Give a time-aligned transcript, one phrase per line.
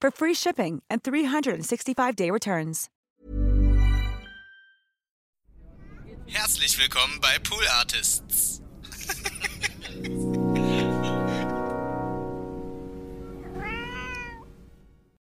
[0.00, 2.88] for free shipping and 365-day returns.
[6.26, 8.60] Herzlich willkommen bei Pool Artists.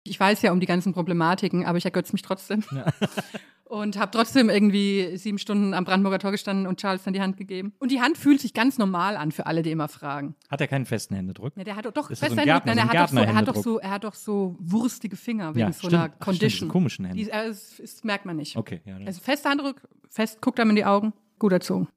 [0.03, 2.63] ich weiß ja um die ganzen Problematiken, aber ich ergötze mich trotzdem.
[3.71, 7.37] Und habe trotzdem irgendwie sieben Stunden am Brandenburger Tor gestanden und Charles dann die Hand
[7.37, 7.71] gegeben.
[7.79, 10.35] Und die Hand fühlt sich ganz normal an für alle, die immer fragen.
[10.49, 11.53] Hat er keinen festen Händedruck?
[11.55, 13.33] Ja, der hat doch, doch Ist das so Gärtner- Nein, er, hat doch so, er,
[13.33, 15.93] hat doch so, er hat doch so wurstige Finger wegen Ja, so stimmt.
[15.93, 16.49] einer Ach, stimmt, Condition.
[16.49, 17.23] diese komischen Hände.
[17.23, 18.57] Die, äh, das, das merkt man nicht.
[18.57, 18.97] Okay, ja.
[19.05, 19.77] Also fester Handdruck,
[20.09, 21.87] fest, guckt einem in die Augen, gut erzogen.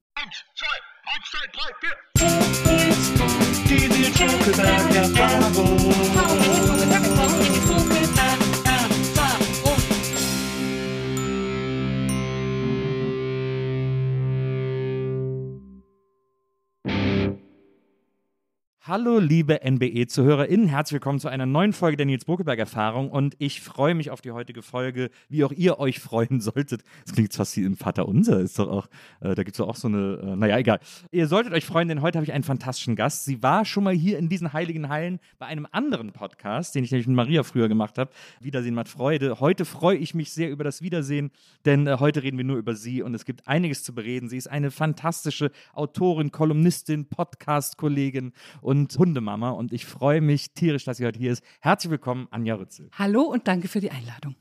[18.87, 23.95] Hallo, liebe NBE-ZuhörerInnen, herzlich willkommen zu einer neuen Folge der Nils Bokelberg-Erfahrung und ich freue
[23.95, 26.83] mich auf die heutige Folge, wie auch ihr euch freuen solltet.
[27.07, 28.89] Das klingt fast wie im Vater Unser, ist doch auch,
[29.21, 30.81] äh, da gibt es doch auch so eine, äh, naja, egal.
[31.13, 33.25] Ihr solltet euch freuen, denn heute habe ich einen fantastischen Gast.
[33.25, 36.91] Sie war schon mal hier in diesen heiligen Hallen bei einem anderen Podcast, den ich
[36.91, 38.11] nämlich mit Maria früher gemacht habe.
[38.43, 39.41] Wiedersehen macht Freude.
[39.41, 41.31] Heute freue ich mich sehr über das Wiedersehen,
[41.65, 44.29] denn äh, heute reden wir nur über sie und es gibt einiges zu bereden.
[44.29, 50.97] Sie ist eine fantastische Autorin, Kolumnistin, Podcast-Kollegin und Hundemama und ich freue mich tierisch, dass
[50.97, 51.45] sie heute hier ist.
[51.61, 52.89] Herzlich willkommen, Anja Rützel.
[52.99, 54.35] Hallo und danke für die Einladung.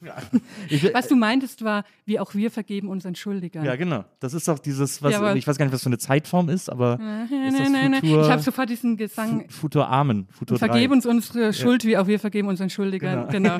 [0.70, 3.64] Ich, Was du meintest war, wie auch wir vergeben unseren Schuldigern.
[3.64, 4.06] ja, genau.
[4.20, 5.38] Das ist doch dieses, was, Jawohl.
[5.38, 8.04] ich weiß gar nicht, was für eine Zeitform ist, aber ist Nein, nein, nein.
[8.04, 9.46] Ich habe sofort diesen Gesang.
[9.50, 10.94] Fu- Futur Amen, Futur Vergeb 3.
[10.96, 13.28] uns unsere Schuld, wie auch wir vergeben unseren Schuldigern.
[13.32, 13.58] Genau.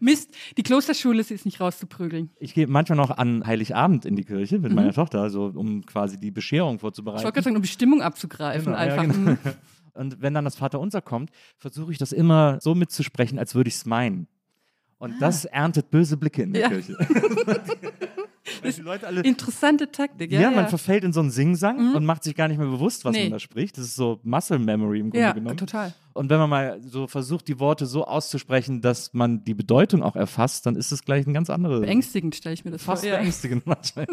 [0.00, 2.30] Mist, die Klosterschule sie ist nicht rauszuprügeln.
[2.38, 6.18] Ich gehe manchmal noch an Heiligabend in die Kirche mit meiner Tochter, also um quasi
[6.20, 6.76] die Bescherung Mhm.
[6.76, 7.24] Ich vorzubereiten.
[7.24, 8.72] wollte gerade sagen, um Bestimmung abzugreifen.
[8.72, 9.14] Genau, ja, einfach.
[9.14, 9.36] genau.
[9.94, 10.00] Mhm.
[10.00, 13.74] Und wenn dann das Vaterunser kommt, versuche ich das immer so mitzusprechen, als würde ich
[13.74, 14.26] es meinen.
[14.98, 16.68] Und das erntet böse Blicke in der Ja.
[16.68, 16.96] Kirche.
[19.06, 20.30] Alle, Interessante Taktik.
[20.32, 20.68] ja, Ja, man ja.
[20.68, 23.24] verfällt in so einen Singsang und macht sich gar nicht mehr bewusst, was Nee.
[23.24, 23.78] man da spricht.
[23.78, 25.56] Das ist so Muscle Memory im Grunde ja genommen.
[25.56, 25.94] total.
[26.12, 30.16] Und wenn man mal so versucht, die Worte so auszusprechen, dass man die Bedeutung auch
[30.16, 31.80] erfasst, dann ist es gleich ein ganz anderes.
[31.80, 33.10] Beängstigend stelle ich mir das Fast vor.
[33.12, 33.18] Ja.
[33.18, 34.06] beängstigend manchmal.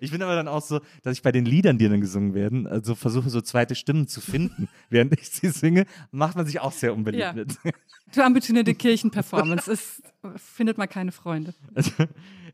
[0.00, 2.66] Ich bin aber dann auch so, dass ich bei den Liedern, die dann gesungen werden,
[2.66, 6.72] also versuche so zweite Stimmen zu finden, während ich sie singe, macht man sich auch
[6.72, 7.32] sehr unbeliebt Ja.
[7.32, 7.56] mit.
[8.10, 9.70] Zu ambitionierte Kirchenperformance.
[9.70, 10.02] Es
[10.36, 11.54] findet man keine Freunde.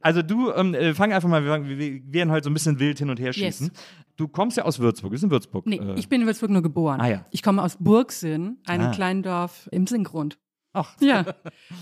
[0.00, 2.98] Also du, ähm, äh, fang einfach mal, wir, wir werden heute so ein bisschen wild
[2.98, 3.70] hin und her schießen.
[4.16, 5.66] Du kommst ja aus Würzburg, du bist in Würzburg.
[5.66, 7.00] Nee, äh, ich bin in Würzburg nur geboren.
[7.00, 7.24] Ah, ja.
[7.30, 8.90] Ich komme aus Burgsinn, einem Ah.
[8.92, 10.38] kleinen Dorf im Sinngrund.
[10.74, 11.24] Ach, Ja,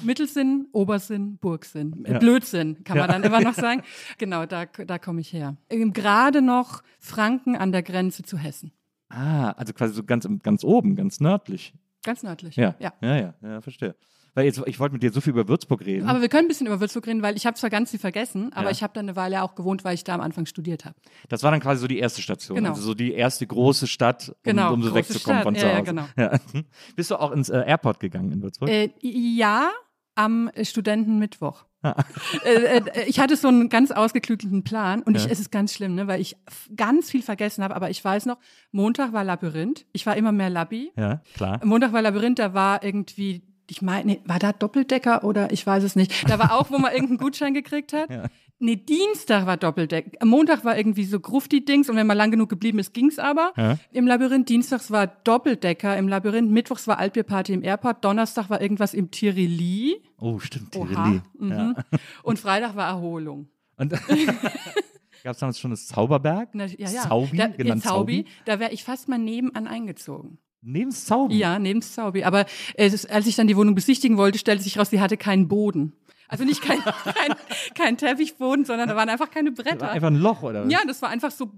[0.04, 2.04] Mittelsinn, Obersinn, Burgsinn.
[2.04, 2.18] Äh, Ja.
[2.18, 3.12] Blödsinn, kann man Ja.
[3.12, 3.82] dann immer noch sagen.
[4.18, 5.56] Genau, da, da komme ich her.
[5.70, 8.72] Ähm, Gerade noch Franken an der Grenze zu Hessen.
[9.08, 11.74] ah, also quasi so ganz, ganz oben, ganz nördlich.
[12.04, 12.56] Ganz nördlich.
[12.56, 12.92] Ja, ja.
[13.00, 13.94] ja, ja, ja verstehe.
[14.34, 16.08] Weil jetzt, ich wollte mit dir so viel über Würzburg reden.
[16.08, 18.52] Aber wir können ein bisschen über Würzburg reden, weil ich habe zwar ganz viel vergessen,
[18.54, 18.70] aber Ja.
[18.70, 20.94] ich habe da eine Weile auch gewohnt, weil ich da am Anfang studiert habe.
[21.28, 22.70] Das war dann quasi so die erste Station, Genau.
[22.70, 25.60] also so die erste große Stadt, um, Genau, um so wegzukommen von Stadt.
[25.60, 25.84] zu Ja, ja, Hause.
[25.84, 26.06] genau.
[26.54, 26.62] Ja.
[26.96, 28.70] Bist du auch ins äh, Airport gegangen in Würzburg?
[28.70, 29.70] Äh, ja,
[30.14, 31.64] am Studentenmittwoch.
[31.82, 31.94] Ah.
[32.44, 35.30] äh, äh, ich hatte so einen ganz ausgeklügelten Plan und ich, Ja.
[35.30, 36.36] es ist ganz schlimm, ne, weil ich
[36.76, 38.38] ganz viel vergessen habe, aber ich weiß noch,
[38.70, 40.92] Montag war Labyrinth, ich war immer mehr Labby.
[40.96, 41.60] ja, klar.
[41.64, 45.96] Montag war Labyrinth, da war irgendwie, ich meine, war da Doppeldecker oder ich weiß es
[45.96, 46.28] nicht.
[46.28, 48.10] Da war auch, wo man irgendeinen Gutschein gekriegt hat.
[48.10, 48.26] Ja.
[48.58, 50.24] Nee, Dienstag war Doppeldecker.
[50.24, 53.52] Montag war irgendwie so Grufti-Dings und wenn man lang genug geblieben ist, ging's aber.
[53.56, 53.76] Ja.
[53.90, 58.94] Im Labyrinth, Dienstags war Doppeldecker im Labyrinth, Mittwochs war Altbierparty im Airport, Donnerstag war irgendwas
[58.94, 60.00] im Tirili.
[60.20, 60.86] Oh, stimmt, Oha.
[60.86, 61.20] Tirelli.
[61.38, 61.50] Mhm.
[61.50, 61.74] Ja.
[62.22, 63.48] Und Freitag war Erholung.
[63.78, 63.90] Und
[65.24, 66.50] gab es damals schon das Zauberberg?
[66.52, 67.02] Na, ja, ja.
[67.02, 68.30] Zaubi, da, genannt ja, Zaubi, Zaubi.
[68.44, 70.38] da wäre ich fast mal nebenan eingezogen.
[70.62, 71.36] Neben Zaubi?
[71.38, 72.24] Ja, neben Zaubi.
[72.24, 75.48] Aber äh, als ich dann die Wohnung besichtigen wollte, stellte sich raus, sie hatte keinen
[75.48, 75.92] Boden.
[76.28, 77.34] Also nicht kein, kein,
[77.74, 79.90] kein Teppichboden, sondern da waren einfach keine War Bretter.
[79.90, 80.66] einfach ein Loch, oder?
[80.68, 81.50] Ja, das war einfach so,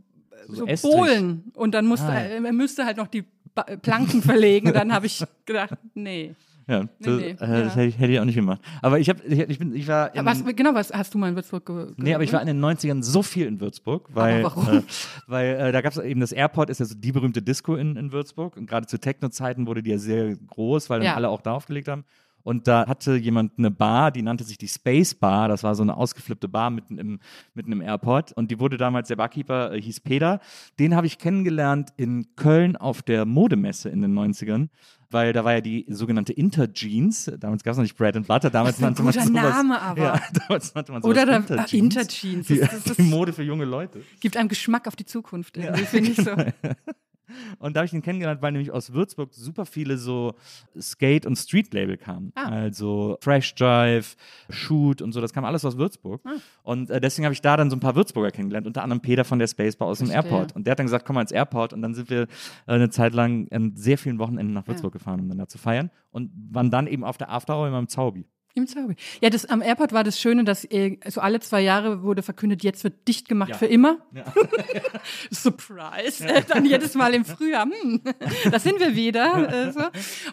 [0.49, 0.91] so Estrich.
[0.93, 1.53] Bohlen.
[1.55, 2.45] Und dann musste, Ah, ja.
[2.45, 3.25] er müsste halt noch die
[3.83, 4.69] Planken verlegen.
[4.69, 6.35] Und dann habe ich gedacht, nee.
[6.67, 7.57] Ja, das, nee, äh, das ja.
[7.57, 8.61] hätte, ich, hätte ich auch nicht gemacht.
[8.81, 10.15] Aber ich, hab, ich, ich, bin, ich war.
[10.15, 12.41] In, Aber was, genau, was hast du mal in Würzburg ge Nee, aber ich war
[12.41, 14.79] in den 90ern so viel in Würzburg, weil, warum?
[14.79, 14.83] Äh,
[15.27, 17.97] weil äh, da gab es eben das Airport, ist ja so die berühmte Disco in,
[17.97, 18.57] in Würzburg.
[18.57, 21.15] Und gerade zu Techno-Zeiten wurde die ja sehr groß, weil dann Ja.
[21.17, 22.05] alle auch da aufgelegt haben.
[22.45, 25.49] Und da hatte jemand eine Bar, die nannte sich die Space Bar.
[25.49, 27.19] Das war so eine ausgeflippte Bar mitten im,
[27.55, 28.33] mitten im Airport.
[28.33, 30.41] Und die wurde damals, der Barkeeper äh, hieß Peter.
[30.79, 34.69] Den habe ich kennengelernt in Köln auf der Modemesse in den 90ern.
[35.15, 37.31] Weil da war ja die sogenannte Interjeans.
[37.39, 38.51] Damals gab es noch nicht Bread and Butter.
[38.51, 40.03] Damals nannte man sowas, Name aber.
[40.03, 41.73] Ja, damals nannte man sowas Oder der Interjeans.
[41.73, 42.47] Interjeans.
[42.49, 44.03] Die, Das, das, die Mode für junge Leute.
[44.19, 45.57] gibt einem Geschmack auf die Zukunft.
[45.57, 46.33] Irgendwie, finde ich so.
[47.59, 50.35] Und da habe ich ihn kennengelernt, weil nämlich aus Würzburg super viele so
[50.79, 52.33] Skate- und Street-Label kamen.
[52.35, 52.49] Ah.
[52.49, 54.17] Also Fresh Drive,
[54.51, 56.21] Shoot und so, das kam alles aus Würzburg.
[56.25, 56.33] Ah.
[56.63, 59.25] Und äh, deswegen habe ich da dann so ein paar Würzburger kennengelernt, unter anderem Peter
[59.25, 60.31] von der Spacebar aus dem Verstehe.
[60.31, 60.57] Airport.
[60.57, 61.73] Und der hat dann gesagt, komm mal ins Airport.
[61.73, 62.27] Und dann sind wir äh,
[62.67, 65.91] eine Zeit lang an sehr vielen Wochenenden nach Würzburg gefahren, um dann da zu feiern.
[66.11, 68.27] Und waren dann eben auf der Afterhour immer im Zaubi.
[68.57, 68.95] Im Zaubi.
[69.21, 72.63] Ja, das, am Airport war das Schöne, dass äh, so alle zwei Jahre wurde verkündet,
[72.63, 73.57] jetzt wird dicht gemacht Ja.
[73.59, 73.99] für immer.
[75.31, 76.25] Surprise.
[76.27, 77.65] Äh, Dann jedes Mal im Frühjahr.
[77.67, 78.01] Hm,
[78.51, 79.53] da sind wir wieder.
[79.69, 79.81] Äh, so.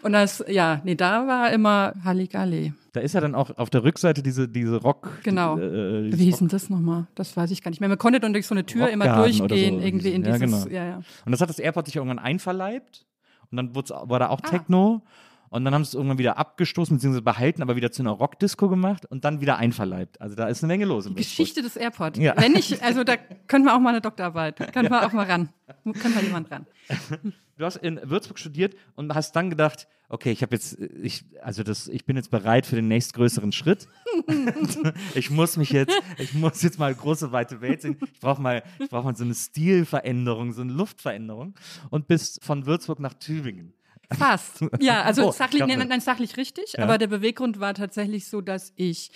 [0.02, 2.72] Und das, ja, nee, da war immer Halligalli.
[2.92, 5.08] Da ist ja dann auch auf der Rückseite diese, diese Rock.
[5.22, 5.58] Genau.
[5.58, 7.06] Äh, dieses Wie hieß denn das nochmal?
[7.14, 7.88] Das weiß ich gar nicht mehr.
[7.88, 10.34] Man konnte dann durch so eine Tür immer Rockgarten oder durchgehen, so irgendwie in hieß
[10.34, 10.40] es.
[10.40, 10.76] Ja, dieses, genau.
[10.76, 10.96] ja, ja.
[11.24, 13.06] Und das hat das Airport sich irgendwann einverleibt.
[13.50, 14.48] Und dann war da auch Ah.
[14.48, 15.02] Techno.
[15.52, 18.70] Und dann haben sie es irgendwann wieder abgestoßen, beziehungsweise behalten, aber wieder zu einer Rockdisco
[18.70, 20.18] gemacht und dann wieder einverleibt.
[20.18, 21.04] Also da ist eine Menge los.
[21.04, 21.26] Im Würzburg.
[21.26, 22.16] Geschichte des Airport.
[22.16, 22.34] Ja.
[22.38, 23.16] Wenn ich, also da
[23.48, 25.50] können wir auch mal eine Doktorarbeit, können wir auch mal ran.
[25.84, 26.66] Können wir jemand ran.
[27.58, 31.62] Du hast in Würzburg studiert und hast dann gedacht, okay, ich habe jetzt, ich, also
[31.62, 33.86] das, ich bin jetzt bereit für den nächstgrößeren Schritt.
[35.14, 37.98] ich muss mich jetzt, ich muss jetzt mal große weite Welt sehen.
[38.00, 41.54] Ich brauche mal, ich brauche mal so eine Stilveränderung, so eine Luftveränderung
[41.90, 43.74] und bist von Würzburg nach Tübingen.
[44.10, 44.64] Fast.
[44.80, 46.84] Ja, also Oh, sachlich, nein, nein, sachlich richtig, Ja.
[46.84, 49.10] aber der Beweggrund war tatsächlich so, dass ich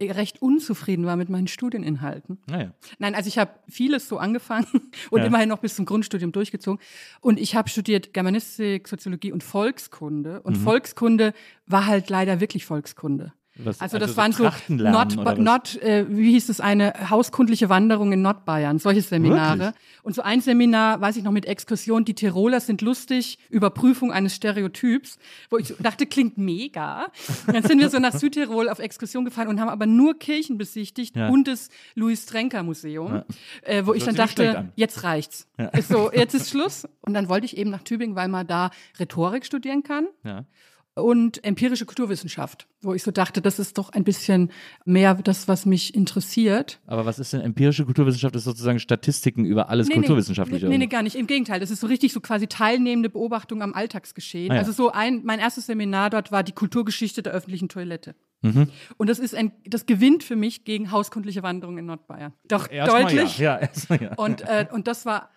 [0.00, 2.38] recht unzufrieden war mit meinen Studieninhalten.
[2.48, 2.72] Naja.
[2.98, 4.66] Nein, also ich habe vieles so angefangen
[5.10, 5.26] und Ja.
[5.26, 6.80] immerhin noch bis zum Grundstudium durchgezogen.
[7.20, 10.42] Und ich habe studiert Germanistik, Soziologie und Volkskunde.
[10.42, 11.34] Und Volkskunde
[11.66, 13.32] war halt leider wirklich Volkskunde.
[13.56, 15.38] Was- also also das so waren so Nord?
[15.38, 19.58] Nord äh, wie hieß es, eine hauskundliche Wanderung in Nordbayern, solche Seminare.
[19.58, 19.82] Wirklich?
[20.04, 24.34] Und so ein Seminar, weiß ich noch, mit Exkursion, die Tiroler sind lustig, Überprüfung eines
[24.34, 25.18] Stereotyps,
[25.50, 27.08] wo ich so dachte, klingt mega.
[27.46, 30.56] Und dann sind wir so nach Südtirol auf Exkursion gefahren und haben aber nur Kirchen
[30.56, 31.28] besichtigt Ja.
[31.28, 33.22] und das Louis-Trenker-Museum,
[33.62, 35.46] äh, wo ich hört dann dachte, jetzt reicht's.
[35.72, 36.86] Ist so, jetzt ist Schluss.
[37.02, 40.44] Und dann wollte ich eben nach Tübingen, weil man da Rhetorik studieren kann Ja.
[40.94, 44.50] Und empirische Kulturwissenschaft, wo ich so dachte, das ist doch ein bisschen
[44.84, 46.80] mehr das, was mich interessiert.
[46.86, 48.36] Aber was ist denn empirische Kulturwissenschaft?
[48.36, 50.68] Ist sozusagen Statistiken über alles Kulturwissenschaftliche.
[50.68, 51.16] Nee, nee, gar nicht.
[51.16, 51.60] Im Gegenteil.
[51.60, 54.50] Das ist so richtig so quasi teilnehmende Beobachtung am Alltagsgeschehen.
[54.50, 54.60] Ah, ja.
[54.60, 58.14] Also so ein, mein erstes Seminar dort war die Kulturgeschichte der öffentlichen Toilette.
[58.42, 58.68] Mhm.
[58.98, 62.34] Und das ist ein, das gewinnt für mich gegen hauskundliche Wanderung in Nordbayern.
[62.48, 63.38] Doch Erstmal deutlich.
[63.38, 64.14] Ja, ja, erstmal ja.
[64.16, 65.30] Und, äh, und das war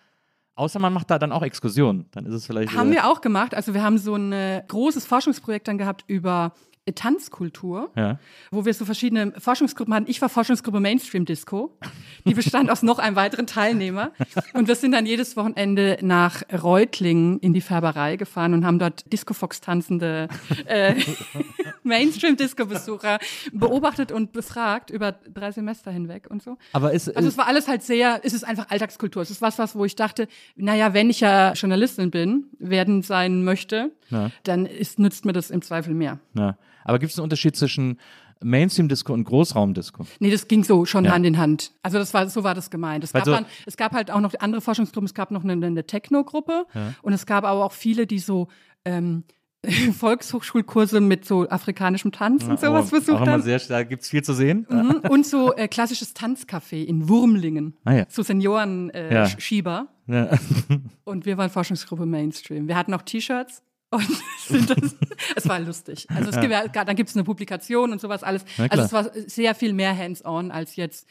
[0.56, 2.06] Außer man macht da dann auch Exkursionen.
[2.12, 2.74] Dann ist es vielleicht.
[2.74, 3.54] Haben wir auch gemacht.
[3.54, 6.52] Also wir haben so ein äh, großes Forschungsprojekt dann gehabt über
[6.94, 8.18] Tanzkultur, Ja.
[8.50, 10.06] wo wir so verschiedene Forschungsgruppen hatten.
[10.08, 11.76] Ich war Forschungsgruppe Mainstream Disco.
[12.24, 14.12] Die bestand aus noch einem weiteren Teilnehmer.
[14.54, 19.12] Und wir sind dann jedes Wochenende nach Reutlingen in die Färberei gefahren und haben dort
[19.12, 20.28] Disco-Fox tanzende
[20.66, 20.94] äh,
[21.82, 23.18] Mainstream-Disco-Besucher
[23.52, 26.56] beobachtet und befragt über drei Semester hinweg und so.
[26.72, 29.22] Aber ist, Also es war alles halt sehr, es ist einfach Alltagskultur.
[29.22, 33.44] Es ist was, was, wo ich dachte, naja, wenn ich ja Journalistin bin, werden sein
[33.44, 34.30] möchte, Ja.
[34.44, 36.18] dann ist, nützt mir das im Zweifel mehr.
[36.34, 36.56] ja.
[36.86, 37.98] Aber gibt es einen Unterschied zwischen
[38.42, 40.06] Mainstream-Disco und Großraumdisco?
[40.20, 41.12] Nee, das ging so schon Ja.
[41.12, 41.72] Hand in Hand.
[41.82, 43.02] Also das war, so war das gemeint.
[43.04, 45.06] Es Weil gab dann, es gab halt auch noch andere Forschungsgruppen.
[45.06, 46.66] Es gab noch eine, eine Techno-Gruppe
[47.02, 48.48] und es gab aber auch viele, die so
[48.84, 49.24] ähm,
[49.98, 53.42] Volkshochschulkurse mit so afrikanischem Tanz und sowas oh, besucht auch haben.
[53.42, 54.66] sehr, da gibt es viel zu sehen.
[54.68, 55.02] Mhm.
[55.10, 57.76] Und so äh, klassisches Tanzcafé in Wurmlingen.
[57.84, 58.04] Ah ja.
[58.08, 59.26] So Senioren äh, Ja.
[59.26, 59.88] Schieber.
[60.06, 60.30] Ja.
[61.04, 62.68] Und wir waren Forschungsgruppe Mainstream.
[62.68, 63.62] Wir hatten auch T-Shirts.
[63.96, 64.96] Und das,
[65.34, 66.06] es war lustig.
[66.14, 68.44] Also es gibt, ja, dann gibt es eine Publikation und sowas alles.
[68.70, 71.08] Also es war sehr viel mehr hands-on als jetzt.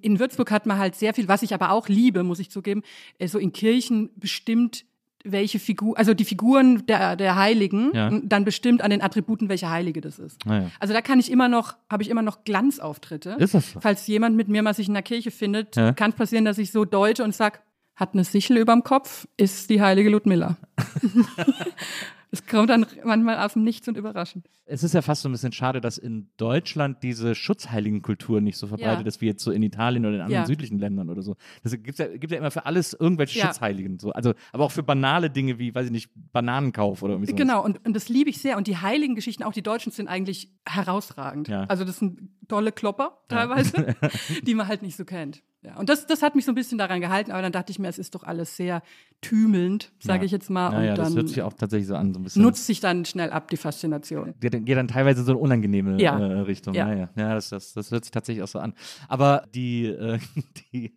[0.00, 2.82] In Würzburg hat man halt sehr viel, was ich aber auch liebe, muss ich zugeben,
[3.18, 4.84] äh, so in Kirchen bestimmt
[5.24, 8.10] welche Figur, also die Figuren der, der Heiligen, Ja.
[8.24, 10.40] dann bestimmt an den Attributen, welche Heilige das ist.
[10.48, 10.70] Ah ja.
[10.80, 13.36] Also da kann ich immer noch, habe ich immer noch Glanzauftritte.
[13.38, 13.80] Ist das so?
[13.80, 15.92] Falls jemand mit mir mal sich in der Kirche findet, Ja.
[15.92, 17.62] kann es passieren, dass ich so deute und sag,
[17.94, 20.56] hat eine Sichel überm Kopf, ist die heilige Ludmilla.
[22.34, 24.48] Es kommt dann manchmal aus dem Nichts und überraschend.
[24.64, 28.66] Es ist ja fast so ein bisschen schade, dass in Deutschland diese Schutzheiligenkultur nicht so
[28.66, 29.06] verbreitet Ja.
[29.06, 30.46] ist wie jetzt so in Italien oder in anderen Ja.
[30.46, 31.36] südlichen Ländern oder so.
[31.62, 33.46] Es gibt ja, gibt ja immer für alles irgendwelche Ja.
[33.48, 33.98] Schutzheiligen.
[33.98, 34.12] So.
[34.12, 37.38] Also, aber auch für banale Dinge wie, weiß ich nicht, Bananenkauf oder irgendwie sowas.
[37.38, 38.56] Genau, und, und das liebe ich sehr.
[38.56, 41.50] Und die heiligen Geschichten, auch die Deutschen, sind eigentlich herausragend.
[41.50, 43.94] Also das sind tolle Klopper teilweise,
[44.46, 45.42] die man halt nicht so kennt.
[45.64, 47.78] Ja, und das, das hat mich so ein bisschen daran gehalten, aber dann dachte ich
[47.78, 48.82] mir, es ist doch alles sehr
[49.20, 50.24] tümelnd, sage Ja.
[50.26, 50.70] ich jetzt mal.
[50.70, 52.42] Naja, und das dann hört sich auch tatsächlich so an, so ein bisschen.
[52.42, 54.34] nutzt sich dann schnell ab, die Faszination.
[54.40, 56.18] Geht, dann- geht dann teilweise in so eine unangenehme Ja.
[56.18, 56.74] äh, Richtung.
[56.74, 56.94] Ja, Ja.
[56.96, 57.08] ja.
[57.16, 58.74] ja das, das, das hört sich tatsächlich auch so an.
[59.08, 60.18] Aber die, äh,
[60.72, 60.92] die,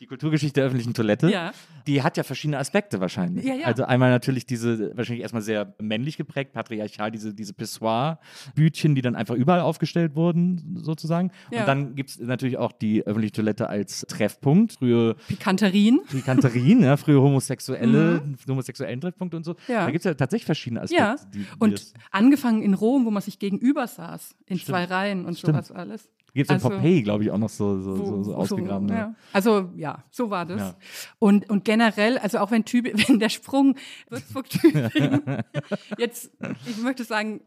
[0.00, 1.52] die Kulturgeschichte der öffentlichen Toilette, Ja.
[1.86, 3.44] die hat ja verschiedene Aspekte wahrscheinlich.
[3.46, 3.66] Ja, ja.
[3.66, 9.14] Also einmal natürlich diese, wahrscheinlich erstmal sehr männlich geprägt, patriarchal, diese, diese Pissoir-Bütchen, die dann
[9.16, 11.30] einfach überall aufgestellt wurden, sozusagen.
[11.50, 14.72] Und dann gibt es natürlich auch die öffentliche Toilette als Treffpunkt.
[14.74, 16.00] Früher Pikanterien.
[16.12, 19.52] die Kanterien, ja, früher homosexuelle, homosexuellen Treffpunkte und so.
[19.52, 19.56] Mhm.
[19.68, 19.84] Ja.
[19.84, 21.02] Da gibt es ja tatsächlich verschiedene Aspekte.
[21.02, 25.24] Ja, die, die und angefangen in Rom, wo man sich gegenüber saß, in zwei Reihen
[25.24, 25.54] und Stimmt.
[25.64, 26.10] sowas alles.
[26.36, 28.88] Gibt es in Also- Pompeii, glaube ich, auch noch so, so, so, so ausgegraben.
[28.90, 29.14] ja.
[29.32, 30.60] Also ja, so war das.
[30.60, 30.76] Ja.
[31.18, 33.74] Und, und generell, also auch wenn, Tüb wenn der Sprung
[34.10, 35.22] Würzburg-Tübingen
[35.98, 36.30] jetzt,
[36.66, 37.40] ich möchte sagen,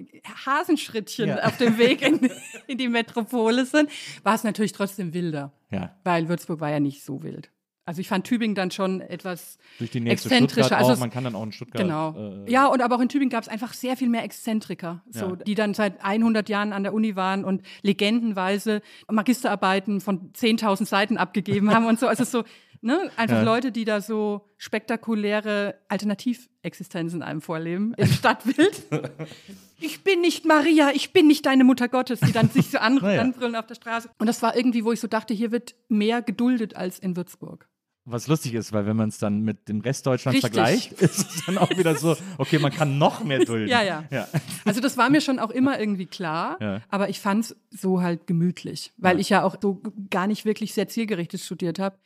[0.45, 2.29] Hasenschrittchen auf dem Weg in,
[2.67, 3.89] in die Metropole sind,
[4.23, 5.95] war es natürlich trotzdem wilder, Ja.
[6.03, 7.51] weil Würzburg war ja nicht so wild.
[7.89, 10.65] Also ich fand Tübingen dann schon etwas Durch die nächste exzentrischer.
[10.65, 10.99] Stuttgart Also auch.
[10.99, 11.81] Man kann dann auch in Stuttgart.
[11.81, 12.43] Genau.
[12.45, 15.29] Äh, ja, und aber auch in Tübingen gab es einfach sehr viel mehr Exzentriker, so,
[15.29, 15.35] Ja.
[15.37, 21.17] die dann seit 100 Jahren an der Uni waren und legendenweise Magisterarbeiten von 10.000 Seiten
[21.17, 22.05] abgegeben haben und so.
[22.05, 22.43] Also so,
[22.81, 23.41] ne, einfach Ja.
[23.41, 28.83] Leute, die da so spektakuläre Alternativexistenzen einem vorleben im Stadtbild.
[29.79, 33.55] ich bin nicht Maria, ich bin nicht deine Mutter Gottes, die dann sich so anbrüllen
[33.55, 34.09] auf der Straße.
[34.19, 37.68] Und das war irgendwie, wo ich so dachte, hier wird mehr geduldet als in Würzburg.
[38.11, 40.53] Was lustig ist, weil wenn man es dann mit dem Rest Deutschlands Richtig.
[40.53, 43.67] vergleicht, ist es dann auch wieder so, okay, man kann noch mehr dulden.
[43.69, 44.03] Ja, ja.
[44.09, 44.27] ja.
[44.65, 46.81] Also das war mir schon auch immer irgendwie klar, Ja.
[46.89, 50.73] aber ich fand es so halt gemütlich, weil ich ja auch so gar nicht wirklich
[50.73, 51.97] sehr zielgerichtet studiert habe.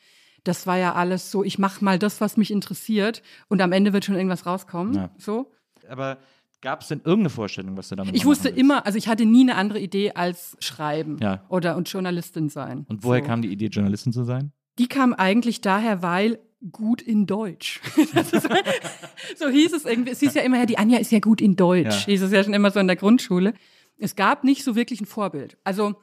[0.43, 3.93] Das war ja alles so, ich mache mal das, was mich interessiert und am Ende
[3.93, 4.93] wird schon irgendwas rauskommen.
[4.93, 5.09] Ja.
[5.17, 5.51] So.
[5.89, 6.17] Aber
[6.59, 8.57] gab es denn irgendeine Vorstellung, was du damit Ich wusste willst?
[8.59, 11.43] immer, also ich hatte nie eine andere Idee als schreiben Ja.
[11.49, 12.85] oder und Journalistin sein.
[12.89, 13.27] Und woher so.
[13.27, 14.51] kam die Idee, Journalistin zu sein?
[14.79, 16.39] Die kam eigentlich daher, weil
[16.71, 17.81] gut in Deutsch.
[17.97, 18.31] Ist,
[19.37, 20.11] so hieß es irgendwie.
[20.11, 22.01] Es hieß ja immer, ja, die Anja ist ja gut in Deutsch.
[22.01, 22.05] Ja.
[22.05, 23.53] Hieß es ja schon immer so in der Grundschule.
[23.97, 25.57] Es gab nicht so wirklich ein Vorbild.
[25.63, 25.95] Also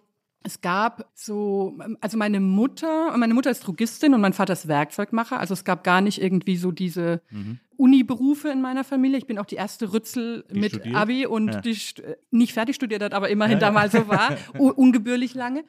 [0.42, 5.38] es gab so, also meine Mutter, meine Mutter ist Drogistin und mein Vater ist Werkzeugmacher.
[5.40, 7.20] Also es gab gar nicht irgendwie so diese
[7.76, 9.18] Uni-Berufe in meiner Familie.
[9.18, 10.94] Ich bin auch die erste Rützel Die mit studiert?
[10.96, 11.60] Abi und Ja.
[11.60, 11.76] die
[12.30, 14.36] nicht fertig studiert hat, aber immerhin damals so war.
[14.58, 15.64] Ungebührlich lange.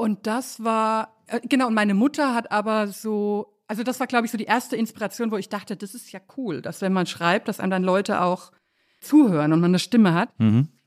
[0.00, 4.26] Und das war, äh, genau, und meine Mutter hat aber so, also das war, glaube
[4.26, 7.06] ich, so die erste Inspiration, wo ich dachte, das ist ja cool, dass wenn man
[7.06, 8.52] schreibt, dass einem dann Leute auch
[9.00, 10.28] zuhören und man eine Stimme hat.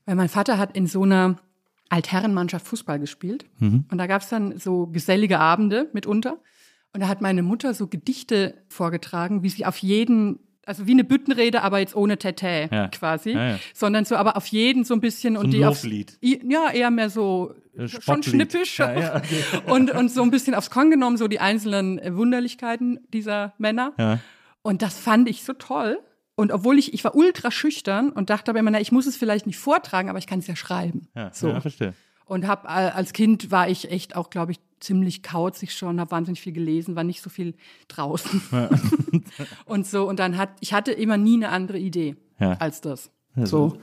[0.06, 1.36] Weil mein Vater hat in so einer
[1.90, 3.44] Altherrenmannschaft Fußball gespielt.
[3.90, 6.38] Und da gab es dann so gesellige Abende mitunter.
[6.94, 11.04] Und da hat meine Mutter so Gedichte vorgetragen, wie sie auf jeden, also wie eine
[11.04, 12.88] Büttenrede, aber jetzt ohne Tete Ja.
[12.88, 13.58] quasi, Ja, ja.
[13.74, 15.58] sondern so, aber auf jeden so ein bisschen und ein die.
[16.22, 19.22] I- ja eher mehr so Äh, schon schnippisch okay.
[19.66, 24.20] und und so ein bisschen aufs Korn genommen so die einzelnen Wunderlichkeiten dieser Männer.
[24.62, 25.98] Und das fand ich so toll.
[26.34, 29.16] Und obwohl ich, ich war ultra schüchtern und dachte aber immer, na, ich muss es
[29.16, 31.08] vielleicht nicht vortragen, aber ich kann es ja schreiben.
[31.14, 31.58] Ja, so.
[31.60, 31.94] verstehe.
[32.24, 36.10] Und hab, äh, als Kind war ich echt auch, glaube ich, ziemlich kauzig schon, habe
[36.10, 37.54] wahnsinnig viel gelesen, war nicht so viel
[37.88, 38.42] draußen.
[39.64, 42.52] und so, und dann hat, ich hatte immer nie eine andere Idee Ja.
[42.58, 43.10] als das.
[43.34, 43.78] Ja, so.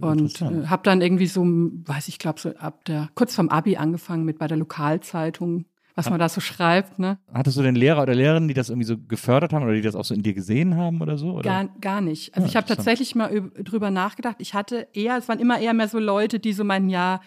[0.00, 3.76] Und äh, habe dann irgendwie so, weiß ich, glaube so ab der, kurz vorm Abi
[3.76, 7.18] angefangen mit bei der Lokalzeitung, was man da so schreibt, ne?
[7.34, 9.96] Hattest du den Lehrer oder Lehrerin, die das irgendwie so gefördert haben oder die das
[9.96, 11.32] auch so in dir gesehen haben oder so?
[11.32, 11.42] Oder?
[11.42, 12.34] Gar, gar nicht.
[12.34, 14.36] Also Ja, ich habe tatsächlich mal üb- drüber nachgedacht.
[14.38, 17.20] Ich hatte eher, es waren immer eher mehr so Leute, die so meinen, ja,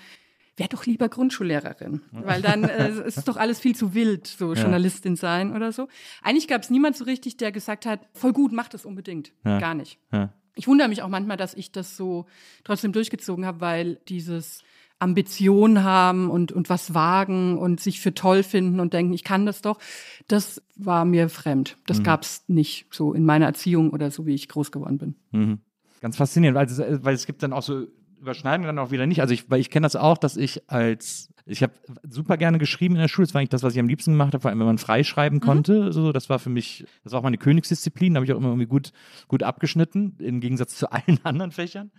[0.62, 4.53] wär doch lieber Grundschullehrerin, weil dann äh, es ist doch alles viel zu wild, so
[4.53, 5.88] Journalistin sein oder so.
[6.22, 9.34] Eigentlich gab es niemand so richtig, der gesagt hat, voll gut, mach das unbedingt.
[9.44, 9.60] Ja.
[9.60, 9.98] Gar nicht.
[10.12, 10.34] Ja.
[10.56, 12.25] Ich wundere mich auch manchmal, dass ich das so
[12.63, 14.63] trotzdem durchgezogen habe, weil dieses
[15.00, 19.48] Ambition haben und, und was wagen und sich für toll finden und denken, ich kann
[19.48, 19.80] das doch,
[20.27, 21.77] das war mir fremd.
[21.88, 22.03] Das Mhm.
[22.03, 25.15] gab's nicht so in meiner Erziehung oder so, wie ich groß geworden bin.
[25.32, 25.60] Mhm.
[26.01, 27.88] Ganz faszinierend, weil es, äh, weil es gibt dann auch so
[28.22, 29.20] Überschneidungen dann auch wieder nicht.
[29.22, 31.74] Also ich, weil ich kenne das auch, dass ich als ich habe
[32.08, 33.25] super gerne geschrieben in der Schule.
[33.25, 35.40] Das war eigentlich das, was ich am liebsten gemacht habe, vor allem wenn man freischreiben
[35.40, 35.42] Mhm.
[35.42, 35.92] konnte.
[35.92, 38.13] So, das war für mich, das war auch meine Königsdisziplin.
[38.13, 38.92] Da habe ich auch immer irgendwie gut,
[39.28, 41.92] gut abgeschnitten, im Gegensatz zu allen anderen Fächern.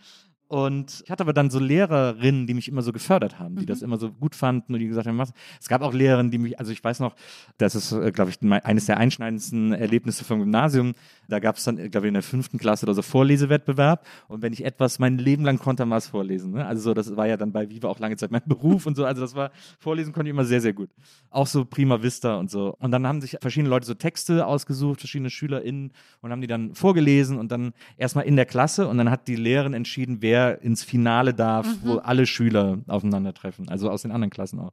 [0.52, 3.66] Und ich hatte aber dann so Lehrerinnen, die mich immer so gefördert haben, die Mhm.
[3.68, 5.32] das immer so gut fanden und die gesagt haben, was.
[5.58, 7.14] Es gab auch Lehrerinnen, die mich, also ich weiß noch,
[7.56, 10.92] das ist, äh, glaube ich, eines der einschneidendsten Erlebnisse vom Gymnasium.
[11.26, 14.04] Da gab es dann, glaube ich, in der fünften Klasse oder so Vorlesewettbewerb.
[14.28, 16.52] Und wenn ich etwas mein Leben lang konnte, dann war es vorlesen.
[16.52, 16.66] Ne?
[16.66, 19.06] Also so, das war ja dann bei Viva auch lange Zeit mein Beruf und so.
[19.06, 20.90] Also das war, vorlesen konnte ich immer sehr, sehr gut.
[21.30, 22.76] Auch so Prima Vista und so.
[22.78, 26.74] Und dann haben sich verschiedene Leute so Texte ausgesucht, verschiedene SchülerInnen und haben die dann
[26.74, 30.84] vorgelesen und dann erstmal in der Klasse und dann hat die Lehrerin entschieden, wer ins
[30.84, 34.72] Finale darf, wo alle Schüler aufeinandertreffen, also aus den anderen Klassen auch.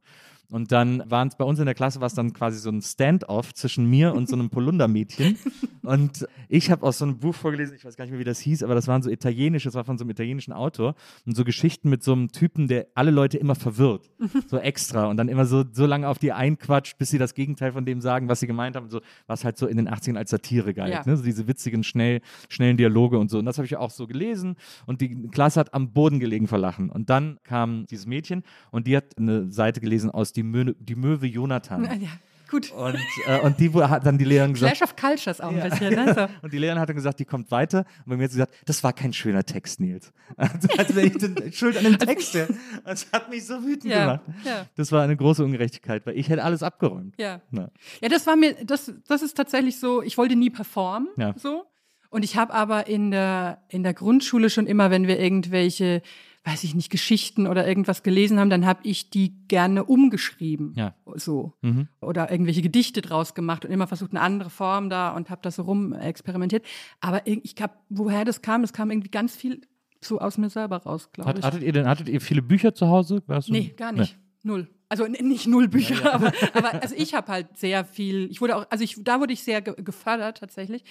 [0.50, 2.82] Und dann waren es bei uns in der Klasse, war es dann quasi so ein
[2.82, 5.38] Stand-off zwischen mir und so einem Polunder-Mädchen.
[5.82, 8.38] Und ich habe aus so einem Buch vorgelesen, ich weiß gar nicht mehr, wie das
[8.40, 11.42] hieß, aber das waren so italienische, das war von so einem italienischen Autor und so
[11.42, 14.10] Geschichten mit so einem Typen, der alle Leute immer verwirrt.
[14.46, 17.72] So extra und dann immer so, so lange auf die einquatscht, bis sie das Gegenteil
[17.72, 18.88] von dem sagen, was sie gemeint haben.
[18.88, 20.92] So, was halt so in den 80ern als Satire galt.
[20.92, 21.02] Ja.
[21.04, 21.16] Ne?
[21.16, 23.38] So diese witzigen, schnell, schnellen Dialoge und so.
[23.38, 24.56] Und das habe ich auch so gelesen.
[24.86, 26.90] Und die Klasse hat am Boden gelegen vor Lachen.
[26.90, 30.94] Und dann kam dieses Mädchen und die hat eine Seite gelesen aus Die, Mö die
[30.94, 31.84] Möwe Jonathan.
[31.84, 32.08] Ja,
[32.50, 32.70] gut.
[32.72, 35.94] Und, äh, und die hat dann die Lehrerin gesagt, Clash of Cultures auch ein bisschen.
[35.94, 36.14] Ne?
[36.14, 36.28] So.
[36.42, 37.84] und die Lehrerin hat dann gesagt, die kommt weiter.
[38.04, 40.12] Und bei mir hat sie gesagt, das war kein schöner Text, Nils.
[40.36, 42.48] Also, als wenn ich den Schuld an dem Text wäre.
[42.84, 44.20] Das hat mich so wütend Ja, gemacht.
[44.44, 44.66] ja.
[44.76, 47.14] Das war eine große Ungerechtigkeit, weil ich hätte alles abgeräumt.
[47.18, 47.40] Ja.
[47.50, 47.70] Na.
[48.00, 51.34] Ja, das war mir, das, das ist tatsächlich so, ich wollte nie performen, Ja.
[51.36, 51.64] so.
[52.12, 56.02] Und ich habe aber in der, in der Grundschule schon immer, wenn wir irgendwelche,
[56.44, 60.72] weiß ich nicht, Geschichten oder irgendwas gelesen haben, dann habe ich die gerne umgeschrieben.
[60.74, 60.94] Ja.
[61.14, 61.52] So.
[61.60, 61.88] Mhm.
[62.00, 65.56] Oder irgendwelche Gedichte draus gemacht und immer versucht, eine andere Form da und habe das
[65.56, 66.64] so rum experimentiert.
[67.00, 69.60] Aber ich glaube, woher das kam, das kam irgendwie ganz viel
[70.02, 71.44] so aus mir selber raus, glaube ich.
[71.44, 73.22] hattet, ihr denn, hattet ihr viele Bücher zu Hause?
[73.26, 74.18] Warst du- Nee, gar nicht.
[74.42, 74.68] Null.
[74.88, 78.66] Also nicht null Bücher, aber, aber also ich habe halt sehr viel, ich wurde auch,
[78.70, 80.82] also ich, da wurde ich sehr ge gefördert tatsächlich.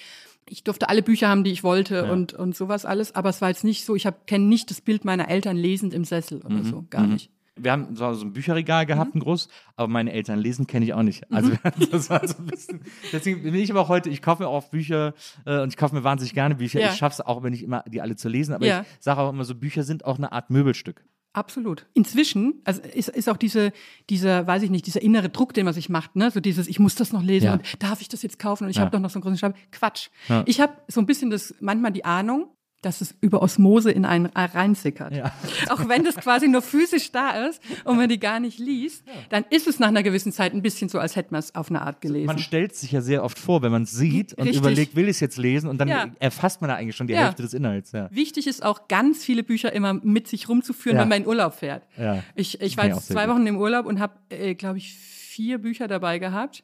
[0.48, 3.50] Ich durfte alle Bücher haben, die ich wollte und, und sowas alles, aber es war
[3.50, 6.86] jetzt nicht so, ich kenne nicht das Bild meiner Eltern lesend im Sessel oder so,
[6.90, 7.30] gar nicht.
[7.62, 8.88] Wir haben so ein Bücherregal Mhm.
[8.88, 11.30] gehabt, ein groß, aber meine Eltern lesen kenne ich auch nicht.
[11.30, 11.52] Also
[11.92, 12.80] das war so ein bisschen.
[13.12, 15.14] Deswegen bin ich aber auch heute, ich kaufe mir auch Bücher
[15.46, 16.80] äh, und ich kaufe mir wahnsinnig gerne Bücher.
[16.80, 16.88] Ja.
[16.92, 18.86] Ich schaffe es auch, wenn ich immer die alle zu lesen, aber Ja.
[18.98, 21.04] ich sage auch immer so, Bücher sind auch eine Art Möbelstück.
[21.34, 21.86] Absolut.
[21.94, 23.72] Inzwischen, also ist, ist auch diese,
[24.10, 26.32] dieser, weiß ich nicht, dieser innere Druck, den man sich macht, ne?
[26.32, 27.54] So dieses, ich muss das noch lesen Ja.
[27.54, 28.82] und darf ich das jetzt kaufen und ich Ja.
[28.82, 29.56] habe doch noch so einen großen Stab.
[29.72, 30.10] Quatsch.
[30.28, 30.44] Ja.
[30.48, 32.48] Ich habe so ein bisschen das, manchmal die Ahnung,
[32.82, 35.14] dass es über Osmose in einen reinsickert.
[35.16, 35.32] Ja.
[35.70, 39.44] Auch wenn das quasi nur physisch da ist und man die gar nicht liest, dann
[39.50, 41.82] ist es nach einer gewissen Zeit ein bisschen so, als hätte man es auf eine
[41.82, 42.28] Art gelesen.
[42.28, 44.62] Man stellt sich ja sehr oft vor, wenn man es sieht und Richtig.
[44.62, 46.08] überlegt, will ich es jetzt lesen und dann Ja.
[46.20, 47.26] erfasst man da eigentlich schon die Ja.
[47.26, 47.92] Hälfte des Inhalts.
[47.92, 48.10] Ja.
[48.12, 51.02] Wichtig ist auch, ganz viele Bücher immer mit sich rumzuführen, Ja.
[51.02, 51.84] wenn man in Urlaub fährt.
[51.98, 52.24] Ja.
[52.36, 53.28] Ich, ich war jetzt zwei.
[53.30, 56.64] Wochen im Urlaub und habe, äh, glaube ich, vier Bücher dabei gehabt.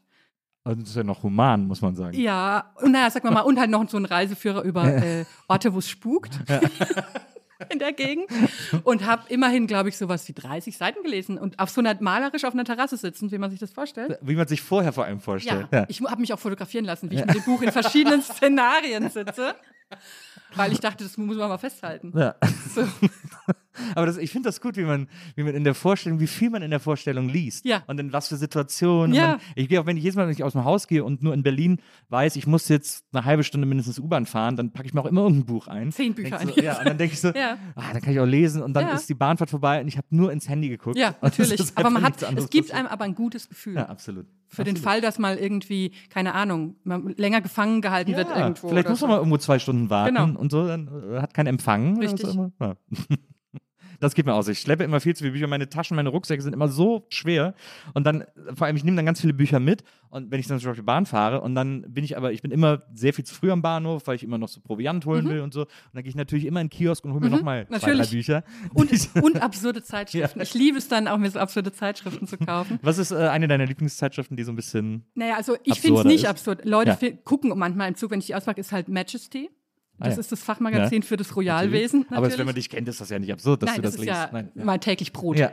[0.65, 2.19] Und das ist ja noch human, muss man sagen.
[2.19, 5.73] Ja, und naja, sag mal mal, und halt noch so ein Reiseführer über äh, Orte,
[5.73, 6.39] wo es spukt.
[7.69, 8.25] In der Gegend.
[8.83, 12.43] Und habe immerhin, glaube ich, sowas wie 30 Seiten gelesen und auf so einer malerisch
[12.43, 14.17] auf einer Terrasse sitzen, wie man sich das vorstellt.
[14.21, 15.67] Wie man sich vorher vor allem Ja, vorstellt.
[15.71, 15.85] Ja.
[15.87, 19.55] ich habe mich auch fotografieren lassen, wie ich mit dem Buch in verschiedenen Szenarien sitze.
[20.55, 22.11] Weil ich dachte, das muss man mal festhalten.
[22.17, 22.35] Ja.
[22.73, 22.87] So.
[23.95, 26.49] Aber das, ich finde das gut, wie man, wie man in der Vorstellung, wie viel
[26.49, 27.65] man in der Vorstellung liest.
[27.65, 27.83] Ja.
[27.87, 29.13] Und in was für Situationen.
[29.15, 29.27] Ja.
[29.27, 31.21] Man, ich gehe auch, wenn ich jedes Mal, wenn ich aus dem Haus gehe und
[31.23, 34.87] nur in Berlin weiß, ich muss jetzt eine halbe Stunde mindestens U-Bahn fahren, dann packe
[34.87, 35.91] ich mir auch immer irgendein Buch ein.
[35.91, 36.39] Zehn Bücher.
[36.39, 37.57] So, ja, und dann denke ich so, Ja.
[37.75, 38.93] ah, dann kann ich auch lesen und dann Ja.
[38.93, 40.97] ist die Bahnfahrt vorbei und ich habe nur ins Handy geguckt.
[40.97, 41.59] Ja, natürlich.
[41.59, 43.75] ist Aber man hat, es gibt einem aber ein gutes Gefühl.
[43.75, 44.25] Ja, absolut.
[44.47, 44.83] Für den absolut.
[44.91, 46.75] Fall, dass mal irgendwie, keine Ahnung,
[47.17, 48.69] länger gefangen gehalten wird Ja, irgendwo.
[48.69, 50.39] vielleicht muss man mal irgendwo zwei Stunden warten Genau.
[50.39, 51.99] und so, dann äh, hat keinen Empfang.
[51.99, 52.27] Richtig.
[52.27, 52.51] so.
[52.61, 52.75] Ja.
[53.99, 54.47] Das geht mir aus.
[54.47, 55.47] Ich schleppe immer viel zu viele Bücher.
[55.47, 57.53] Meine Taschen, meine Rucksäcke sind immer so schwer.
[57.93, 58.23] Und dann,
[58.55, 59.83] vor allem, ich nehme dann ganz viele Bücher mit.
[60.09, 62.51] Und wenn ich dann zum Beispiel Bahn fahre, und dann bin ich aber, ich bin
[62.51, 65.41] immer sehr viel zu früh am Bahnhof, weil ich immer noch so Proviant holen will
[65.41, 65.61] und so.
[65.61, 68.05] Und dann gehe ich natürlich immer in den Kiosk und hole mir nochmal zwei, drei
[68.05, 68.09] Mhm.
[68.09, 68.43] Bücher.
[68.73, 68.91] Und,
[69.23, 70.39] und absurde Zeitschriften.
[70.39, 70.43] Ja.
[70.43, 72.79] Ich liebe es dann auch, mir so absurde Zeitschriften zu kaufen.
[72.83, 75.03] Was ist äh, eine deiner Lieblingszeitschriften, die so ein bisschen.
[75.15, 76.29] Naja, also ich finde es nicht ist.
[76.29, 76.63] absurd.
[76.65, 77.11] Leute Ja.
[77.23, 79.49] gucken manchmal im Zug, wenn ich die auspacke, ist halt Majesty.
[79.99, 80.19] Ah, Das ja.
[80.19, 82.05] ist das Fachmagazin für das Royalwesen.
[82.09, 82.37] Aber natürlich.
[82.39, 84.05] wenn man dich kennt, ist das ja nicht absurd, dass Nein, du das, das ist
[84.07, 84.17] liest.
[84.17, 84.51] ja Nein.
[84.55, 85.37] mein täglich Brot.
[85.39, 85.51] Ja.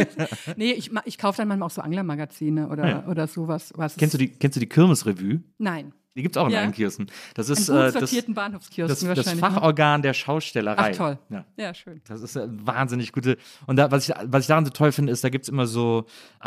[0.56, 3.06] nee, ich, ich kaufe dann manchmal auch so Anglermagazine oder, Ja.
[3.08, 3.72] oder sowas.
[3.76, 5.40] Was Kennst du die, kennst du die Kirmesrevue?
[5.58, 5.92] Nein.
[6.20, 6.60] Die gibt es auch in Ja.
[6.60, 7.06] allen Kiosken.
[7.34, 9.42] Das ist gut äh, das, sortierten das, Bahnhofskiosken das wahrscheinlich.
[9.42, 9.50] ne?
[9.50, 10.90] Fachorgan der Schaustellerei.
[10.92, 11.18] Ach toll.
[11.30, 11.44] Ja.
[11.56, 12.02] Ja, schön.
[12.06, 13.38] Das ist äh, wahnsinnig gute.
[13.66, 15.66] Und da, was, ich, was ich daran so toll finde, ist, da gibt es immer
[15.66, 16.04] so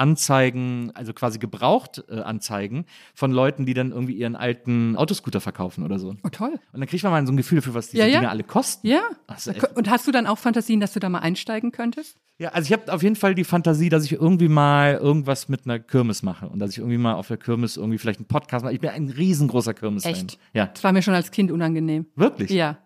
[0.07, 5.83] Anzeigen, also quasi gebraucht äh, Anzeigen von Leuten, die dann irgendwie ihren alten Autoscooter verkaufen
[5.83, 6.15] oder so.
[6.23, 6.59] Oh, toll.
[6.71, 8.19] Und dann kriegt man mal so ein Gefühl dafür, was diese Ja.
[8.19, 8.85] Dinge alle kosten.
[8.87, 9.01] Ja.
[9.27, 12.17] Das echt- Und hast du dann auch Fantasien, dass du da mal einsteigen könntest?
[12.39, 15.65] Ja, also ich habe auf jeden Fall die Fantasie, dass ich irgendwie mal irgendwas mit
[15.65, 18.65] einer Kirmes mache und dass ich irgendwie mal auf der Kirmes irgendwie vielleicht einen Podcast
[18.65, 18.73] mache.
[18.73, 20.11] Ich bin ein riesengroßer Kirmes-Fan.
[20.11, 20.37] Echt?
[20.53, 22.05] Ja, Das war mir schon als Kind unangenehm.
[22.15, 22.51] wirklich.
[22.51, 22.77] Ja.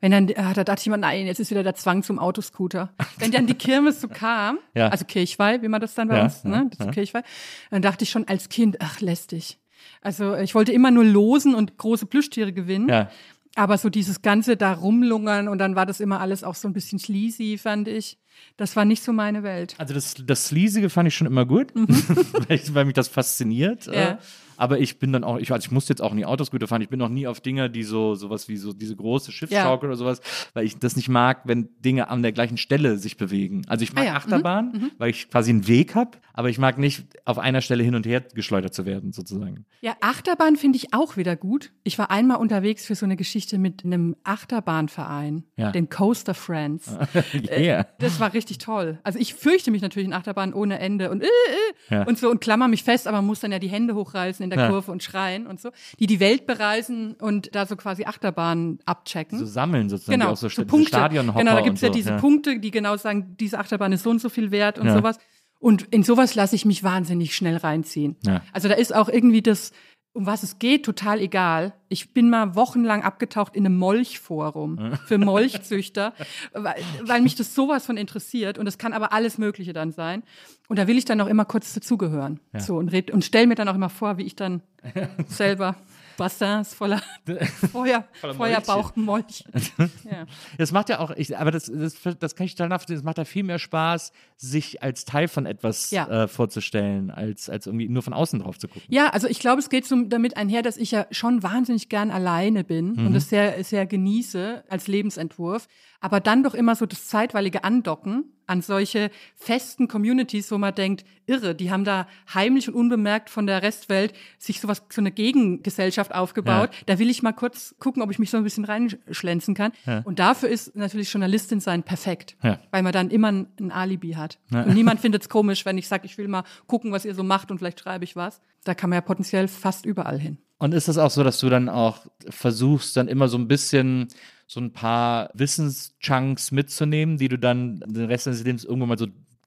[0.00, 2.92] wenn dann, ah, da dachte ich immer, nein, jetzt ist wieder der Zwang zum Autoscooter.
[3.18, 4.88] Wenn dann die Kirmes so kam, Ja.
[4.88, 6.86] also Kirchweih, wie man das dann bei Ja, uns, ja, ne, ja.
[6.90, 7.22] Kirchweih,
[7.70, 9.58] dann dachte ich schon als Kind, ach, lästig.
[10.02, 12.88] Also ich wollte immer nur losen und große Plüschtiere gewinnen.
[12.88, 13.10] Ja.
[13.54, 16.72] Aber so dieses Ganze da rumlungern und dann war das immer alles auch so ein
[16.74, 18.18] bisschen sleazy, fand ich.
[18.56, 19.74] Das war nicht so meine Welt.
[19.78, 23.86] Also das, das Sleasige fand ich schon immer gut, weil, ich, weil mich das fasziniert.
[23.86, 23.92] Mhm.
[23.94, 24.10] Ja.
[24.12, 24.16] Äh,
[24.60, 26.88] aber ich bin dann auch, ich, also ich musste jetzt auch nie Autoscooter fahren, ich
[26.88, 30.20] bin noch nie auf Dinger, die so, sowas wie so diese große Schiffsschaukel oder sowas,
[30.52, 33.62] weil ich das nicht mag, wenn Dinge an der gleichen Stelle sich bewegen.
[33.68, 36.58] Also ich mag Ah ja, mhm, Achterbahn, weil ich quasi einen Weg habe, aber ich
[36.58, 39.64] mag nicht auf einer Stelle hin und her geschleudert zu werden, sozusagen.
[39.80, 41.70] Ja, Achterbahn finde ich auch wieder gut.
[41.84, 45.70] Ich war einmal unterwegs für so eine Geschichte mit einem Achterbahnverein, Ja.
[45.70, 46.96] den Coaster Friends.
[47.48, 47.86] yeah.
[48.00, 48.98] Das war richtig toll.
[49.02, 52.02] Also ich fürchte mich natürlich in Achterbahn ohne Ende und äh, äh, Ja.
[52.04, 54.50] und so und klammer mich fest, aber man muss dann ja die Hände hochreißen in
[54.50, 54.68] der Ja.
[54.68, 55.70] Kurve und schreien und so.
[55.98, 59.38] Die die Welt bereisen und da so quasi Achterbahn abchecken.
[59.38, 60.88] So sammeln sozusagen, genau, auch so, so Punkte.
[60.88, 64.10] Stadionhopper Genau, da gibt's ja so, diese Punkte, die genau sagen, diese Achterbahn ist so
[64.10, 64.94] und so viel wert und Ja.
[64.94, 65.18] sowas.
[65.60, 68.16] Und in sowas lasse ich mich wahnsinnig schnell reinziehen.
[68.24, 68.42] Ja.
[68.52, 69.72] Also da ist auch irgendwie das,
[70.18, 71.74] um was es geht, total egal.
[71.88, 76.12] Ich bin mal wochenlang abgetaucht in einem Molchforum für Molchzüchter,
[76.52, 78.58] weil, weil mich das sowas von interessiert.
[78.58, 80.24] Und das kann aber alles Mögliche dann sein.
[80.66, 82.40] Und da will ich dann auch immer kurz dazugehören.
[82.56, 84.60] So und, red, und stell mir dann auch immer vor, wie ich dann
[85.28, 85.76] selber
[86.18, 87.00] Bassins voller
[87.72, 88.04] Feuer,
[88.36, 89.44] Feuerbauchmolch.
[90.04, 90.26] ja.
[90.58, 93.18] Das macht ja auch, ich, aber das, das, das kann ich total nachvollziehen, es macht
[93.18, 96.24] ja viel mehr Spaß, sich als Teil von etwas Ja.
[96.24, 98.82] äh, vorzustellen, als, als irgendwie nur von außen drauf zu gucken.
[98.88, 102.10] Ja, also ich glaube, es geht so damit einher, dass ich ja schon wahnsinnig gern
[102.10, 103.06] alleine bin Mhm.
[103.06, 105.68] und das sehr, sehr genieße als Lebensentwurf,
[106.00, 111.04] aber dann doch immer so das zeitweilige Andocken an solche festen Communities, wo man denkt,
[111.26, 116.14] irre, die haben da heimlich und unbemerkt von der Restwelt sich sowas, so eine Gegengesellschaft
[116.14, 116.70] aufgebaut.
[116.86, 119.72] Da will ich mal kurz gucken, ob ich mich so ein bisschen reinschlänzen kann.
[120.04, 122.58] Und dafür ist natürlich Journalistin sein perfekt, Ja.
[122.70, 124.38] weil man dann immer ein, ein Alibi hat.
[124.50, 127.22] Und niemand findet es komisch, wenn ich sage, ich will mal gucken, was ihr so
[127.22, 128.40] macht und vielleicht schreibe ich was.
[128.64, 130.38] Da kann man ja potenziell fast überall hin.
[130.58, 134.08] Und ist das auch so, dass du dann auch versuchst, dann immer so ein bisschen
[134.50, 139.06] so ein paar Wissenschunks mitzunehmen, die du dann den Rest deines Lebens irgendwann mal so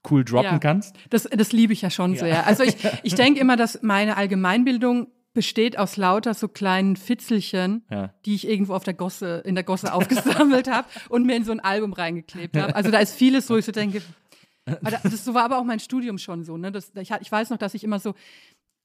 [0.10, 0.60] cool droppen Ja.
[0.60, 0.96] kannst?
[1.10, 2.46] Das, das liebe ich ja schon sehr.
[2.46, 8.14] Also ich, ich denke immer, dass meine Allgemeinbildung besteht aus lauter so kleinen Fitzelchen, Ja.
[8.26, 11.52] die ich irgendwo auf der Gosse, in der Gosse aufgesammelt habe und mir in so
[11.52, 12.76] ein Album reingeklebt habe.
[12.76, 14.02] Also da ist vieles, wo ich so denke,
[15.04, 16.58] das so war aber auch mein Studium schon so.
[16.58, 16.72] Ne?
[16.72, 18.14] Das, ich, ich weiß noch, dass ich immer so,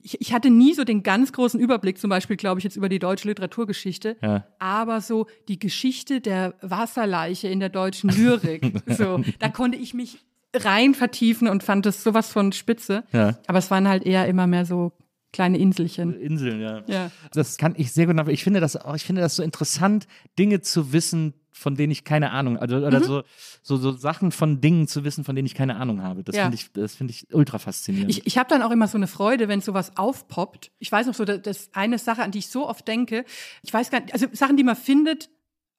[0.07, 2.89] ich, ich hatte nie so den ganz großen Überblick, zum Beispiel, glaube ich, jetzt über
[2.89, 4.47] die deutsche Literaturgeschichte, Ja.
[4.59, 10.19] aber so die Geschichte der Wasserleiche in der deutschen Lyrik, so, da konnte ich mich
[10.55, 13.05] rein vertiefen und fand das sowas von spitze.
[13.13, 13.37] Ja.
[13.47, 14.93] Aber es waren halt eher immer mehr so
[15.33, 16.15] kleine Inselchen.
[16.19, 16.83] Inseln, ja.
[16.87, 17.11] Ja.
[17.33, 18.35] Das kann ich sehr gut nachvollziehen.
[18.37, 20.07] Ich finde das auch, ich finde das so interessant,
[20.39, 22.85] Dinge zu wissen, von denen ich keine Ahnung, also, Mhm.
[22.85, 23.23] oder so,
[23.63, 26.23] so, so Sachen von Dingen zu wissen, von denen ich keine Ahnung habe.
[26.23, 26.43] Das Ja.
[26.43, 28.11] finde ich, das finde ich ultra faszinierend.
[28.11, 30.71] Ich, ich habe dann auch immer so eine Freude, wenn sowas aufpoppt.
[30.79, 33.25] Ich weiß noch so, das, das eine Sache, an die ich so oft denke.
[33.63, 35.31] Ich weiß gar nicht, also Sachen, die man findet,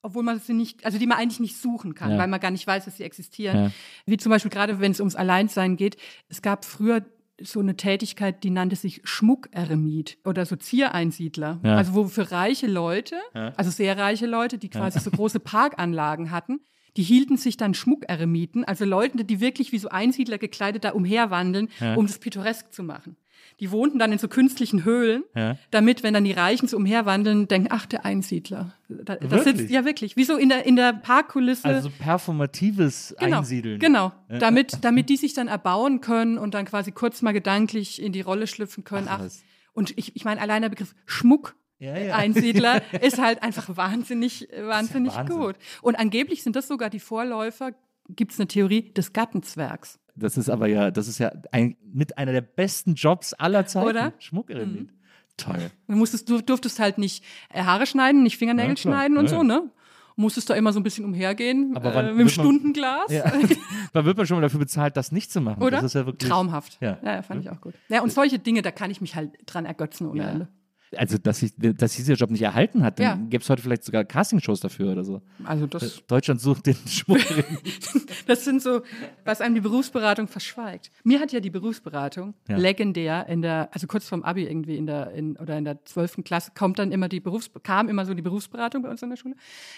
[0.01, 2.17] obwohl man sie nicht, also die man eigentlich nicht suchen kann, Ja.
[2.17, 3.57] weil man gar nicht weiß, dass sie existieren.
[3.65, 3.71] Ja.
[4.05, 5.97] Wie zum Beispiel gerade, wenn es ums Alleinsein geht.
[6.29, 7.05] Es gab früher
[7.41, 11.59] so eine Tätigkeit, die nannte sich Schmuckeremit oder so Ziereinsiedler.
[11.63, 11.75] Ja.
[11.75, 16.59] Also wo für reiche Leute, also sehr reiche Leute, die quasi so große Parkanlagen hatten,
[16.95, 21.69] die hielten sich dann Schmuckeremiten, also Leute, die wirklich wie so Einsiedler gekleidet da umherwandeln,
[21.95, 23.17] um das pittoresk zu machen.
[23.59, 25.57] Die wohnten dann in so künstlichen Höhlen, Ja.
[25.71, 28.73] damit, wenn dann die Reichen so umherwandeln, denken, ach, der Einsiedler.
[28.87, 29.57] Da, das Wirklich?
[29.57, 30.15] sitzt, ja, wirklich.
[30.15, 31.65] Wie so in der, in der Parkkulisse.
[31.67, 33.79] also performatives Genau, Einsiedeln.
[33.79, 34.11] genau.
[34.29, 38.21] Damit, damit die sich dann erbauen können und dann quasi kurz mal gedanklich in die
[38.21, 39.07] Rolle schlüpfen können.
[39.09, 39.31] Ach, Ach,
[39.73, 41.55] und ich, ich meine, allein der Begriff Schmuck.
[41.79, 42.15] Ja, ja.
[42.15, 45.35] Einsiedler ist halt einfach wahnsinnig, wahnsinnig Wahnsinn.
[45.37, 45.55] gut.
[45.83, 47.71] Und angeblich sind das sogar die Vorläufer,
[48.09, 49.99] gibt es eine Theorie des Gattenzwergs.
[50.15, 53.87] Das ist aber ja, das ist ja ein, mit einer der besten Jobs aller Zeiten.
[53.87, 54.05] Oder?
[54.07, 54.13] Mhm.
[54.19, 54.89] Schmuckeremit.
[55.37, 55.71] Toll.
[55.87, 59.37] Du, musstest, du durftest halt nicht äh, Haare schneiden, nicht Fingernägel Ja, schneiden und Ja,
[59.37, 59.69] so, ne?
[60.15, 63.11] Musstest da immer so ein bisschen umhergehen, Aber äh, wann mit dem Stundenglas.
[63.11, 63.31] Ja.
[63.93, 65.61] Da wird man schon mal dafür bezahlt, das nicht zu machen.
[65.61, 65.77] Oder?
[65.77, 66.27] Das ist ja wirklich.
[66.27, 66.79] Traumhaft.
[66.81, 66.97] Ja.
[67.03, 67.15] Ja.
[67.15, 67.75] ja, fand ich auch gut.
[67.87, 70.27] Ja, und solche Dinge, da kann ich mich halt dran ergötzen ohne.
[70.27, 70.47] Ende.
[70.95, 73.15] Also, dass, ich, dass dieser Job nicht erhalten hat, dann Ja.
[73.29, 75.21] gäbe es heute vielleicht sogar Castingshows dafür oder so.
[75.43, 77.89] Also das, Deutschland sucht den Schmuckeremit.
[78.27, 78.81] das sind so,
[79.25, 80.91] was einem die Berufsberatung verschweigt.
[81.03, 82.55] Mir hat ja die Berufsberatung Ja.
[82.57, 86.23] legendär in der, also kurz vorm Abi irgendwie in der, in, oder in der zwölften
[86.23, 89.17] Klasse kommt dann immer die Berufs, kam immer so die Berufsberatung bei uns in der
[89.17, 89.35] Schule,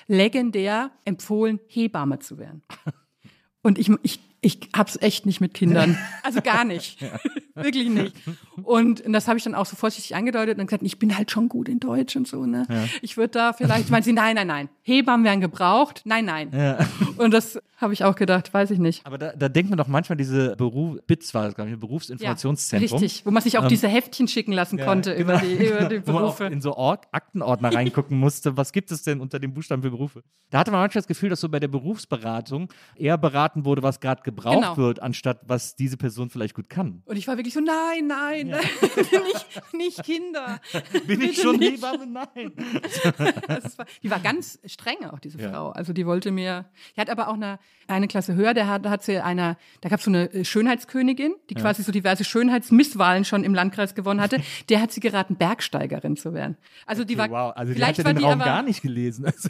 [0.07, 2.61] legendär empfohlen, Hebamme zu werden.
[3.61, 5.97] Und ich, ich ich hab's echt nicht mit Kindern.
[6.21, 7.01] Also gar nicht.
[7.55, 8.15] Wirklich nicht.
[8.61, 11.49] Und, das habe ich dann auch so vorsichtig angedeutet und gesagt, ich bin halt schon
[11.49, 12.67] gut in Deutsch und so, ne?
[12.69, 12.85] Ja.
[13.01, 14.69] Ich würde da vielleicht, meinen sie, nein, nein, nein.
[14.83, 16.01] Hebammen werden gebraucht.
[16.05, 16.51] Nein, nein.
[16.53, 16.77] Ja.
[17.17, 19.05] Und das habe ich auch gedacht, weiß ich nicht.
[19.05, 22.89] Aber da, da denkt man doch manchmal diese Beruf, BITS war das, glaube ich, Berufsinformationszentrum.
[22.89, 25.33] Ja, richtig, wo man sich auch ähm, diese Heftchen schicken lassen ja, konnte genau.
[25.39, 26.07] über, die, über die Berufe.
[26.07, 29.53] Wo man auch in so Ort, Aktenordner reingucken musste, was gibt es denn unter dem
[29.53, 30.23] Buchstaben für Berufe?
[30.49, 33.99] Da hatte man manchmal das Gefühl, dass so bei der Berufsberatung eher beraten wurde, was
[33.99, 34.77] gerade gebraucht genau.
[34.77, 37.01] wird, anstatt was diese Person vielleicht gut kann.
[37.05, 38.57] Und ich war wirklich so, nein, nein, ja.
[38.95, 40.59] nicht, nicht Kinder.
[41.07, 42.05] Bin ich schon Hebamme?
[42.05, 42.53] Nein.
[43.77, 45.51] war, die war ganz streng auch, diese ja.
[45.51, 45.69] Frau.
[45.69, 46.65] Also die wollte mir,
[46.95, 49.89] die hat aber auch eine, eine Klasse höher, der hat, da hat sie einer, da
[49.89, 51.61] gab es so eine äh, Schönheitskönigin, die ja.
[51.61, 54.41] quasi so diverse Schönheitsmisswahlen schon im Landkreis gewonnen hatte.
[54.69, 56.57] Der hat sie geraten, Bergsteigerin zu werden.
[56.85, 57.53] Also die okay, war, wow.
[57.55, 59.25] also die vielleicht hat ja den Raum aber, gar nicht gelesen.
[59.25, 59.49] Also,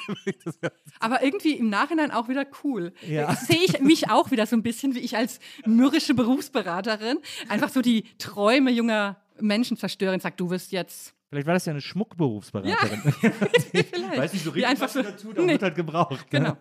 [0.99, 2.93] aber irgendwie im Nachhinein auch wieder cool.
[3.07, 3.35] Ja.
[3.35, 7.81] Sehe ich mich auch wieder so ein bisschen wie ich als mürrische Berufsberaterin einfach so
[7.81, 10.19] die Träume junger Menschen zerstören.
[10.19, 13.01] Sag, du wirst jetzt Vielleicht war das ja eine Schmuckberufsberaterin.
[13.05, 13.11] Ja,
[13.83, 14.17] vielleicht.
[14.17, 15.51] weiß nicht so richtig, einfach was so, dazu, da nee.
[15.51, 16.25] wird halt gebraucht.
[16.31, 16.57] Genau.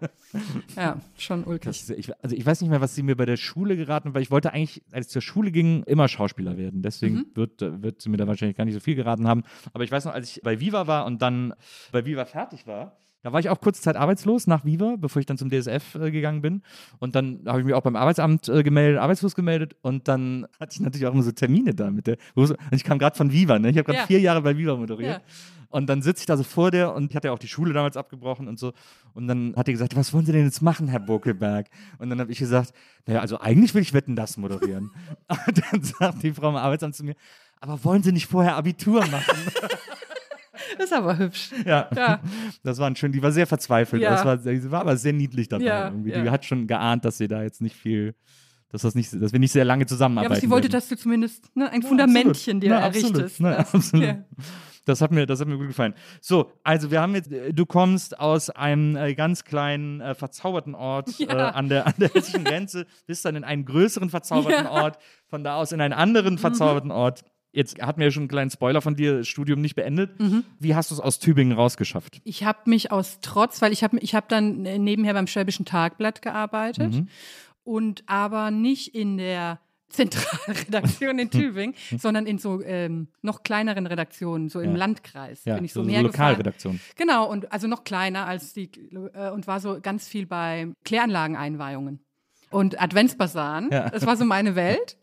[0.77, 1.65] Ja, schon ulkig.
[1.65, 4.15] Das, ich, also ich weiß nicht mehr, was sie mir bei der Schule geraten hat,
[4.15, 6.83] weil ich wollte eigentlich, als ich zur Schule ging, immer Schauspieler werden.
[6.83, 7.27] Deswegen mhm.
[7.33, 9.43] wird, wird sie mir da wahrscheinlich gar nicht so viel geraten haben.
[9.73, 11.55] Aber ich weiß noch, als ich bei Viva war und dann
[11.91, 15.27] bei Viva fertig war, da war ich auch kurze Zeit arbeitslos nach Viva, bevor ich
[15.27, 16.63] dann zum DSF äh, gegangen bin.
[16.99, 19.75] Und dann habe ich mich auch beim Arbeitsamt äh, gemeldet, arbeitslos gemeldet.
[19.83, 22.17] Und dann hatte ich natürlich auch immer so Termine da mit der.
[22.35, 23.71] Und ich kam gerade von Viva, ne?
[23.71, 24.07] Ich habe gerade ja.
[24.07, 25.17] vier Jahre bei Viva moderiert.
[25.17, 25.21] Ja.
[25.71, 27.75] Und dann sitze ich da so vor der und ich hatte ja auch die Schule
[27.75, 28.73] damals abgebrochen und so.
[29.13, 31.67] Und dann hat er gesagt, was wollen Sie denn jetzt machen, Herr Bokelberg?
[31.99, 32.73] Und dann habe ich gesagt,
[33.07, 34.91] naja, also eigentlich will ich Wetten, das moderieren.
[35.47, 37.17] und dann sagt die Frau im Arbeitsamt zu mir,
[37.61, 39.37] aber wollen Sie nicht vorher Abitur machen?
[40.77, 41.51] Das ist aber hübsch.
[41.65, 41.89] Ja.
[41.95, 42.21] ja.
[42.63, 44.03] Das war schön, die war sehr verzweifelt.
[44.03, 44.11] Ja.
[44.11, 45.65] Das war, sie war aber sehr niedlich dabei.
[45.65, 46.13] Ja, irgendwie.
[46.13, 48.15] Die hat schon geahnt, dass sie da jetzt nicht viel,
[48.71, 50.33] dass, das nicht, dass wir nicht sehr lange zusammenarbeiten.
[50.33, 50.73] Ja, aber sie wollte, werden.
[50.73, 53.41] dass du zumindest ne, ein Fundamentchen dir errichtest.
[53.41, 54.17] Na, absolut.
[54.89, 55.93] Das hat mir, das hat mir gut gefallen.
[56.23, 61.19] So, also wir haben jetzt, du kommst aus einem äh, ganz kleinen äh, verzauberten Ort
[61.19, 61.29] ja.
[61.29, 64.71] äh, an der an der hessischen Grenze, bist dann in einen größeren verzauberten ja.
[64.71, 66.39] Ort, von da aus in einen anderen mhm.
[66.39, 66.97] verzauberten mhm.
[66.97, 67.23] Ort.
[67.53, 70.21] Jetzt hatten wir ja schon einen kleinen Spoiler von dir, Studium nicht beendet.
[70.21, 70.45] Mhm.
[70.59, 72.21] Wie hast du es aus Tübingen rausgeschafft?
[72.25, 75.65] Ich habe mich aus Trotz, weil ich habe ich hab dann äh, nebenher beim Schwäbischen
[75.65, 77.09] Tagblatt gearbeitet mhm.
[77.65, 84.51] und aber nicht in der Zentralredaktion in Tübingen, sondern in so ähm, noch kleineren Redaktionen,
[84.51, 85.47] so im Landkreis.
[85.47, 86.79] Ja, bin ich so, so mehr Lokalredaktion.
[86.97, 88.71] Genau, und also noch kleiner als die
[89.15, 92.01] äh, und war so ganz viel bei Kläranlageneinweihungen
[92.51, 93.71] und Adventsbasaren.
[93.71, 93.91] Ja.
[93.91, 94.97] Das war so meine Welt.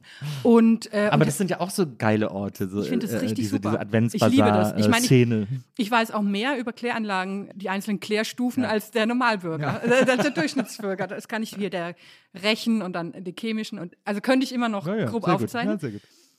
[0.43, 2.67] Und, äh, Aber und das sind ja auch so geile Orte.
[2.67, 3.69] So, ich finde das äh, richtig diese, super.
[3.69, 4.77] Diese Adventsbasar-Szene.
[4.79, 8.69] Ich, mein, ich, ich, weiß auch mehr über Kläranlagen, die einzelnen Klärstufen, ja.
[8.69, 9.95] als der Normalbürger, ja.
[10.01, 11.07] Äh, der Durchschnittsbürger.
[11.07, 11.95] Das kann ich hier der
[12.33, 13.79] Rechen und dann die chemischen.
[13.79, 15.79] und Also könnte ich immer noch grob aufzeichnen.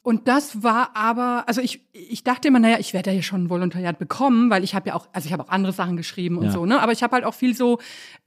[0.07, 3.51] Und das war aber, also ich, ich dachte immer, naja, ich werde ja schon ein
[3.51, 6.45] Volontariat bekommen, weil ich habe ja auch, also ich habe auch andere Sachen geschrieben und
[6.45, 6.53] ja.
[6.53, 6.81] so, ne?
[6.81, 7.81] Aber ich habe halt auch viel so,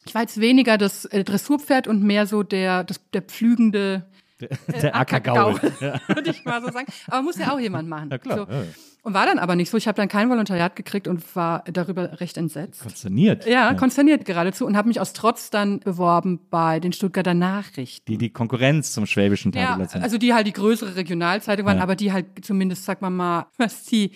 [0.05, 4.05] ich war jetzt weniger das äh, Dressurpferd und mehr so der, das, der pflügende
[4.39, 5.99] der, äh, der Ackergaul, ja.
[6.08, 6.88] würde ich mal so sagen.
[7.08, 8.10] Aber muss ja auch jemand machen.
[8.10, 8.38] Ja, klar.
[8.38, 8.54] So.
[8.54, 8.63] Ja.
[9.02, 9.78] Und war dann aber nicht so.
[9.78, 12.82] Ich habe dann kein Volontariat gekriegt und war darüber recht entsetzt.
[12.82, 13.45] Konsterniert.
[13.45, 13.73] Ja, ja.
[13.73, 18.12] konsterniert geradezu und habe mich aus Trotz dann beworben bei den Stuttgarter Nachrichten.
[18.12, 21.84] Die die Konkurrenz zum Schwäbischen Tageblatt ja, Also die halt die größere Regionalzeitung waren, ja.
[21.84, 24.12] aber die halt zumindest, sag mal mal, was die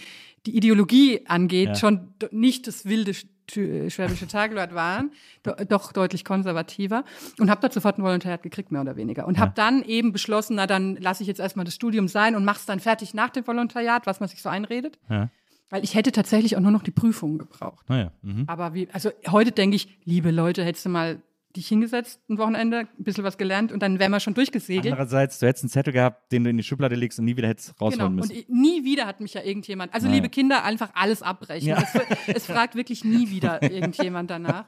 [0.46, 1.76] die Ideologie angeht, ja.
[1.76, 3.14] schon nicht das wilde
[3.50, 5.12] Schwäbische Tageblatt waren,
[5.44, 7.04] do, doch deutlich konservativer
[7.40, 9.28] und habe da sofort ein Volontariat gekriegt, mehr oder weniger.
[9.28, 9.42] Und ja.
[9.42, 12.66] habe dann eben beschlossen, na dann lasse ich jetzt erstmal das Studium sein und mach's
[12.66, 14.98] dann fertig nach dem Volontariat, was man sich so einredet.
[15.10, 15.30] Ja.
[15.70, 17.86] Weil ich hätte tatsächlich auch nur noch die Prüfungen gebraucht.
[17.90, 18.12] Ah ja.
[18.22, 18.44] Mhm.
[18.48, 21.22] Aber wie, also heute denke ich, liebe Leute, hättest du mal
[21.56, 24.94] dich hingesetzt, ein Wochenende, ein bisschen was gelernt und dann wären wir schon durchgesegelt.
[24.94, 27.48] Andererseits, du hättest einen Zettel gehabt, den du in die Schublade legst und nie wieder
[27.48, 28.10] hättest rausholen genau.
[28.10, 28.36] müssen.
[28.36, 30.16] Und nie wieder hat mich ja irgendjemand, also naja.
[30.16, 31.70] liebe Kinder, einfach alles abbrechen.
[31.70, 31.82] Ja.
[31.82, 34.66] Es, es, fragt wirklich nie wieder irgendjemand danach.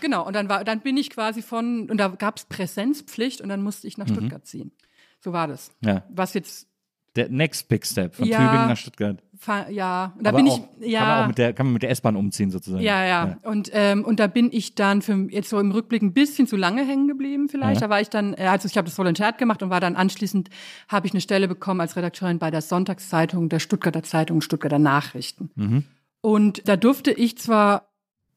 [0.00, 3.48] Genau, und dann war, dann bin ich quasi von, und da gab es Präsenzpflicht und
[3.48, 4.14] dann musste ich nach mhm.
[4.14, 4.72] Stuttgart ziehen.
[5.20, 5.72] So war das.
[5.84, 6.04] Ja.
[6.10, 6.68] Was jetzt
[7.16, 9.22] der next big step von ja, Tübingen nach Stuttgart.
[9.70, 11.82] Ja, da Aber bin auch, ich ja kann man auch mit der kann man mit
[11.82, 12.82] der S-Bahn umziehen sozusagen.
[12.82, 13.36] Ja, ja, ja.
[13.42, 16.56] Und ähm, und da bin ich dann für jetzt so im Rückblick ein bisschen zu
[16.56, 17.80] lange hängen geblieben vielleicht.
[17.80, 17.88] Ja.
[17.88, 20.48] Da war ich dann äh, also ich habe das Volontariat gemacht und war dann anschließend
[20.88, 25.50] habe ich eine Stelle bekommen als Redakteurin bei der Sonntagszeitung der Stuttgarter Zeitung Stuttgarter Nachrichten.
[25.56, 25.84] Mhm.
[26.20, 27.91] Und da durfte ich zwar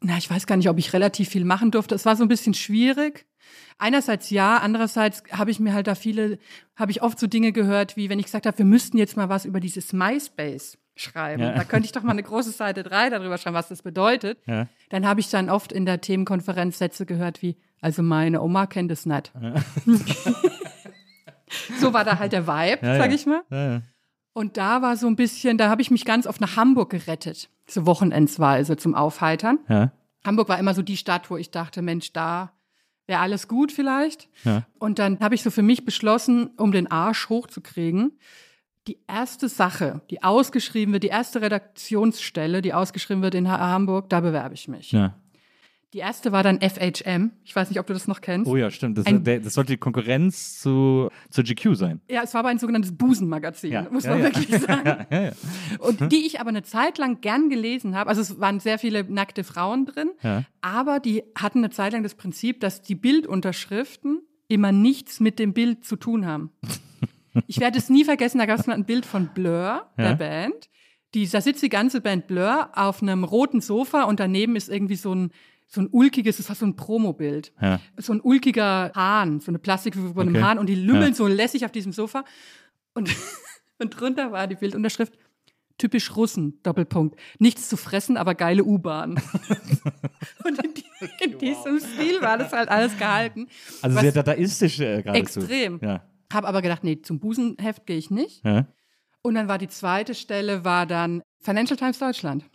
[0.05, 1.95] na, ich weiß gar nicht, ob ich relativ viel machen durfte.
[1.95, 3.25] Es war so ein bisschen schwierig.
[3.77, 6.37] Einerseits ja, andererseits habe ich mir halt da viele,
[6.75, 9.29] habe ich oft so Dinge gehört, wie wenn ich gesagt habe, wir müssten jetzt mal
[9.29, 11.41] was über dieses MySpace schreiben.
[11.41, 11.53] Ja.
[11.53, 14.37] Da könnte ich doch mal eine große Seite 3 darüber schreiben, was das bedeutet.
[14.45, 14.67] Ja.
[14.89, 18.91] Dann habe ich dann oft in der Themenkonferenz Sätze gehört wie, also meine Oma kennt
[18.91, 19.33] es nicht.
[19.41, 19.55] Ja.
[21.79, 23.81] so war da halt der Vibe, Ja, sag ich mal.
[24.35, 27.49] Und da war so ein bisschen, da habe ich mich ganz oft nach Hamburg gerettet,
[27.69, 29.59] so wochenendsweise zum Aufheitern.
[29.69, 29.91] Ja.
[30.25, 32.51] Hamburg war immer so die Stadt, wo ich dachte, Mensch, da
[33.07, 34.27] wäre alles gut vielleicht.
[34.43, 34.63] Ja.
[34.77, 38.19] Und dann habe ich so für mich beschlossen, um den Arsch hochzukriegen,
[38.87, 44.09] die erste Sache, die ausgeschrieben wird, die erste Redaktionsstelle, die ausgeschrieben wird in Ha- Hamburg,
[44.09, 44.91] da bewerbe ich mich.
[44.91, 45.15] ja.
[45.95, 47.31] Die erste war dann FHM.
[47.45, 48.51] Ich weiß nicht, ob du das noch kennst.
[48.51, 48.97] Oh ja, stimmt.
[48.97, 52.01] Das, der, das sollte die Konkurrenz zu, zu GQ sein.
[52.09, 53.87] Ja, es war aber ein sogenanntes Busenmagazin, Ja.
[53.89, 54.25] muss Ja, man ja.
[54.25, 55.05] wirklich sagen.
[55.79, 58.09] Und die ich aber eine Zeit lang gern gelesen habe.
[58.09, 60.09] Also es waren sehr viele nackte Frauen drin,
[60.59, 65.53] aber die hatten eine Zeit lang das Prinzip, dass die Bildunterschriften immer nichts mit dem
[65.53, 66.51] Bild zu tun haben.
[67.47, 70.15] Ich werde es nie vergessen, da gab es mal ein Bild von Blur, der.
[70.15, 70.69] Band.
[71.13, 74.95] Die, da sitzt die ganze Band Blur auf einem roten Sofa und daneben ist irgendwie
[74.95, 75.31] so ein,
[75.67, 77.51] so ein ulkiges, das war so ein Promobild.
[77.61, 77.79] Ja.
[77.97, 80.43] So ein ulkiger Hahn, so eine Plastikfigur von einem Okay.
[80.43, 81.15] Hahn und die lümmeln Ja.
[81.15, 82.23] so lässig auf diesem Sofa.
[82.93, 83.09] Und,
[83.79, 85.13] und drunter war die Bildunterschrift,
[85.77, 87.19] typisch Russen, Doppelpunkt.
[87.39, 89.15] Nichts zu fressen, aber geile U-Bahn.
[90.45, 93.47] und in, die, in diesem Stil war das halt alles gehalten.
[93.81, 95.39] Also sehr dadaistisch äh, geradezu.
[95.41, 95.79] Extrem.
[95.81, 96.03] Ja.
[96.31, 98.45] Hab aber gedacht, nee, zum Busenheft gehe ich nicht.
[98.45, 98.67] Ja.
[99.21, 102.45] Und dann war die zweite Stelle, war dann Financial Times Deutschland.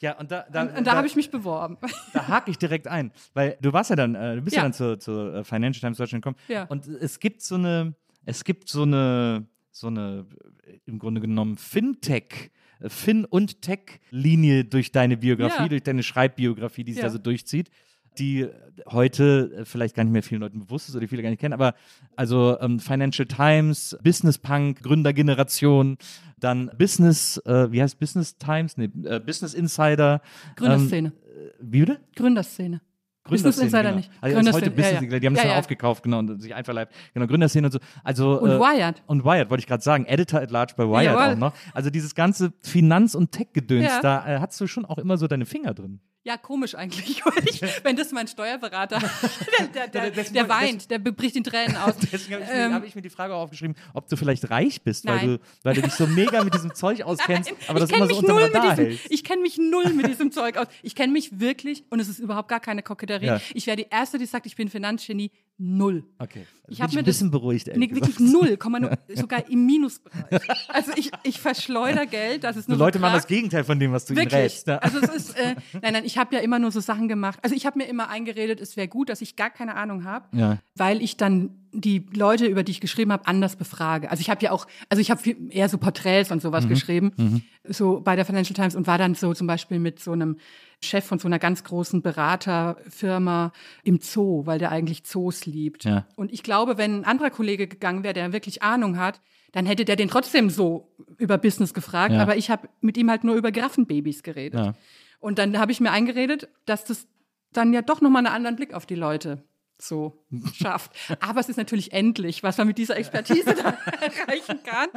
[0.00, 1.76] Ja, und da, da, Und, und da habe ich mich beworben.
[2.12, 4.64] da hake ich direkt ein, weil du warst ja dann, äh, du bist ja, Ja.
[4.66, 6.38] dann zur zur, äh, Financial Times Deutschland gekommen.
[6.48, 6.64] Ja.
[6.64, 10.26] Und es gibt so eine, es gibt so eine, so eine
[10.66, 12.50] äh, im Grunde genommen Fintech.
[12.86, 15.68] Fin- und Tech-Linie durch deine Biografie, Ja.
[15.68, 17.08] durch deine Schreibbiografie, die sich Ja.
[17.08, 17.70] da so durchzieht,
[18.18, 18.50] die äh,
[18.90, 21.40] heute äh, vielleicht gar nicht mehr vielen Leuten bewusst ist oder die viele gar nicht
[21.40, 21.74] kennen, aber
[22.16, 25.98] also ähm, Financial Times, Business Punk, Gründergeneration,
[26.38, 28.76] dann Business, äh, wie heißt Business Times?
[28.76, 30.20] Nee, äh, Business Insider.
[30.56, 31.08] Gründerszene.
[31.08, 32.00] Ähm, wie bitte?
[32.16, 32.80] Gründerszene.
[33.28, 33.96] Business Insider genau.
[33.96, 34.10] nicht.
[34.20, 35.18] Also Gründerszene, heute Business, ja, ja.
[35.18, 35.58] die haben das Ja, dann ja.
[35.60, 36.94] aufgekauft, genau, und sich einverleibt.
[37.14, 37.78] Genau, Gründerszene und so.
[38.02, 39.02] Also, Und äh, Wired.
[39.06, 40.06] Und Wired, wollte ich gerade sagen.
[40.06, 41.34] Editor at Large bei Wired Jawohl.
[41.34, 41.52] auch noch.
[41.74, 45.44] Also dieses ganze Finanz- und Tech-Gedöns, da äh, hast du schon auch immer so deine
[45.44, 46.00] Finger drin.
[46.24, 47.22] Ja, komisch eigentlich.
[47.46, 48.98] ich, wenn das mein Steuerberater,
[49.74, 51.94] der, der, der, der weint, der bricht in Tränen aus.
[52.12, 54.82] Deswegen habe ich, Ähm, mir- hab ich mir die Frage aufgeschrieben, ob du vielleicht reich
[54.82, 55.26] bist, weil Nein.
[55.28, 58.34] du, weil du dich so mega mit diesem Zeug auskennst, aber das immer so unter
[58.34, 59.06] Radar diesem, hältst.
[59.10, 60.66] Ich kenne mich null mit diesem Zeug aus.
[60.82, 63.26] Ich kenne mich wirklich, und es ist überhaupt gar keine Koketterie.
[63.26, 63.40] Ja.
[63.54, 65.30] Ich wäre die Erste, die sagt, ich bin Finanzgenie.
[65.60, 66.04] Null.
[66.18, 66.46] Okay.
[66.68, 68.56] Ich Bin hab mir ein bisschen das- beruhigt, Nee, wirklich null,
[69.16, 70.40] sogar im Minusbereich.
[70.68, 73.80] Also ich, ich verschleuder Geld, das ist Die nur Leute so machen das Gegenteil von
[73.80, 74.40] dem, was du ihnen Wirklich.
[74.40, 74.66] rätst.
[74.68, 74.80] ne?
[74.80, 77.40] Also es ist, äh, nein, nein, ich habe ja immer nur so Sachen gemacht.
[77.42, 80.26] Also ich habe mir immer eingeredet, es wäre gut, dass ich gar keine Ahnung habe,
[80.36, 80.58] Ja.
[80.76, 84.10] weil ich dann die Leute, über die ich geschrieben habe, anders befrage.
[84.12, 86.68] Also ich habe ja auch, also ich habe eher so Porträts und sowas Mhm.
[86.68, 90.36] geschrieben, so bei der Financial Times und war dann so zum Beispiel mit so einem
[90.82, 95.84] Chef von so einer ganz großen Beraterfirma im Zoo, weil der eigentlich Zoos liebt.
[95.84, 96.06] Ja.
[96.16, 99.20] Und ich glaube, wenn ein anderer Kollege gegangen wäre, der wirklich Ahnung hat,
[99.52, 102.12] dann hätte der den trotzdem so über Business gefragt.
[102.12, 102.22] Ja.
[102.22, 104.60] Aber ich habe mit ihm halt nur über Giraffenbabys geredet.
[104.60, 104.74] Ja.
[105.20, 107.06] Und dann habe ich mir eingeredet, dass das
[107.52, 109.42] dann ja doch nochmal einen anderen Blick auf die Leute
[109.78, 110.92] so schafft.
[111.20, 114.88] Aber es ist natürlich endlich, was man mit dieser Expertise da erreichen kann.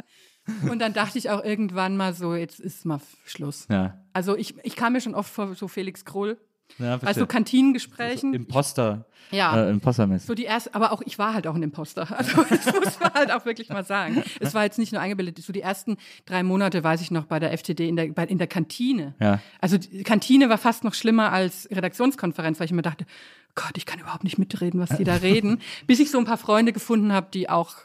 [0.68, 3.66] Und dann dachte ich auch irgendwann mal so, jetzt ist mal Schluss.
[3.70, 3.98] Ja.
[4.12, 6.36] Also ich, ich kam mir schon oft vor so Felix Krull,
[6.78, 7.26] Ja, also verstehe.
[7.26, 8.34] Kantinengesprächen.
[8.34, 9.06] Imposter.
[9.30, 9.56] Ja.
[9.56, 10.26] Äh, Impostermäßig.
[10.26, 12.08] So die erste, aber auch ich war halt auch ein Imposter.
[12.18, 14.22] Also das muss man halt auch wirklich mal sagen.
[14.40, 15.38] Es war jetzt nicht nur eingebildet.
[15.38, 18.38] So die ersten drei Monate, weiß ich noch, bei der FTD in der, bei, in
[18.38, 19.14] der Kantine.
[19.20, 19.40] Ja.
[19.60, 23.06] Also die Kantine war fast noch schlimmer als Redaktionskonferenz, weil ich mir dachte,
[23.54, 25.60] Gott, ich kann überhaupt nicht mitreden, was die da reden.
[25.86, 27.76] Bis ich so ein paar Freunde gefunden habe, die auch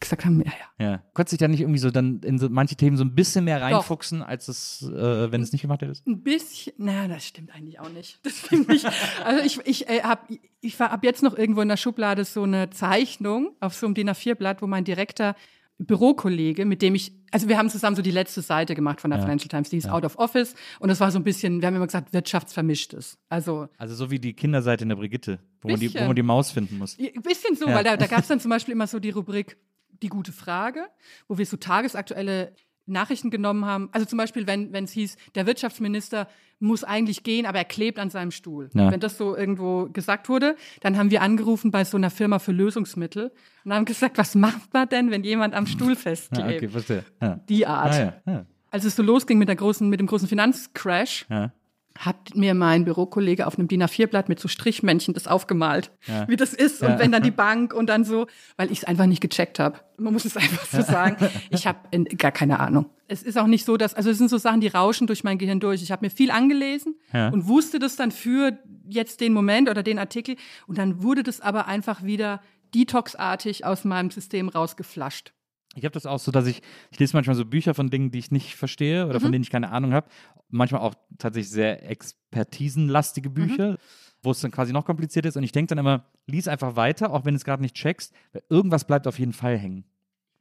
[0.00, 0.90] gesagt haben, ja, ja.
[0.90, 1.02] Ja.
[1.14, 3.60] Konntest dich da nicht irgendwie so dann in so manche Themen so ein bisschen mehr
[3.60, 6.06] reinfuchsen, als es, äh, wenn es nicht gemacht hättest?
[6.06, 8.20] Ein bisschen, na, das stimmt eigentlich auch nicht.
[8.24, 8.86] Das stimmt nicht.
[9.24, 10.28] Also ich, ich äh, hab,
[10.60, 13.94] ich war ab jetzt noch irgendwo in der Schublade so eine Zeichnung auf so einem
[13.94, 15.34] DIN A4-Blatt, wo mein direkter
[15.80, 19.20] Bürokollege, mit dem ich, also wir haben zusammen so die letzte Seite gemacht von der
[19.20, 21.76] Financial Times, die ist out of office und das war so ein bisschen, wir haben
[21.76, 23.16] immer gesagt, wirtschaftsvermischtes.
[23.28, 26.22] Also Also so wie die Kinderseite in der Brigitte, wo, man die, wo man die
[26.24, 26.98] Maus finden muss.
[26.98, 27.76] ein bisschen so, Ja.
[27.76, 29.56] weil da, da gab es dann zum Beispiel immer so die Rubrik
[30.02, 30.86] Die gute Frage,
[31.26, 32.52] wo wir so tagesaktuelle
[32.86, 33.88] Nachrichten genommen haben.
[33.92, 36.26] Also zum Beispiel, wenn wenn es hieß, der Wirtschaftsminister
[36.60, 38.70] muss eigentlich gehen, aber er klebt an seinem Stuhl.
[38.74, 38.90] Ja.
[38.90, 42.52] Wenn das so irgendwo gesagt wurde, dann haben wir angerufen bei so einer Firma für
[42.52, 43.30] Lösungsmittel
[43.64, 46.48] und haben gesagt, was macht man denn, wenn jemand am Stuhl Ja, festklebt?
[46.56, 47.04] okay, verstehe.
[47.20, 47.40] Ja.
[47.48, 47.94] Die Art.
[47.94, 48.32] Ah, ja.
[48.32, 48.46] Ja.
[48.70, 51.52] Als es so losging mit, der großen, mit dem großen Finanzcrash, Ja.
[51.98, 56.28] Hat mir mein Bürokollege auf einem DIN A4-Blatt mit so Strichmännchen das aufgemalt, Ja.
[56.28, 56.80] wie das ist.
[56.82, 59.80] Und wenn dann die Bank und dann so, weil ich es einfach nicht gecheckt habe.
[59.96, 61.16] Man muss es einfach so sagen.
[61.50, 61.78] Ich habe
[62.16, 62.86] gar keine Ahnung.
[63.08, 65.38] Es ist auch nicht so, dass, also es sind so Sachen, die rauschen durch mein
[65.38, 65.82] Gehirn durch.
[65.82, 67.30] Ich habe mir viel angelesen Ja.
[67.30, 68.56] und wusste das dann für
[68.88, 70.36] jetzt den Moment oder den Artikel.
[70.66, 72.40] Und dann wurde das aber einfach wieder
[72.74, 75.32] detoxartig aus meinem System rausgeflasht.
[75.74, 78.18] Ich habe das auch so, dass ich, ich lese manchmal so Bücher von Dingen, die
[78.18, 80.08] ich nicht verstehe oder von denen ich keine Ahnung habe.
[80.48, 83.76] Manchmal auch tatsächlich sehr expertisenlastige Bücher,
[84.22, 85.36] wo es dann quasi noch kompliziert ist.
[85.36, 88.12] Und ich denke dann immer, lies einfach weiter, auch wenn du es gerade nicht checkst,
[88.32, 89.84] weil irgendwas bleibt auf jeden Fall hängen.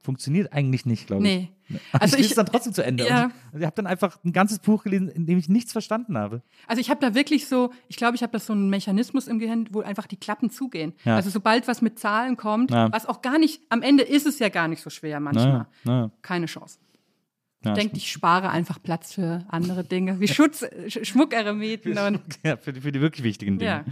[0.08, 1.50] Funktioniert eigentlich nicht, glaube ich.
[1.70, 1.78] Nee.
[1.92, 3.06] Aber Also ich lese es dann trotzdem zu Ende.
[3.06, 3.30] ja.
[3.52, 6.42] Ich, ich habe dann einfach ein ganzes Buch gelesen, in dem ich nichts verstanden habe.
[6.66, 9.38] Also ich habe da wirklich so, ich glaube, ich habe da so einen Mechanismus im
[9.38, 10.94] Gehirn, wo einfach die Klappen zugehen.
[11.04, 11.18] Ja.
[11.18, 12.90] Also sobald was mit Zahlen kommt, Ja.
[12.94, 15.66] was auch gar nicht, am Ende ist es ja gar nicht so schwer manchmal.
[16.22, 16.80] Keine Chance.
[17.68, 22.22] Ja, Ich denke, ich spare einfach Platz für andere Dinge, wie Schutz, Sch Schmuckeremiten und
[22.44, 23.72] Ja, für die, für die wirklich wichtigen Dinge.
[23.72, 23.86] Ja.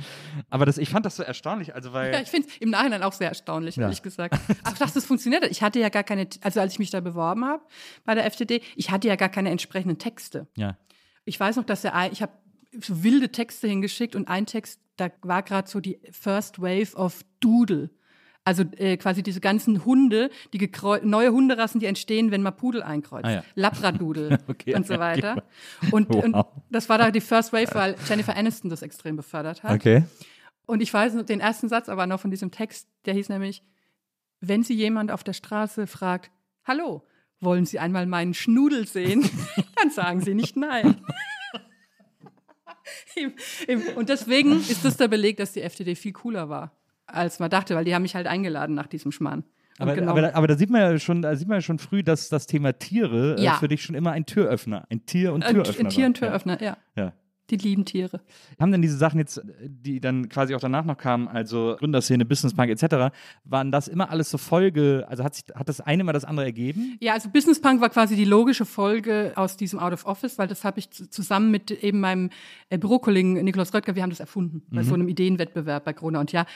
[0.49, 2.13] Aber das, ich fand das so erstaunlich, also weil.
[2.13, 3.83] Ja, ich finde es im Nachhinein auch sehr erstaunlich, Ja.
[3.83, 4.35] ehrlich gesagt.
[4.63, 5.51] Ach, dass das funktioniert hat.
[5.51, 7.63] Ich hatte ja gar keine, also als ich mich da beworben habe
[8.05, 10.47] bei der FDD, ich hatte ja gar keine entsprechenden Texte.
[10.55, 10.77] ja.
[11.27, 12.33] Ich weiß noch, dass ein- ich habe
[12.79, 17.21] so wilde Texte hingeschickt und ein Text, da war gerade so die First Wave of
[17.39, 17.89] Doodle.
[18.47, 20.69] Also äh, quasi diese ganzen Hunde, die
[21.01, 23.25] neue Hunderassen, die entstehen, wenn man Pudel einkreuzt.
[23.25, 23.43] Ah, ja.
[23.55, 25.43] Labradoodle Okay, und so weiter.
[25.91, 26.23] Und, Wow.
[26.23, 26.37] und
[26.69, 29.73] das war da die First Wave, weil Jennifer Aniston das extrem befördert hat.
[29.73, 30.03] Okay.
[30.67, 33.63] Und ich weiß den ersten Satz aber noch von diesem Text, der hieß nämlich,
[34.41, 36.29] wenn Sie jemand auf der Straße fragt,
[36.65, 37.03] hallo,
[37.39, 39.27] wollen Sie einmal meinen Schnudel sehen?
[39.75, 41.03] Dann sagen Sie nicht nein.
[43.95, 46.71] Und deswegen ist das der Beleg, dass die FDD viel cooler war,
[47.07, 49.43] als man dachte, weil die haben mich halt eingeladen nach diesem Schmarrn.
[49.77, 51.79] Aber, genau- aber, da- aber da sieht man ja schon, da sieht man ja schon
[51.79, 53.55] früh, dass das Thema Tiere Ja.
[53.55, 56.13] äh, für dich schon immer ein Türöffner, ein Tier und ein, Türöffner ein Tier- und.
[56.17, 56.77] Türöffner, ja.
[56.95, 57.03] Ja.
[57.03, 57.13] ja.
[57.51, 58.21] Die lieben Tiere.
[58.59, 62.71] Haben denn diese Sachen jetzt, die dann quasi auch danach noch kamen, also Gründerszene, Businesspunk
[62.71, 66.25] etc., waren das immer alles so Folge, also hat, sich, hat das eine mal das
[66.25, 66.97] andere ergeben?
[67.01, 70.47] Ja, also Business Punk war quasi die logische Folge aus diesem Out of Office, weil
[70.47, 72.31] das habe ich zu- zusammen mit eben meinem
[72.69, 76.21] äh, Bürokollegen Nikolaus Röttger, wir haben das erfunden bei so einem Ideenwettbewerb bei Corona.
[76.21, 76.47] Und ja,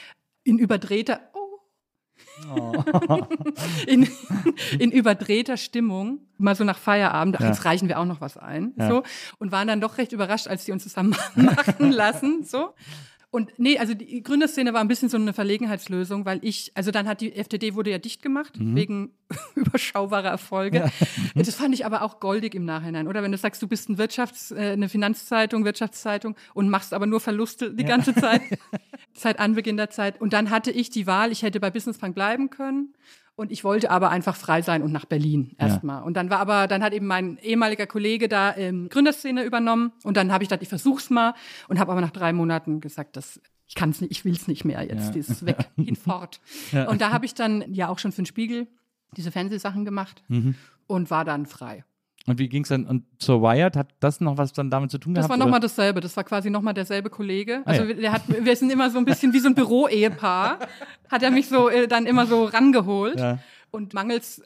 [0.50, 2.82] in überdrehter, oh,
[3.86, 4.08] in,
[4.80, 7.46] in überdrehter Stimmung, mal so nach Feierabend, ach, Ja.
[7.48, 8.88] jetzt reichen wir auch noch was ein, Ja.
[8.88, 9.02] so
[9.38, 12.74] und waren dann doch recht überrascht, als die uns zusammen machen lassen, so.
[13.32, 17.06] Und nee, also die Gründerszene war ein bisschen so eine Verlegenheitslösung, weil ich, also dann
[17.06, 18.74] hat die FDD wurde ja dicht gemacht, Mhm.
[18.74, 19.10] wegen
[19.54, 20.90] überschaubarer Erfolge.
[21.36, 23.22] Das fand ich aber auch goldig im Nachhinein, oder?
[23.22, 27.20] Wenn du sagst, du bist ein Wirtschafts-, äh, eine Finanzzeitung, Wirtschaftszeitung und machst aber nur
[27.20, 28.42] Verluste die ganze Zeit,
[29.14, 30.20] seit Anbeginn der Zeit.
[30.20, 32.94] Und dann hatte ich die Wahl, ich hätte bei Business Punk bleiben können.
[33.36, 36.02] Und ich wollte aber einfach frei sein und nach Berlin erstmal.
[36.02, 39.92] Und dann war aber, dann hat eben mein ehemaliger Kollege da ähm, Gründerszene übernommen.
[40.04, 41.34] Und dann habe ich gedacht, ich versuch's mal
[41.68, 44.64] und habe aber nach drei Monaten gesagt, das, ich kann es nicht, ich will's nicht
[44.66, 45.06] mehr jetzt.
[45.06, 45.10] Ja.
[45.12, 46.40] Dieses weg, hinfort.
[46.88, 48.66] Und da habe ich dann ja auch schon für den Spiegel
[49.16, 50.54] diese Fernsehsachen gemacht Mhm.
[50.86, 51.84] und war dann frei.
[52.26, 53.76] Und wie ging es dann und zur Wired?
[53.76, 55.30] Hat das noch was dann damit zu tun Das gehabt?
[55.30, 56.00] war nochmal dasselbe.
[56.00, 57.62] Das war quasi nochmal derselbe Kollege.
[57.64, 57.94] Ah, Also ja.
[57.94, 60.58] der hat, wir sind immer so ein bisschen wie so ein Büro-Ehepaar.
[61.10, 63.18] Hat er mich so äh, dann immer so rangeholt.
[63.18, 63.38] Ja.
[63.72, 64.42] Und mangels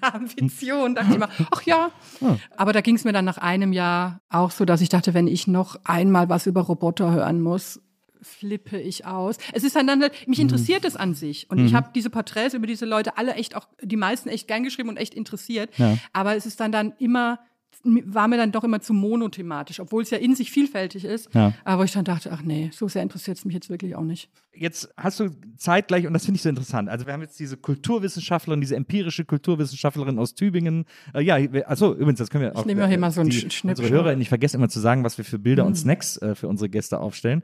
[0.00, 1.90] Ambition dachte ich immer, ach ja.
[2.20, 2.38] Hm.
[2.56, 5.26] Aber da ging es mir dann nach einem Jahr auch so, dass ich dachte, wenn
[5.26, 7.80] ich noch einmal was über Roboter hören muss,
[8.22, 9.36] flippe ich aus.
[9.52, 10.30] Es ist dann, dann halt, Mhm.
[10.30, 11.50] mich interessiert es an sich.
[11.50, 14.62] Und ich habe diese Porträts über diese Leute alle echt auch, die meisten echt gern
[14.64, 15.70] geschrieben und echt interessiert.
[15.78, 15.96] Ja.
[16.12, 17.38] Aber es ist dann dann immer,
[17.84, 21.32] war mir dann doch immer zu monothematisch, obwohl es ja in sich vielfältig ist.
[21.34, 21.52] Ja.
[21.64, 24.28] Aber ich dann dachte, ach nee, so sehr interessiert es mich jetzt wirklich auch nicht.
[24.54, 27.56] Jetzt hast du zeitgleich, und das finde ich so interessant, also wir haben jetzt diese
[27.56, 30.86] Kulturwissenschaftlerin, diese empirische Kulturwissenschaftlerin aus Tübingen.
[31.14, 31.36] Äh, ja,
[31.66, 32.64] achso, übrigens, das können wir auch.
[32.64, 35.18] nehme mir hier mal so einen Schnipp- Unsere Hörer, ich vergesse immer zu sagen, was
[35.18, 35.68] wir für Bilder Mhm.
[35.68, 37.42] und Snacks äh, für unsere Gäste aufstellen.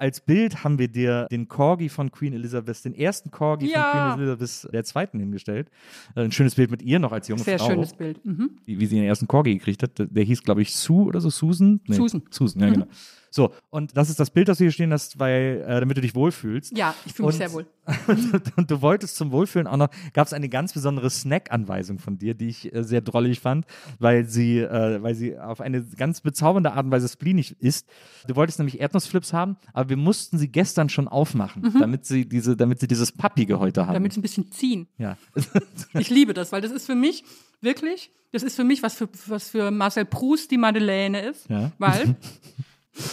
[0.00, 3.92] Als Bild haben wir dir den Corgi von Queen Elizabeth, den ersten Corgi Ja.
[3.92, 5.70] von Queen Elizabeth der Zweiten hingestellt.
[6.16, 7.68] Äh, ein schönes Bild mit ihr noch als junge Sehr Frau.
[7.68, 8.24] schönes Bild.
[8.24, 8.52] Mhm.
[8.64, 9.90] wie, wie sie den ersten Corgi gekriegt hat.
[9.98, 11.80] Der hieß, glaube ich, Sue oder so, Susan?
[11.86, 12.22] Susan.
[12.30, 12.86] Susan, ja, genau.
[13.32, 16.00] So, und das ist das Bild, das du hier stehen hast, weil, äh, damit du
[16.00, 16.76] dich wohlfühlst.
[16.76, 17.66] Ja, ich fühle mich Und- sehr wohl.
[18.08, 22.18] Und, und du wolltest zum Wohlfühlen auch noch, gab es eine ganz besondere Snack-Anweisung von
[22.18, 23.66] dir, die ich äh, sehr drollig fand,
[23.98, 27.88] weil sie, äh, weil sie auf eine ganz bezaubernde Art und Weise spleenig ist.
[28.26, 32.56] Du wolltest nämlich Erdnussflips haben, aber wir mussten sie gestern schon aufmachen, damit sie diese,
[32.56, 33.90] damit sie dieses Pappige heute haben.
[33.90, 33.94] Mhm.
[33.94, 34.86] Damit es ein bisschen ziehen.
[34.98, 35.16] ja.
[35.98, 37.24] Ich liebe das, weil das ist für mich
[37.60, 41.48] wirklich, das ist für mich, was für, was für Marcel Proust die Madeleine ist.
[41.48, 41.72] Ja.
[41.78, 42.16] Weil.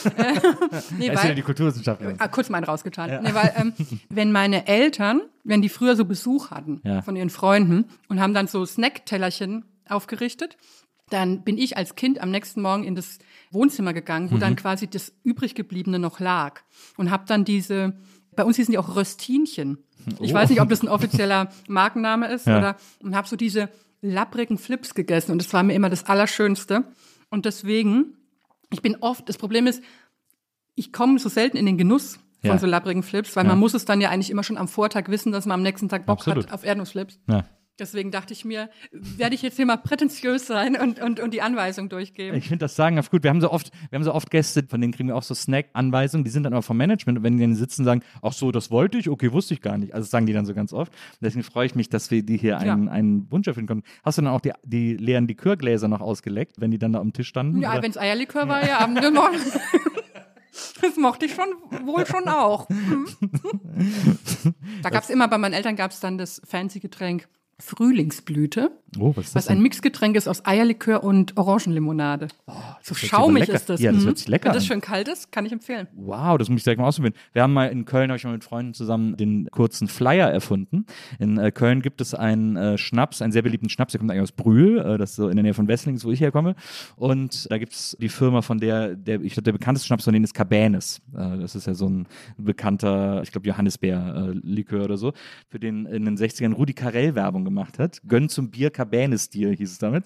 [0.06, 0.34] äh,
[0.98, 2.16] nee, Er ist ja weil die Kulturwissenschaftlerin.
[2.20, 3.24] ah, kurz mal einen rausgetan.
[3.24, 3.74] Nee, weil, ähm,
[4.10, 7.02] wenn meine Eltern, wenn die früher so Besuch hatten Ja.
[7.02, 10.58] von ihren Freunden und haben dann so Snacktellerchen aufgerichtet,
[11.10, 13.20] dann bin ich als Kind am nächsten Morgen in das
[13.52, 14.40] Wohnzimmer gegangen, wo Mhm.
[14.42, 16.62] dann quasi das übrig gebliebene noch lag
[16.98, 17.94] und habe dann diese
[18.36, 19.80] bei uns hießen die auch Röstinchen.
[20.20, 20.36] Ich Oh.
[20.36, 22.58] weiß nicht, ob das ein offizieller Markenname ist Ja.
[22.60, 23.70] oder und habe so diese
[24.02, 26.84] lapprigen Flips gegessen und das war mir immer das Allerschönste.
[27.30, 28.16] Und deswegen,
[28.72, 29.84] ich bin oft, das Problem ist,
[30.76, 32.58] ich komme so selten in den Genuss von Ja.
[32.58, 33.50] so labbrigen Flips, weil Ja.
[33.52, 35.90] man muss es dann ja eigentlich immer schon am Vortag wissen, dass man am nächsten
[35.90, 36.46] Tag Bock Absolut.
[36.48, 37.20] hat auf Erdnussflips.
[37.28, 37.46] Ja.
[37.80, 41.42] Deswegen dachte ich mir, werde ich jetzt hier mal prätentiös sein und, und, und die
[41.42, 42.36] Anweisung durchgeben.
[42.38, 43.24] Ich finde das sagen ganz gut.
[43.24, 45.36] Wir haben so oft, wir haben so oft Gäste, von denen kriegen wir auch so
[45.36, 48.52] Snack-Anweisungen, die sind dann aber vom Management und wenn die dann sitzen sagen, ach so,
[48.52, 49.94] das wollte ich, okay, wusste ich gar nicht.
[49.94, 50.92] Also das sagen die dann so ganz oft.
[51.22, 53.84] Deswegen freue ich mich, dass wir die hier einen, einen Wunsch erfüllen konnten.
[54.04, 57.14] Hast du dann auch die, die leeren Likörgläser noch ausgeleckt, wenn die dann da am
[57.14, 57.62] Tisch standen?
[57.62, 58.88] Ja, wenn es Eierlikör war, ja.
[58.88, 59.22] Das mo-
[60.82, 61.46] Das mochte ich schon
[61.86, 62.68] wohl schon auch.
[62.70, 63.06] Hm.
[64.82, 67.28] Da gab es immer, bei meinen Eltern gab es dann das fancy Getränk
[67.60, 69.62] Frühlingsblüte, oh, was ist das was ein?
[69.62, 72.28] Mixgetränk ist aus Eierlikör und Orangenlimonade.
[72.46, 73.82] so hört sich schaumig ist das.
[73.82, 74.08] ja, das Mhm.
[74.08, 75.88] hört sich lecker Wenn das schön kalt ist, kann ich empfehlen.
[75.96, 77.16] Wow, das muss ich direkt mal ausprobieren.
[77.34, 80.86] Wir haben mal in Köln, habe ich mal mit Freunden zusammen den kurzen Flyer erfunden.
[81.18, 84.22] In äh, Köln gibt es einen äh, Schnaps, einen sehr beliebten Schnaps, der kommt eigentlich
[84.22, 86.56] aus Brühl, äh, das ist so in der Nähe von Wesslingen, ist, wo ich herkomme.
[86.96, 90.14] Und da gibt es die Firma, von der, der ich glaube, der bekannteste Schnaps von
[90.14, 91.02] denen ist Cabanes.
[91.16, 92.06] Äh, das ist ja so ein
[92.38, 95.14] bekannter, ich glaube, Johannisbeer-Likör oder so,
[95.50, 98.02] für den in den 60ern Rudi Carell Werbung gemacht hat.
[98.08, 100.04] Gönn zum Bier Cabanes-Stil hieß es damit.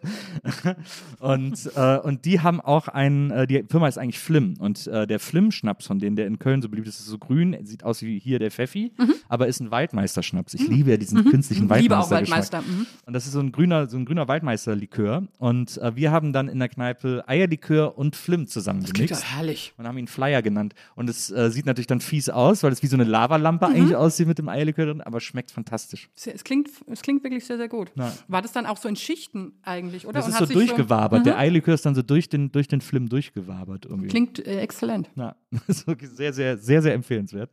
[1.19, 4.55] und, äh, und die haben auch ein, äh, die Firma ist eigentlich Flim.
[4.59, 7.57] Und äh, der Flim-Schnaps von denen, der in Köln so beliebt ist, ist so grün,
[7.63, 8.91] sieht aus wie hier der Pfeffi,
[9.27, 10.53] aber ist ein Waldmeister-Schnaps.
[10.53, 11.73] Ich liebe ja diesen künstlichen Mhm.
[11.75, 12.59] Liebe auch Waldmeister.
[12.59, 12.61] Waldmeister.
[12.61, 12.87] Mhm.
[13.05, 15.27] Und das ist so ein grüner, so ein grüner Waldmeister-Likör.
[15.37, 19.73] Und äh, wir haben dann in der Kneipe Eierlikör und Flim Klingt zusammengemixt doch herrlich.
[19.77, 20.73] und haben ihn Flyer genannt.
[20.95, 23.95] Und es äh, sieht natürlich dann fies aus, weil es wie so eine Lavalampe eigentlich
[23.95, 26.09] aussieht mit dem Eierlikör drin, aber schmeckt fantastisch.
[26.25, 27.91] Es klingt, es klingt wirklich sehr, sehr gut.
[27.95, 28.11] Ja.
[28.27, 30.13] War das dann auch so in Schichten eigentlich, oder?
[30.13, 31.25] Das Und ist hat so durchgewabert.
[31.25, 34.07] Der Eierlikör ist dann so durch den, durch den Flim durchgewabert irgendwie.
[34.09, 35.09] Klingt äh, exzellent.
[35.15, 37.49] Ja, das ist wirklich sehr, sehr, sehr, sehr empfehlenswert.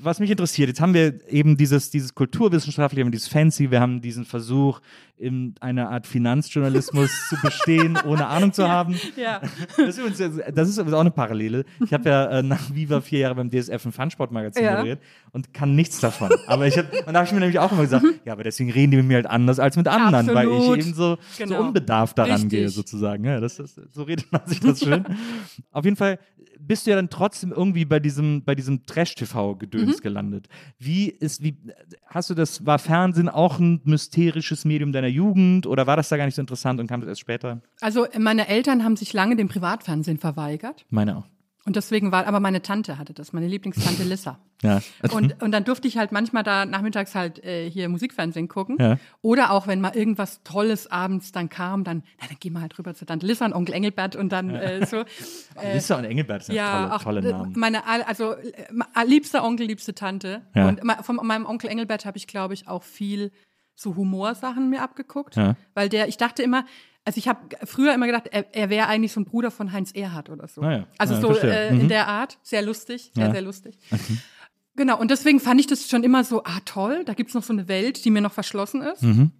[0.00, 3.80] Was mich interessiert, jetzt haben wir eben dieses, dieses Kulturwissenschaftliche, wir haben dieses Fancy, wir
[3.80, 4.80] haben diesen Versuch,
[5.16, 8.94] in einer Art Finanzjournalismus zu bestehen, ohne Ahnung zu haben.
[9.16, 9.40] Ja.
[9.76, 10.18] Das ist, übrigens,
[10.54, 11.64] das ist übrigens auch eine Parallele.
[11.84, 14.70] Ich habe ja äh, nach Viva vier Jahre beim DSF ein Funsportmagazin Ja.
[14.76, 15.00] moderiert
[15.32, 16.30] und kann nichts davon.
[16.46, 18.70] Aber ich hab, und da habe ich mir nämlich auch immer gesagt, ja, aber deswegen
[18.70, 20.78] reden die mit mir halt anders als mit anderen, weil Absolut.
[20.78, 21.62] ich eben so, so Genau.
[21.62, 22.50] unbedarft daran Richtig.
[22.50, 23.24] gehe, sozusagen.
[23.24, 25.04] Ja, das ist, so redet man sich das schön.
[25.72, 26.20] Auf jeden Fall
[26.60, 30.48] bist du ja dann trotzdem irgendwie bei diesem, bei diesem Trash-TV-Gedöns gelandet.
[30.78, 31.56] Wie ist, wie,
[32.06, 36.16] hast du das, war Fernsehen auch ein mysterisches Medium deiner Jugend oder war das da
[36.16, 37.60] gar nicht so interessant und kam das erst später?
[37.80, 40.84] Also meine Eltern haben sich lange dem Privatfernsehen verweigert.
[40.90, 41.24] Meine auch.
[41.68, 44.38] Und deswegen war, aber meine Tante hatte das, meine Lieblingstante Lissa.
[44.62, 44.80] Ja.
[45.12, 48.78] Und, und dann durfte ich halt manchmal da nachmittags halt äh, hier Musikfernsehen gucken.
[48.80, 48.96] Ja.
[49.20, 52.78] Oder auch, wenn mal irgendwas Tolles abends dann kam, dann, na, dann gehen wir halt
[52.78, 55.04] rüber zu Tante Lissa und Onkel Engelbert und dann äh, so.
[55.74, 57.52] Lisa und Engelbert sind Ja, tolle, auch tolle äh, Namen.
[57.54, 60.40] meine, also äh, liebster Onkel, liebste Tante.
[60.54, 60.68] Ja.
[60.68, 63.30] Und von meinem Onkel Engelbert habe ich, glaube ich, auch viel
[63.74, 65.36] so Humorsachen mir abgeguckt.
[65.36, 65.54] Ja.
[65.74, 66.64] Weil der, ich dachte immer,
[67.08, 69.92] also ich habe früher immer gedacht, er, er wäre eigentlich so ein Bruder von Heinz
[69.92, 70.60] Erhardt oder so.
[70.60, 70.86] Ah ja.
[70.98, 71.68] Also Ja, so verstehe.
[71.68, 71.80] äh, Mhm.
[71.80, 73.32] in der Art, sehr lustig, sehr, Ja.
[73.32, 73.78] sehr lustig.
[74.76, 77.52] Genau, und deswegen fand ich das schon immer so, ah toll, da gibt's noch so
[77.52, 79.02] eine Welt, die mir noch verschlossen ist.
[79.02, 79.32] Mhm.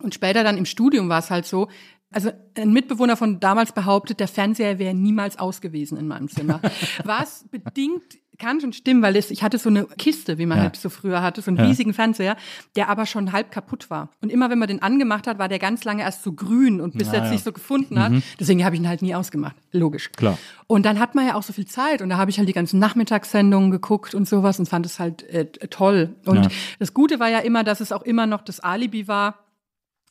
[0.00, 1.68] Und später dann im Studium war es halt so,
[2.12, 6.60] also ein Mitbewohner von damals behauptet, der Fernseher wäre niemals aus gewesen in meinem Zimmer.
[7.04, 8.02] Was bedingt
[8.38, 10.64] kann schon stimmen, weil es, ich hatte so eine Kiste, wie man Ja.
[10.64, 11.64] halt so früher hatte, so einen Ja.
[11.64, 12.36] riesigen Fernseher,
[12.76, 14.10] der aber schon halb kaputt war.
[14.20, 16.98] Und immer wenn man den angemacht hat, war der ganz lange erst so grün und
[16.98, 17.30] bis Ah, er ja.
[17.30, 18.12] sich so gefunden hat.
[18.38, 19.56] Deswegen habe ich ihn halt nie ausgemacht.
[19.72, 20.12] Logisch.
[20.12, 20.36] Klar.
[20.66, 22.52] Und dann hat man ja auch so viel Zeit und da habe ich halt die
[22.52, 26.14] ganzen Nachmittagssendungen geguckt und sowas und fand es halt äh, toll.
[26.26, 26.48] Und
[26.78, 29.45] das Gute war ja immer, dass es auch immer noch das Alibi war.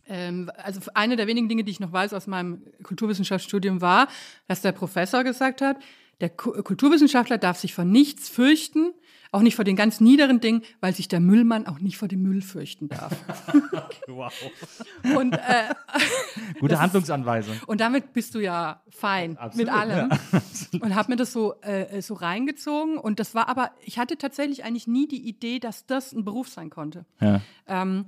[0.07, 4.07] Ähm, also eine der wenigen Dinge, die ich noch weiß aus meinem Kulturwissenschaftsstudium war,
[4.47, 5.77] dass der Professor gesagt hat,
[6.21, 8.93] der Ku- Kulturwissenschaftler darf sich vor nichts fürchten,
[9.31, 12.21] auch nicht vor den ganz niederen Dingen, weil sich der Müllmann auch nicht vor dem
[12.21, 13.13] Müll fürchten darf.
[14.07, 14.31] Wow.
[15.15, 15.73] Und äh,
[16.59, 17.55] Gute Handlungsanweisung.
[17.67, 20.09] Und damit bist du ja fein Absolut, mit allem.
[20.11, 20.41] ja.
[20.81, 22.97] Und habe mir das so, äh, so reingezogen.
[22.97, 26.49] Und das war aber, ich hatte tatsächlich eigentlich nie die Idee, dass das ein Beruf
[26.49, 27.05] sein konnte.
[27.19, 27.41] Ja.
[27.67, 28.05] Ähm,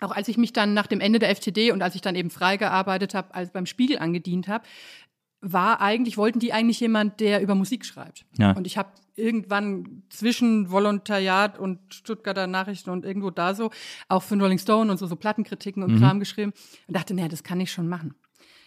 [0.00, 2.30] auch als ich mich dann nach dem Ende der FTD und als ich dann eben
[2.30, 4.64] frei gearbeitet habe, als beim Spiegel angedient habe,
[5.40, 8.26] war eigentlich, wollten die eigentlich jemand, der über Musik schreibt.
[8.38, 8.52] Ja.
[8.52, 13.70] Und ich habe irgendwann zwischen Volontariat und Stuttgarter Nachrichten und irgendwo da so
[14.08, 16.52] auch für Rolling Stone und so, so Plattenkritiken und Kram geschrieben
[16.86, 18.14] und dachte, naja, das kann ich schon machen.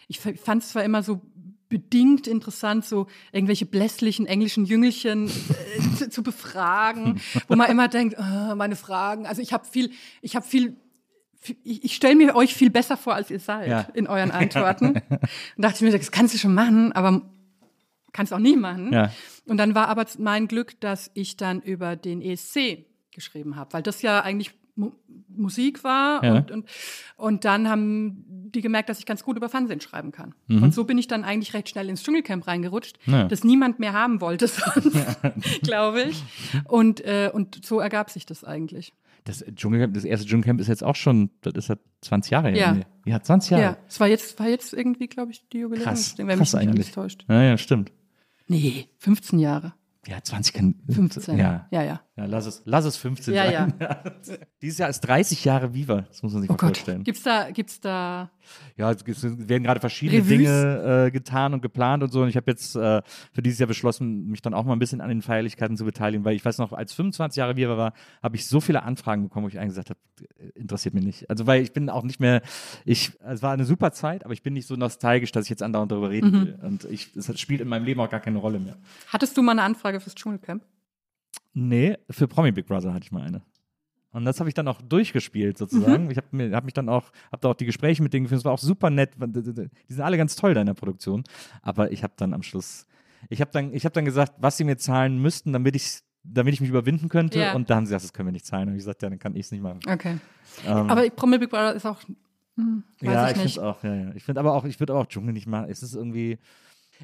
[0.08, 1.22] Ich fand es zwar immer so
[1.68, 8.16] bedingt interessant, so irgendwelche blässlichen englischen Jüngelchen äh, zu, zu befragen, wo man immer denkt,
[8.18, 9.26] äh, meine Fragen.
[9.26, 10.76] Also ich habe viel, ich habe viel
[11.64, 13.86] ich, ich stelle mir euch viel besser vor, als ihr seid Ja.
[13.94, 14.86] in euren Antworten.
[14.88, 15.02] und
[15.56, 17.22] dachte ich mir, das kannst du schon machen, aber
[18.12, 18.92] kannst auch nie machen.
[18.92, 19.10] Ja.
[19.46, 23.82] Und dann war aber mein Glück, dass ich dann über den ESC geschrieben habe, weil
[23.82, 24.90] das ja eigentlich Mu
[25.36, 26.34] Musik war Ja.
[26.36, 26.68] und, und,
[27.16, 30.34] und dann haben die gemerkt, dass ich ganz gut über Fernsehen schreiben kann.
[30.46, 30.62] Mhm.
[30.62, 33.24] Und so bin ich dann eigentlich recht schnell ins Dschungelcamp reingerutscht, Ja.
[33.26, 34.96] das niemand mehr haben wollte sonst,
[35.62, 36.22] glaube ich.
[36.68, 38.92] Und, äh, und so ergab sich das eigentlich.
[39.24, 42.58] Das, Dschungelcamp, das erste Dschungelcamp ist jetzt auch schon, das ist ja 20 Jahre her.
[42.58, 42.72] Ja.
[42.72, 42.84] Nee.
[43.06, 43.62] Ja, 20 Jahre.
[43.62, 46.68] Ja, es war jetzt, war jetzt irgendwie, glaube ich, die Jubiläum, Krass, mich krass alles
[46.68, 46.92] eigentlich.
[46.92, 47.24] täuscht.
[47.28, 47.90] Ja, ja, stimmt.
[48.48, 49.72] Nee, 15 Jahre.
[50.06, 50.74] Ja, 20 kann.
[50.90, 51.38] 15.
[51.38, 51.66] Ja.
[51.70, 51.82] ja.
[51.82, 52.00] ja.
[52.16, 53.74] Ja, lass es, lass es 15 Ja, sein.
[54.62, 57.02] Dieses Jahr ist 30 Jahre Viva, das muss man sich Oh mal Gott, vorstellen.
[57.02, 58.30] gibt's da, gibt's da,
[58.76, 60.28] Ja, es werden gerade verschiedene Revues?
[60.28, 62.22] Dinge äh, getan und geplant und so.
[62.22, 63.02] Und ich habe jetzt äh,
[63.32, 66.24] für dieses Jahr beschlossen, mich dann auch mal ein bisschen an den Feierlichkeiten zu beteiligen,
[66.24, 69.44] weil ich weiß noch, als 25 Jahre Viva war, habe ich so viele Anfragen bekommen,
[69.46, 69.98] wo ich eigentlich gesagt habe,
[70.54, 71.28] interessiert mich nicht.
[71.30, 72.42] Also weil ich bin auch nicht mehr,
[72.84, 75.64] ich, es war eine super Zeit, aber ich bin nicht so nostalgisch, dass ich jetzt
[75.64, 76.46] andauernd darüber reden Mhm.
[76.46, 76.58] will.
[76.62, 78.76] Und ich, es spielt in meinem Leben auch gar keine Rolle mehr.
[79.08, 80.64] hattest du mal eine Anfrage fürs Dschungelcamp?
[81.52, 83.42] Nee, für Promi Big Brother hatte ich mal eine.
[84.12, 85.58] Und das habe ich dann auch durchgespielt Mhm.
[85.58, 86.10] sozusagen.
[86.10, 88.40] Ich habe hab mich dann auch habe da auch die Gespräche mit denen geführt.
[88.40, 89.10] Es war auch super nett.
[89.18, 91.24] Die sind alle ganz toll da in der Produktion.
[91.62, 92.86] Aber ich habe dann am Schluss,
[93.28, 96.54] ich habe dann, ich habe dann gesagt, was sie mir zahlen müssten, damit ich, damit
[96.54, 97.40] ich mich überwinden könnte.
[97.40, 97.54] Ja.
[97.54, 98.68] Und da haben sie gesagt, das können wir nicht zahlen.
[98.68, 99.80] Und ich gesagt, ja, dann kann ich es nicht machen.
[99.88, 100.18] Okay.
[100.64, 102.00] Ähm, Aber Promi Big Brother ist auch,
[102.56, 104.12] hm, weiß ja, ich ich finde auch, ja, ja.
[104.14, 105.66] Ich finde aber auch, ich würde auch Dschungel nicht machen.
[105.68, 106.38] Es ist irgendwie.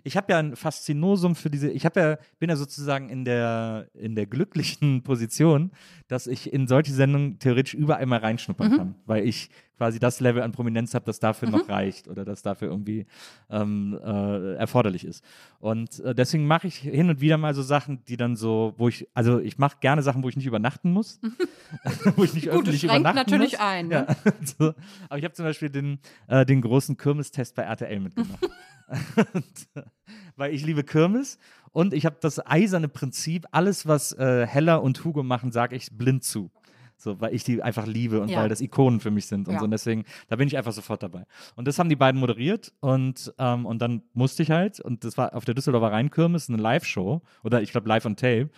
[0.05, 1.71] Ich habe ja ein Faszinosum für diese.
[1.71, 5.71] Ich habe ja, bin ja sozusagen in der in der glücklichen Position,
[6.09, 8.25] dass ich in solche Sendungen theoretisch überall mal Mhm.
[8.25, 11.55] reinschnuppern kann, weil ich quasi das Level an Prominenz habe, das dafür Mhm.
[11.55, 13.07] noch reicht oder das dafür irgendwie
[13.49, 15.25] ähm, äh, erforderlich ist.
[15.59, 18.89] Und äh, deswegen mache ich hin und wieder mal so Sachen, die dann so, wo
[18.89, 21.19] ich, also ich mache gerne Sachen, wo ich nicht übernachten muss,
[22.17, 23.61] wo ich nicht Gut, öffentlich übernachten natürlich muss.
[23.61, 24.07] ein, ne?
[24.07, 24.75] Ja, so.
[25.09, 28.51] Aber ich habe zum Beispiel den, äh, den großen Kirmestest bei RTL mitgemacht.
[29.33, 29.45] und,
[29.77, 29.83] äh,
[30.37, 31.39] weil ich liebe Kirmes
[31.73, 35.91] und ich habe das eiserne Prinzip, alles, was äh, Hella und Hugo machen, sage ich
[35.97, 36.51] blind zu.
[37.03, 38.41] So, weil ich die einfach liebe und Ja.
[38.41, 39.61] weil das Ikonen für mich sind und Ja.
[39.61, 39.65] so.
[39.65, 41.25] Und deswegen, da bin ich einfach sofort dabei.
[41.57, 45.17] Und das haben die beiden moderiert und, ähm, und dann musste ich halt, und das
[45.17, 48.51] war auf der Düsseldorfer Rheinkirmes eine Live-Show oder ich glaube live on tape.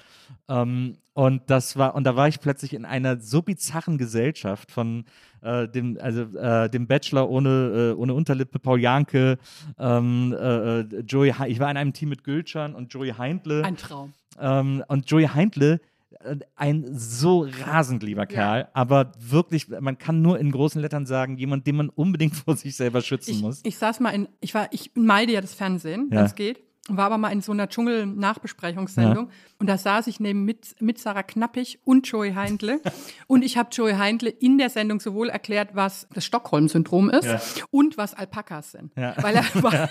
[0.48, 5.04] Ähm, und das war, und da war ich plötzlich in einer so bizarren Gesellschaft von
[5.42, 9.38] äh, dem, also äh, dem Bachelor ohne, äh, ohne Unterlippe, Paul Janke,
[9.78, 13.62] ähm, äh, äh, Joey, ich war in einem Team mit Gülcan und Joey Heindle.
[13.64, 14.14] Ein Traum.
[14.40, 15.80] Ähm, und Joey Heindle,
[16.56, 21.66] ein so rasend lieber Kerl, aber wirklich, man kann nur in großen Lettern sagen, jemand,
[21.66, 23.60] den man unbedingt vor sich selber schützen Ich, muss.
[23.64, 26.18] ich saß mal in, ich war, ich meide ja das Fernsehen, Ja.
[26.18, 26.60] wenn es geht.
[26.88, 31.22] War aber mal in so einer Dschungel-Nachbesprechungssendung und da saß ich neben mit, mit Sarah
[31.22, 32.80] Knappig und Joey Heindle
[33.28, 37.40] und ich habe Joey Heindle in der Sendung sowohl erklärt, was das Stockholm-Syndrom ist Ja.
[37.70, 38.90] und was Alpakas sind.
[38.96, 39.14] Ja.
[39.22, 39.90] Weil er war,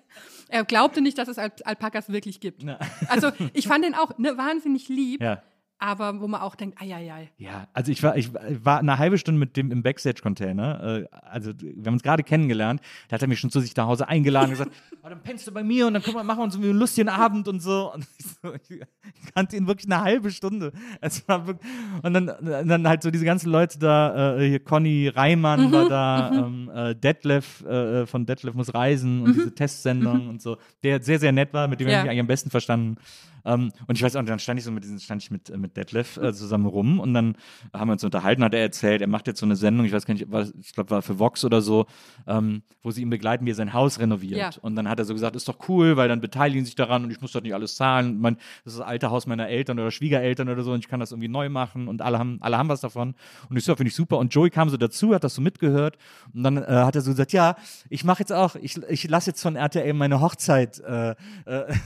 [0.48, 2.62] er glaubte nicht, dass es Al Alpakas wirklich gibt.
[2.62, 2.78] Ja.
[3.08, 5.42] Also ich fand ihn auch ne, wahnsinnig lieb, Ja.
[5.78, 7.30] Aber wo man auch denkt, ai, ai, ai.
[7.38, 10.98] Ja, also ich war, ich war eine halbe Stunde mit dem im Backstage-Container.
[11.02, 12.80] Äh, also wir haben uns gerade kennengelernt.
[13.08, 14.72] Da hat er mich schon zu sich nach Hause eingeladen und gesagt,
[15.02, 17.08] oh, dann pennst du bei mir und dann können wir, machen wir uns einen lustigen
[17.08, 17.92] Abend und so.
[17.94, 20.72] Und ich, so, ich kannte ihn wirklich eine halbe Stunde.
[21.00, 21.58] Wirklich,
[22.02, 22.26] und dann,
[22.66, 26.94] dann halt so diese ganzen Leute da, äh, hier Conny Reimann war da, ähm, äh,
[26.94, 31.52] Detlef äh, von Detlef muss reisen und diese Testsendung und so, der sehr, sehr nett
[31.52, 31.94] war, mit dem Ja.
[31.94, 32.96] habe ich mich eigentlich am besten verstanden.
[33.44, 35.76] Ähm, und ich weiß auch, dann stand ich so mit diesen, stand ich mit, mit
[35.76, 37.36] Detlef äh, zusammen rum und dann
[37.72, 40.06] haben wir uns unterhalten, hat er erzählt, er macht jetzt so eine Sendung, ich weiß
[40.06, 41.86] gar nicht, was, ich glaube, war für Vox oder so,
[42.26, 44.38] ähm, wo sie ihn begleiten, wie er sein Haus renoviert.
[44.38, 44.50] Ja.
[44.62, 47.10] Und dann hat er so gesagt, ist doch cool, weil dann beteiligen sich daran und
[47.10, 48.18] ich muss doch nicht alles zahlen.
[48.20, 51.00] Mein, das ist das alte Haus meiner Eltern oder Schwiegereltern oder so und ich kann
[51.00, 53.14] das irgendwie neu machen und alle haben, alle haben was davon.
[53.48, 54.18] Und ich so, finde ich super.
[54.18, 55.96] Und Joey kam so dazu, hat das so mitgehört
[56.34, 57.56] und dann äh, hat er so gesagt, ja,
[57.88, 61.14] ich mache jetzt auch, ich, ich lasse jetzt von RTL meine Hochzeit äh, äh,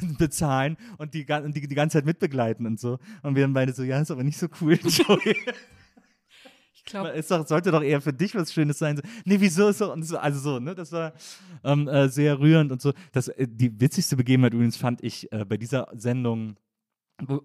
[0.19, 2.99] bezahlen und die, ga- die die ganze Zeit mitbegleiten und so.
[3.23, 5.37] Und wir dann beide so, ja, ist aber nicht so cool, Joey.
[6.75, 8.97] Ich glaube, Es sollte doch eher für dich was Schönes sein.
[8.97, 10.75] So, nee, wieso so und so, also so, ne?
[10.75, 11.13] Das war
[11.65, 12.93] ähm, äh, sehr rührend und so.
[13.13, 16.57] Das, äh, die witzigste Begebenheit übrigens fand ich äh, bei dieser Sendung.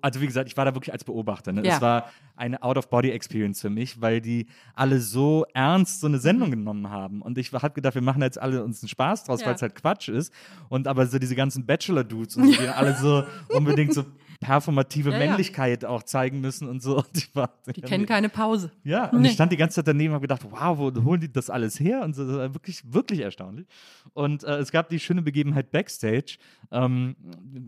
[0.01, 1.51] Also wie gesagt, ich war da wirklich als Beobachter.
[1.51, 1.63] Ne?
[1.63, 1.75] Ja.
[1.75, 6.89] Es war eine Out-of-Body-Experience für mich, weil die alle so ernst so eine Sendung genommen
[6.89, 7.21] haben.
[7.21, 9.47] Und ich habe gedacht, wir machen jetzt alle uns einen Spaß draus, Ja.
[9.47, 10.33] weil es halt Quatsch ist.
[10.69, 14.05] Und aber so diese ganzen Bachelor-Dudes und so, die alle so unbedingt so
[14.39, 15.25] performative Ja, ja.
[15.27, 16.97] Männlichkeit auch zeigen müssen und so.
[17.07, 18.71] Und ich war, die kennen keine Pause.
[18.83, 19.27] ja, und Nee.
[19.29, 21.79] ich stand die ganze Zeit daneben und habe gedacht, wow, wo holen die das alles
[21.79, 22.01] her?
[22.03, 23.67] Und so, das war wirklich, wirklich erstaunlich.
[24.13, 26.37] Und äh, es gab die schöne Begebenheit Backstage.
[26.71, 27.15] Ähm,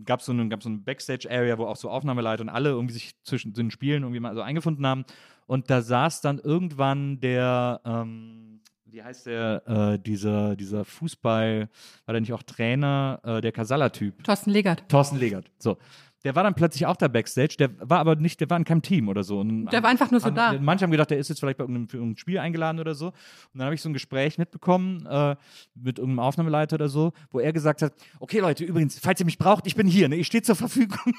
[0.04, 3.12] gab so eine, gab so eine Backstage-Area, wo auch so Aufnahmeleiter und alle irgendwie sich
[3.22, 5.04] zwischen den Spielen irgendwie mal so eingefunden haben.
[5.46, 11.68] Und da saß dann irgendwann der, ähm, wie heißt der, äh, dieser, dieser Fußball,
[12.06, 14.22] war der nicht auch Trainer, äh, der Casalla-Typ?
[14.24, 14.88] Thorsten Legert.
[14.88, 15.50] Thorsten Legert.
[15.58, 15.76] So.
[16.24, 18.82] Der war dann plötzlich auch da Backstage, der war aber nicht, der war in keinem
[18.82, 19.40] Team oder so.
[19.40, 20.52] Und Der war einfach nur so haben- da.
[20.60, 23.06] Manche haben gedacht, der ist jetzt vielleicht bei irgendeinem, für irgendein Spiel eingeladen oder so.
[23.06, 23.14] Und
[23.54, 25.36] dann habe ich so ein Gespräch mitbekommen äh,
[25.74, 29.38] mit irgendeinem Aufnahmeleiter oder so, wo er gesagt hat: Okay, Leute, übrigens, falls ihr mich
[29.38, 30.16] braucht, ich bin hier, ne?
[30.16, 30.98] ich stehe zur Verfügung.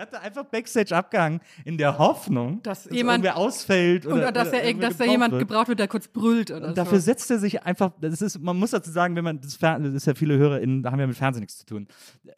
[0.00, 4.48] der hatte einfach Backstage abgehangen in der Hoffnung, Dass jemand- irgendwer ausfällt oder, Oder dass,
[4.48, 5.40] oder er, dass da jemand wird.
[5.46, 7.04] gebraucht wird, der kurz brüllt oder Und dafür so.
[7.04, 10.06] setzt er sich einfach, das ist, man muss dazu sagen, wenn man, das, das ist
[10.06, 11.86] ja viele HörerInnen, da haben wir mit Fernsehen nichts zu tun.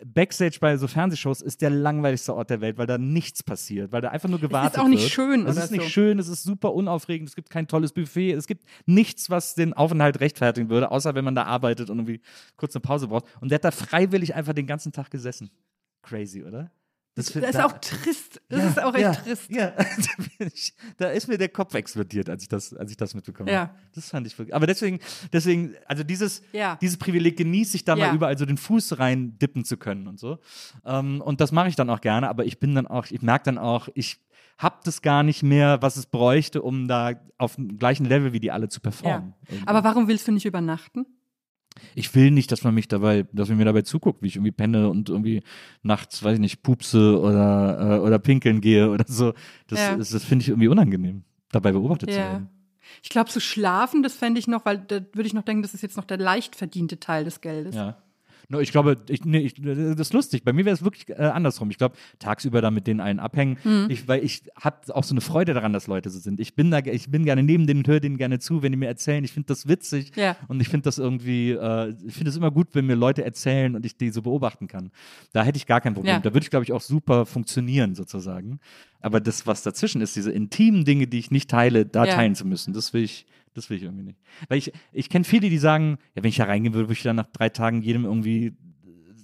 [0.05, 4.01] Backstage bei so Fernsehshows ist der langweiligste Ort der Welt, weil da nichts passiert, weil
[4.01, 4.85] da einfach nur gewartet wird.
[4.85, 5.89] auch nicht schön Es ist nicht so.
[5.89, 9.73] schön, es ist super unaufregend, es gibt kein tolles Buffet, es gibt nichts, was den
[9.73, 12.21] Aufenthalt rechtfertigen würde, außer wenn man da arbeitet und irgendwie
[12.57, 13.27] kurz eine Pause braucht.
[13.41, 15.51] Und der hat da freiwillig einfach den ganzen Tag gesessen.
[16.03, 16.73] Crazy, oder?
[17.15, 18.41] Das ist auch trist.
[18.49, 19.51] Das Ja, ist auch echt ja, trist.
[19.51, 19.67] Ja,
[20.39, 23.49] da, ich, da ist mir der Kopf explodiert, als ich das, als ich das mitbekommen
[23.51, 23.61] Ja.
[23.61, 23.75] habe.
[23.95, 24.55] Das fand ich wirklich.
[24.55, 24.99] Aber deswegen,
[25.33, 26.43] deswegen, also dieses,
[26.81, 30.19] dieses Privileg genieße ich da mal überall so den Fuß rein dippen zu können und
[30.19, 30.39] so.
[30.87, 33.45] Ähm, und das mache ich dann auch gerne, aber ich bin dann auch, ich merke
[33.45, 34.19] dann auch, ich
[34.59, 38.41] habe das gar nicht mehr, was es bräuchte, um da auf dem gleichen Level wie
[38.41, 39.35] die alle zu performen.
[39.67, 41.05] Aber warum willst du nicht übernachten?
[41.95, 44.53] Ich will nicht, dass man mich dabei, dass man mir dabei zuguckt, wie ich irgendwie
[44.53, 45.43] penne und irgendwie
[45.83, 49.35] nachts, weiß ich nicht, pupse oder, äh, oder pinkeln gehe oder so.
[49.67, 49.97] Das, Ja.
[49.97, 52.25] das, das finde ich irgendwie unangenehm, dabei beobachtet zu Ja.
[52.33, 52.49] werden.
[53.03, 55.73] Ich glaube, so schlafen, das fände ich noch, weil da würde ich noch denken, das
[55.75, 57.75] ist jetzt noch der leicht verdiente Teil des Geldes.
[57.75, 57.97] Ja.
[58.61, 60.45] Ich glaube, ich, nee, ich, das ist lustig.
[60.45, 61.71] Bei mir wäre es wirklich äh, andersrum.
[61.71, 63.87] Ich glaube, tagsüber da mit denen allen abhängen, Mhm.
[63.89, 66.41] ich, weil ich habe auch so eine Freude daran, dass Leute so sind.
[66.41, 68.87] Ich bin da, ich bin gerne neben denen, höre denen gerne zu, wenn die mir
[68.89, 69.23] erzählen.
[69.25, 70.37] Ich finde das witzig Ja.
[70.49, 73.75] und ich finde das irgendwie, äh, ich finde es immer gut, wenn mir Leute erzählen
[73.77, 74.91] und ich die so beobachten kann.
[75.33, 76.15] Da hätte ich gar kein Problem.
[76.15, 76.21] Ja.
[76.21, 78.59] Da würde ich, glaube ich, auch super funktionieren sozusagen.
[79.01, 82.15] Aber das, was dazwischen ist, diese intimen Dinge, die ich nicht teile, da Ja.
[82.15, 83.27] teilen zu müssen, das will ich.
[83.55, 84.19] Das will ich irgendwie nicht.
[84.49, 87.03] Weil ich, ich kenne viele, die sagen, ja, wenn ich da reingehen würde, würde ich
[87.03, 88.55] dann nach drei Tagen jedem irgendwie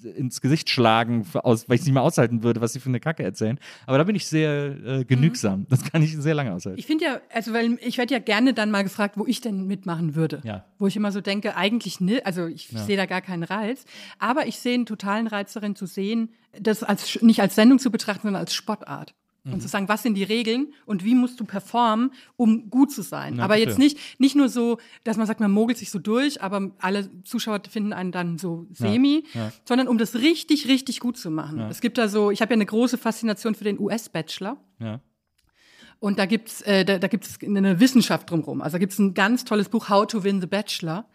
[0.05, 3.01] ins Gesicht schlagen, aus, weil ich es nicht mehr aushalten würde, was sie für eine
[3.01, 3.59] Kacke erzählen.
[3.87, 5.67] Aber da bin ich sehr äh, genügsam.
[5.69, 6.79] Das kann ich sehr lange aushalten.
[6.79, 9.67] Ich finde ja, also weil ich werde ja gerne dann mal gefragt, wo ich denn
[9.67, 10.41] mitmachen würde.
[10.45, 10.65] Ja.
[10.79, 13.85] Wo ich immer so denke, eigentlich nicht, also ich sehe da gar keinen Reiz.
[14.19, 17.91] Aber ich sehe einen totalen Reiz darin zu sehen, das als nicht als Sendung zu
[17.91, 19.15] betrachten, sondern als Sportart.
[19.49, 19.55] Mhm.
[19.55, 23.03] Und zu sagen, was sind die Regeln und wie musst du performen, um gut zu
[23.03, 23.35] sein.
[23.37, 23.85] Na, aber jetzt verstehe.
[23.85, 27.61] nicht, nicht nur so, dass man sagt, man mogelt sich so durch, aber alle Zuschauer
[27.69, 29.53] finden einen dann so semi, ja.
[29.65, 31.61] sondern um das richtig, richtig gut zu machen.
[31.71, 34.57] Es gibt da so, ich habe ja eine große Faszination für den US-Bachelor.
[34.81, 35.01] Ja.
[36.01, 38.63] Und da gibt's äh, da, da gibt's eine Wissenschaft drumherum.
[38.63, 41.07] Also da gibt's ein ganz tolles Buch, How to Win the Bachelor.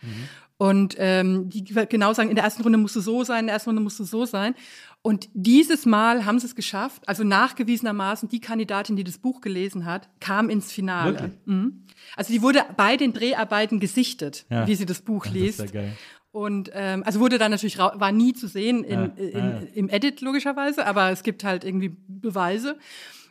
[0.57, 3.53] Und ähm, die genau sagen, in der ersten Runde musst du so sein, in der
[3.55, 4.55] ersten Runde musst du so sein.
[5.01, 9.85] Und dieses Mal haben sie es geschafft, also nachgewiesenermaßen, die Kandidatin, die das Buch gelesen
[9.85, 11.31] hat, kam ins Finale.
[11.45, 11.83] Mhm.
[12.15, 14.65] Also die wurde bei den Dreharbeiten gesichtet, Ja.
[14.67, 15.59] wie sie das Buch Das liest.
[15.59, 15.93] ist ja geil.
[16.31, 19.61] Und ähm, also wurde dann natürlich war nie zu sehen in, Ja, in, ja.
[19.73, 22.77] im Edit logischerweise, aber es gibt halt irgendwie Beweise.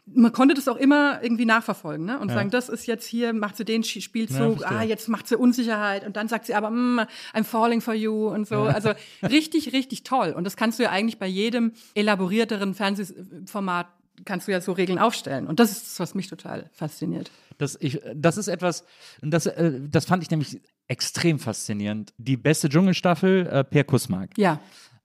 [0.05, 2.18] Man konnte das auch immer irgendwie nachverfolgen ne?
[2.18, 4.78] und sagen, das ist jetzt hier, macht sie den Ja, Spielzug, verstehe.
[4.78, 7.00] ah, jetzt macht sie Unsicherheit und dann sagt sie aber, mm,
[7.34, 8.62] I'm falling for you und so.
[8.62, 8.92] Also
[9.22, 10.34] richtig, richtig toll.
[10.36, 13.86] Und das kannst du ja eigentlich bei jedem elaborierteren Fernsehformat
[14.24, 15.46] kannst du ja so Regeln aufstellen.
[15.46, 17.30] Und das ist das, was mich total fasziniert.
[17.59, 18.84] Das, ich, das ist etwas,
[19.20, 22.12] das, äh, das fand ich nämlich extrem faszinierend.
[22.18, 24.36] Die beste Dschungelstaffel, äh, Per Kussmark.
[24.36, 24.61] Ja.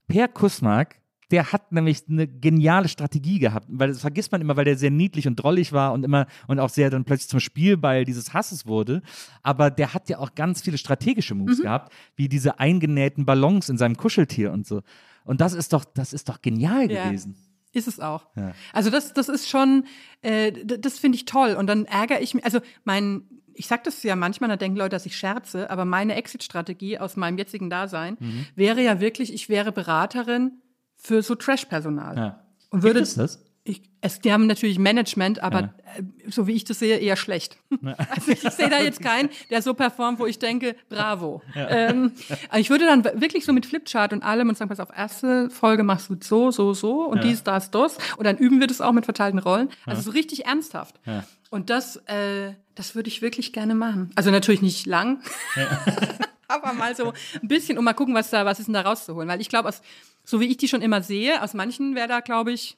[0.08, 0.96] Per Kussmark,
[1.32, 4.92] der hat nämlich eine geniale Strategie gehabt, weil das vergisst man immer, weil der sehr
[4.92, 8.66] niedlich und drollig war und immer und auch sehr dann plötzlich zum Spielball dieses Hasses
[8.66, 9.02] wurde.
[9.44, 11.42] Aber der hat ja auch ganz viele strategische Mhm.
[11.42, 14.82] Moves gehabt, wie diese eingenähten Ballons in seinem Kuscheltier und so.
[15.26, 17.06] Und das ist doch, das ist doch genial Ja.
[17.08, 17.36] gewesen.
[17.74, 18.28] Ist es auch.
[18.38, 18.54] Ja.
[18.72, 19.84] Also das, das ist schon,
[20.22, 21.54] äh, das finde ich toll.
[21.60, 23.24] Und dann ärgere ich mich, also mein,
[23.54, 27.18] ich sage das ja manchmal, da denken Leute, dass ich scherze, aber meine Exit-Strategie aus
[27.18, 28.46] meinem jetzigen Dasein Mhm.
[28.56, 30.54] wäre ja wirklich, ich wäre Beraterin
[30.98, 32.18] für so Trash-Personal.
[32.18, 32.44] Ja.
[32.70, 33.44] Und würde, Gibt es das?
[33.64, 37.58] Ich, es, die haben natürlich Management, aber äh, so wie ich das sehe, eher schlecht.
[38.10, 41.42] Also ich, sehe da jetzt keinen, der so performt, wo ich denke, bravo.
[41.54, 42.14] Ähm,
[42.50, 45.50] aber ich würde dann wirklich so mit Flipchart und allem und sagen, pass auf, erste
[45.50, 47.98] Folge machst du so, so, so und dies, das, das.
[48.18, 49.70] Und dann üben wir das auch mit verteilten Rollen.
[49.86, 50.96] Also so richtig ernsthaft.
[51.06, 51.26] Ja.
[51.50, 54.12] Und das, äh, das würde ich wirklich gerne machen.
[54.16, 55.22] Also natürlich nicht lang.
[56.48, 59.28] aber mal so ein bisschen und mal gucken, was da, was ist denn da rauszuholen.
[59.28, 59.82] Weil ich glaube, aus,
[60.30, 62.78] so wie ich die schon immer sehe, aus manchen wäre da, glaube ich,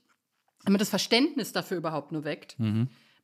[0.66, 2.56] wenn man das Verständnis dafür überhaupt nur weckt,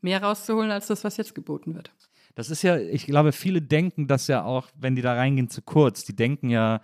[0.01, 1.91] mehr rauszuholen als das, was jetzt geboten wird.
[2.33, 5.61] Das ist ja, ich glaube, viele denken das ja auch, wenn die da reingehen, zu
[5.61, 6.03] kurz.
[6.05, 6.81] Die denken ja,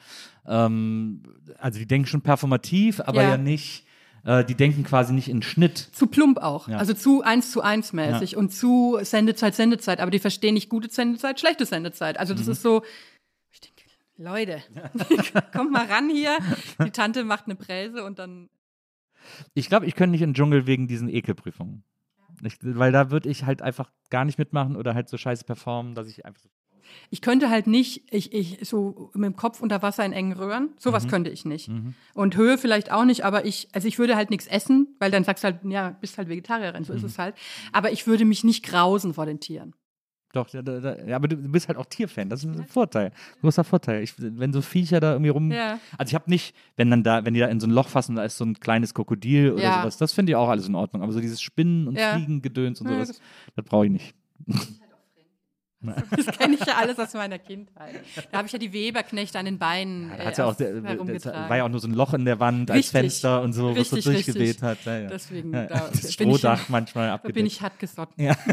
[0.47, 1.23] ähm,
[1.57, 3.37] also die denken schon performativ, aber ja, Ja.
[3.37, 3.85] nicht,
[4.23, 5.77] äh, die denken quasi nicht in Schnitt.
[5.77, 6.67] Zu plump auch.
[6.67, 6.77] Ja.
[6.77, 9.99] Also zu eins zu eins mäßig und zu Sendezeit, Sendezeit.
[9.99, 12.17] Aber die verstehen nicht gute Sendezeit, schlechte Sendezeit.
[12.19, 12.83] Also das ist so,
[14.21, 14.61] Leute,
[15.53, 16.37] kommt mal ran hier.
[16.85, 18.49] Die Tante macht eine Präse und dann
[19.53, 21.83] Ich glaube, ich könnte nicht in den Dschungel wegen diesen Ekelprüfungen.
[22.43, 25.95] Ich, weil da würde ich halt einfach gar nicht mitmachen oder halt so scheiße performen,
[25.95, 26.49] dass ich einfach so
[27.09, 30.69] Ich könnte halt nicht, ich, ich so mit dem Kopf unter Wasser in engen Röhren,
[30.77, 31.69] sowas könnte ich nicht.
[32.13, 35.23] Und Höhe vielleicht auch nicht, aber ich, also ich würde halt nichts essen, weil dann
[35.23, 37.35] sagst du halt, ja, bist halt Vegetarierin, so ist es halt.
[37.71, 39.73] Aber ich würde mich nicht grausen vor den Tieren.
[40.33, 42.29] Doch, ja, da, da, ja, aber du bist halt auch Tierfan.
[42.29, 43.11] Das ist ein Vorteil.
[43.41, 44.01] Großer Vorteil.
[44.01, 45.51] Ich, wenn so Viecher da irgendwie rum.
[45.51, 45.77] Ja.
[45.97, 48.15] Also ich habe nicht, wenn dann da, wenn die da in so ein Loch fassen,
[48.15, 49.81] da ist so ein kleines Krokodil oder Ja.
[49.81, 51.01] sowas, das finde ich auch alles in Ordnung.
[51.03, 52.15] Aber so dieses Spinnen und Ja.
[52.15, 53.21] Fliegengedöns und Ja, sowas, das-
[53.57, 54.15] das, brauche ich nicht.
[55.83, 57.95] Das kenne ich ja alles aus meiner Kindheit.
[58.31, 61.57] Da habe ich ja die Weberknechte an den Beinen äh, Hat's ja auch, das war
[61.57, 62.91] ja auch nur so ein Loch in der Wand als Richtig.
[63.01, 64.61] Fenster und so, was so durchgeweht richtig.
[64.61, 64.77] hat.
[64.85, 65.09] Ja, ja.
[65.09, 67.35] Deswegen, ja, da das bin ich- Strohdach manchmal Da abgedeckt.
[67.35, 68.21] bin ich hart gesotten.
[68.23, 68.35] Ja.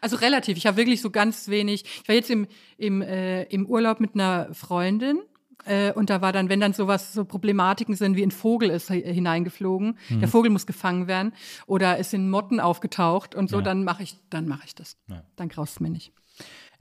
[0.00, 0.56] Also relativ.
[0.56, 1.84] Ich habe wirklich so ganz wenig.
[2.02, 2.46] Ich war jetzt im,
[2.78, 5.18] im, äh, im Urlaub mit einer Freundin.
[5.64, 8.90] Äh, und da war dann, wenn dann sowas, so Problematiken sind, wie ein Vogel ist
[8.90, 10.18] hi- hineingeflogen, Mhm.
[10.18, 11.32] der Vogel muss gefangen werden,
[11.68, 13.62] oder es sind Motten aufgetaucht und so, Ja.
[13.62, 14.96] dann mache ich, dann mache ich das.
[15.36, 16.12] Dann graust mir nicht.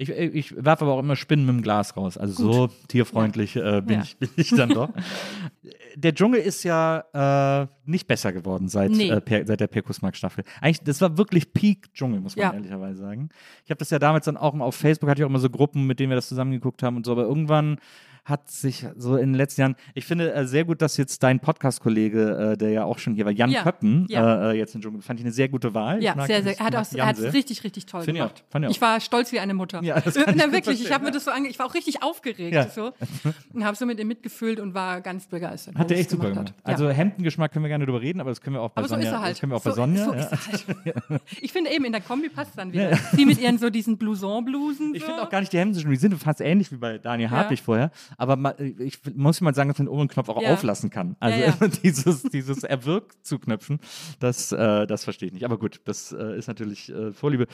[0.01, 2.17] Ich, ich werfe aber auch immer Spinnen mit dem Glas raus.
[2.17, 4.01] Also so tierfreundlich äh, bin, Ja.
[4.03, 4.89] ich, bin ich dann doch.
[5.95, 9.09] Der Dschungel ist ja äh, nicht besser geworden seit, Nee.
[9.09, 10.43] äh, per, seit der Perkusmark-Staffel.
[10.61, 12.53] Eigentlich, das war wirklich Peak-Dschungel, muss man Ja.
[12.53, 13.29] ehrlicherweise sagen.
[13.65, 15.85] Ich habe das ja damals dann auch auf Facebook, hatte ich auch immer so Gruppen,
[15.87, 17.77] mit denen wir das zusammengeguckt haben und so, aber irgendwann
[18.23, 21.39] hat sich so in den letzten Jahren, ich finde äh, sehr gut, dass jetzt dein
[21.39, 23.63] Podcast-Kollege, äh, der ja auch schon hier war, Jan Ja.
[23.63, 24.51] Köppen, Ja.
[24.51, 25.97] äh, jetzt in Dschungel, fand ich eine sehr gute Wahl.
[25.97, 26.51] Ich Ja, sehr, sehr.
[26.53, 28.43] ich Er hat es richtig, richtig toll ich auch, gemacht.
[28.49, 28.69] ich auch.
[28.69, 29.81] ich war stolz wie eine Mutter.
[29.91, 31.73] Ja, das kann ich Na, wirklich, ich habe mir das so ange ich war auch
[31.73, 32.69] richtig aufgeregt Ja.
[32.69, 32.93] so
[33.53, 35.75] und habe so mit ihm mitgefühlt und war ganz begeistert.
[35.75, 36.53] Hat er echt super gemacht.
[36.59, 36.65] Ja.
[36.73, 38.95] Also Hemdengeschmack können wir gerne drüber reden, aber das können wir auch bei aber so
[38.95, 39.07] Sonja.
[39.09, 39.31] ist er halt.
[39.31, 40.05] Das können wir auch bei so, Sonja.
[40.05, 41.21] so ist er halt.
[41.41, 42.95] Ich finde eben, in der Kombi passt dann wieder.
[43.13, 44.93] Sie mit ihren so diesen Blouson-Blusen.
[44.95, 45.07] Ich so.
[45.07, 45.89] finde auch gar nicht die Hemden so schön.
[45.91, 47.91] Die sind fast ähnlich wie bei Daniel Hartwig vorher.
[48.17, 50.53] Aber ma- ich muss mal sagen, dass man den oberen Knopf auch Ja.
[50.53, 51.15] auflassen kann.
[51.19, 51.67] Also Ja, ja.
[51.83, 53.79] dieses, dieses Erwirkt zuknöpfen,
[54.19, 55.45] das, äh, das verstehe ich nicht.
[55.45, 57.47] Aber gut, das äh, ist natürlich äh, Vorliebe.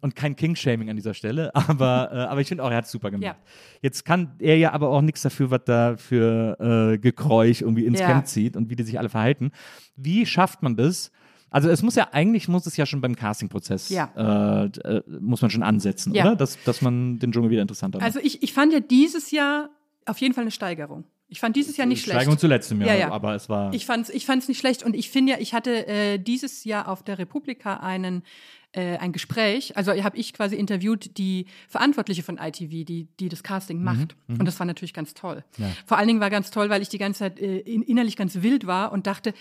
[0.00, 1.54] Und kein King-Shaming an dieser Stelle.
[1.54, 3.36] Aber, äh, aber ich finde auch, er hat es super gemacht.
[3.82, 6.56] Jetzt kann er ja aber auch nichts dafür, was da für
[6.94, 8.00] äh, Gekräusch irgendwie ins.
[8.00, 9.50] Camp zieht und wie die sich alle verhalten.
[9.94, 11.10] Wie schafft man das?
[11.50, 14.10] Also es muss ja, eigentlich muss es ja schon beim Castingprozess, Ja.
[14.16, 16.24] äh, äh, muss man schon ansetzen, Ja.
[16.24, 16.36] oder?
[16.36, 18.06] Dass, dass man den Dschungel wieder interessanter macht.
[18.06, 19.68] Also ich, ich fand ja dieses Jahr
[20.06, 21.04] auf jeden Fall eine Steigerung.
[21.28, 22.16] Ich fand dieses Jahr nicht schlecht.
[22.18, 23.10] Steigerung zu letztem Jahr, Ja, ja.
[23.12, 23.72] aber es war.
[23.72, 26.88] Ich fand's, ich fand's nicht schlecht und ich finde ja, ich hatte äh, dieses Jahr
[26.88, 28.24] auf der Republika einen
[28.72, 33.42] äh, ein Gespräch, also habe ich quasi interviewt die Verantwortliche von ITV, die die das
[33.42, 35.44] Casting macht und das war natürlich ganz toll.
[35.86, 38.42] Vor allen Dingen war ganz toll, weil ich die ganze Zeit äh, in, innerlich ganz
[38.42, 39.32] wild war und dachte,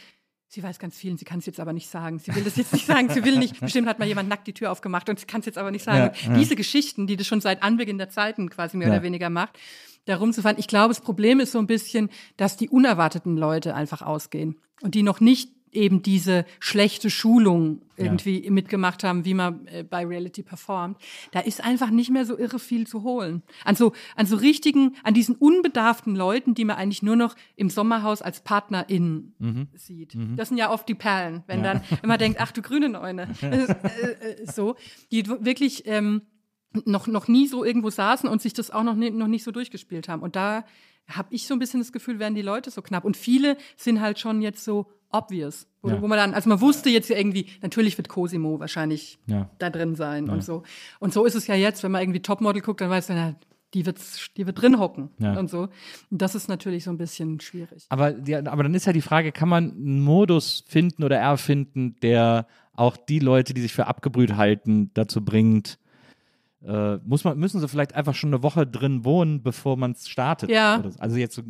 [0.52, 2.18] Sie weiß ganz viel und sie kann es jetzt aber nicht sagen.
[2.18, 3.08] Sie will das jetzt nicht sagen.
[3.10, 3.60] Sie will nicht.
[3.60, 5.84] Bestimmt hat mal jemand nackt die Tür aufgemacht und sie kann es jetzt aber nicht
[5.84, 6.12] sagen.
[6.24, 6.40] Ja, ja.
[6.40, 8.96] Diese Geschichten, die das schon seit Anbeginn der Zeiten quasi mehr Ja.
[8.96, 9.60] oder weniger macht,
[10.10, 10.56] darum zu fahren.
[10.58, 14.96] Ich glaube, das Problem ist so ein bisschen, dass die unerwarteten Leute einfach ausgehen und
[14.96, 20.42] die noch nicht eben diese schlechte Schulung irgendwie mitgemacht haben, wie man äh, bei Reality
[20.42, 20.98] performt.
[21.32, 23.44] Da ist einfach nicht mehr so irre viel zu holen.
[23.66, 27.70] An so, an so richtigen, an diesen unbedarften Leuten, die man eigentlich nur noch im
[27.70, 30.16] Sommerhaus als PartnerInnen sieht.
[30.38, 33.28] Das sind ja oft die Perlen, wenn dann, wenn man denkt, ach du grüne Neune,
[33.42, 34.76] äh, äh, so,
[35.12, 36.24] die wirklich, ähm,
[36.86, 39.52] noch, noch nie so irgendwo saßen und sich das auch noch, nie, noch nicht so
[39.52, 40.22] durchgespielt haben.
[40.22, 40.64] Und da
[41.08, 43.04] habe ich so ein bisschen das Gefühl, werden die Leute so knapp.
[43.06, 45.66] Und viele sind halt schon jetzt so obvious.
[45.82, 46.02] Wo, Ja.
[46.02, 49.50] wo man dann, also man wusste jetzt ja irgendwie, natürlich wird Cosimo wahrscheinlich Ja.
[49.58, 50.62] da drin sein und so.
[51.00, 53.36] Und so ist es ja jetzt, wenn man irgendwie Topmodel guckt, dann weiß man, ja,
[53.74, 54.00] die wird,
[54.38, 55.40] die wird drin hocken Ja.
[55.40, 55.70] und so.
[56.12, 57.86] Und das ist natürlich so ein bisschen schwierig.
[57.90, 61.96] aber, ja, aber dann ist ja die Frage, kann man einen Modus finden oder erfinden,
[62.04, 62.46] der
[62.76, 65.80] auch die Leute, die sich für abgebrüht halten, dazu bringt,
[66.66, 70.10] äh, muss man, müssen sie vielleicht einfach schon eine Woche drin wohnen, bevor man es
[70.10, 70.50] startet?
[70.50, 70.82] Ja.
[70.84, 71.00] So?
[71.00, 71.42] Also jetzt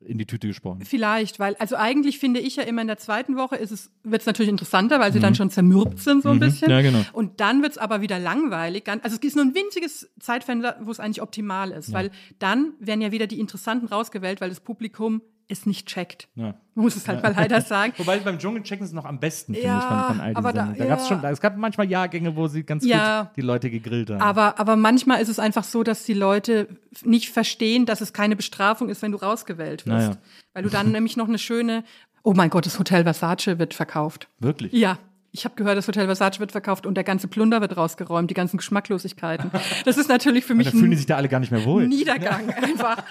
[0.00, 0.82] in die Tüte gesprochen.
[0.84, 4.22] Vielleicht, weil, also eigentlich finde ich ja immer in der zweiten Woche ist es, wird
[4.22, 6.68] es natürlich interessanter, weil sie dann schon zermürbt sind so ein bisschen.
[6.68, 6.72] Mhm.
[6.72, 7.00] Ja, genau.
[7.12, 8.84] Und dann wird es aber wieder langweilig.
[8.88, 13.00] Also es ist nur ein winziges Zeitfenster, wo es eigentlich optimal ist, weil dann werden
[13.00, 16.28] ja wieder die Interessanten rausgewählt, weil das Publikum es nicht checkt.
[16.34, 16.54] Ja.
[16.74, 17.92] Muss es halt mal leider sagen.
[17.98, 20.36] Wobei beim Dschungel checken sie noch am besten, finde Ja, ich, von, von all diesen
[20.36, 20.74] aber da-.
[20.76, 23.24] Da, gab's schon, es gab manchmal Jahrgänge, wo sie ganz Ja.
[23.24, 24.20] gut die Leute gegrillt haben.
[24.20, 26.68] Aber, aber manchmal ist es einfach so, dass die Leute
[27.04, 30.08] nicht verstehen, dass es keine Bestrafung ist, wenn du rausgewählt wirst.
[30.08, 30.16] Naja.
[30.52, 31.84] Weil du dann nämlich noch eine schöne,
[32.22, 34.28] oh mein Gott, das Hotel Versace wird verkauft.
[34.40, 34.72] Wirklich?
[34.72, 34.98] Ja.
[35.36, 38.34] Ich habe gehört, das Hotel Versace wird verkauft und der ganze Plunder wird rausgeräumt, die
[38.34, 39.50] ganzen Geschmacklosigkeiten.
[39.84, 41.64] Das ist natürlich für mich Da fühlen die ein sich da alle gar nicht mehr
[41.64, 41.88] wohl.
[41.88, 43.02] Niedergang einfach.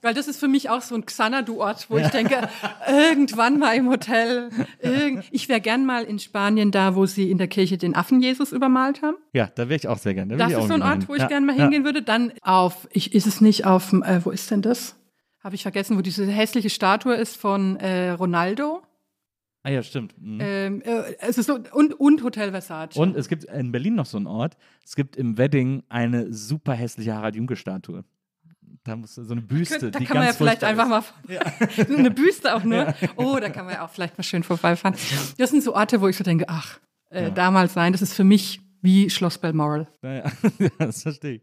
[0.00, 2.48] Weil das ist für mich auch so ein Xanadu-Ort, wo ich denke,
[2.88, 4.48] irgendwann mal im Hotel.
[5.30, 8.52] Ich wäre gern mal in Spanien da, wo sie in der Kirche den Affen Jesus
[8.52, 9.18] übermalt haben.
[9.34, 10.34] Ja, da wäre ich auch sehr gerne.
[10.34, 11.28] Da Das ist so ein Ort, wo ich ja.
[11.28, 11.64] gerne mal ja.
[11.64, 12.00] hingehen würde.
[12.00, 14.96] Dann auf, ich ist es nicht auf, äh, wo ist denn das?
[15.44, 18.82] Habe ich vergessen, wo diese hässliche Statue ist von äh, Ronaldo.
[19.66, 20.14] Ah ja, stimmt.
[20.22, 20.38] Mhm.
[20.40, 22.96] Ähm, äh, es ist so, und, und Hotel Versace.
[22.96, 24.56] Und es gibt in Berlin noch so einen Ort.
[24.84, 28.04] Es gibt im Wedding eine super hässliche Harald Junke-Statue.
[28.84, 29.90] Da muss so eine Büste.
[29.90, 31.76] da die kann man ja vielleicht furchtbar einfach ist.
[31.76, 32.94] mal so eine Büste auch nur.
[33.16, 34.96] Oh, da kann man ja auch vielleicht mal schön vorbeifahren.
[35.36, 36.78] Das sind so Orte, wo ich so denke, ach,
[37.10, 39.88] äh, damals sein, das ist für mich wie Schloss Balmoral.
[40.00, 40.30] Naja,
[40.78, 41.40] das verstehe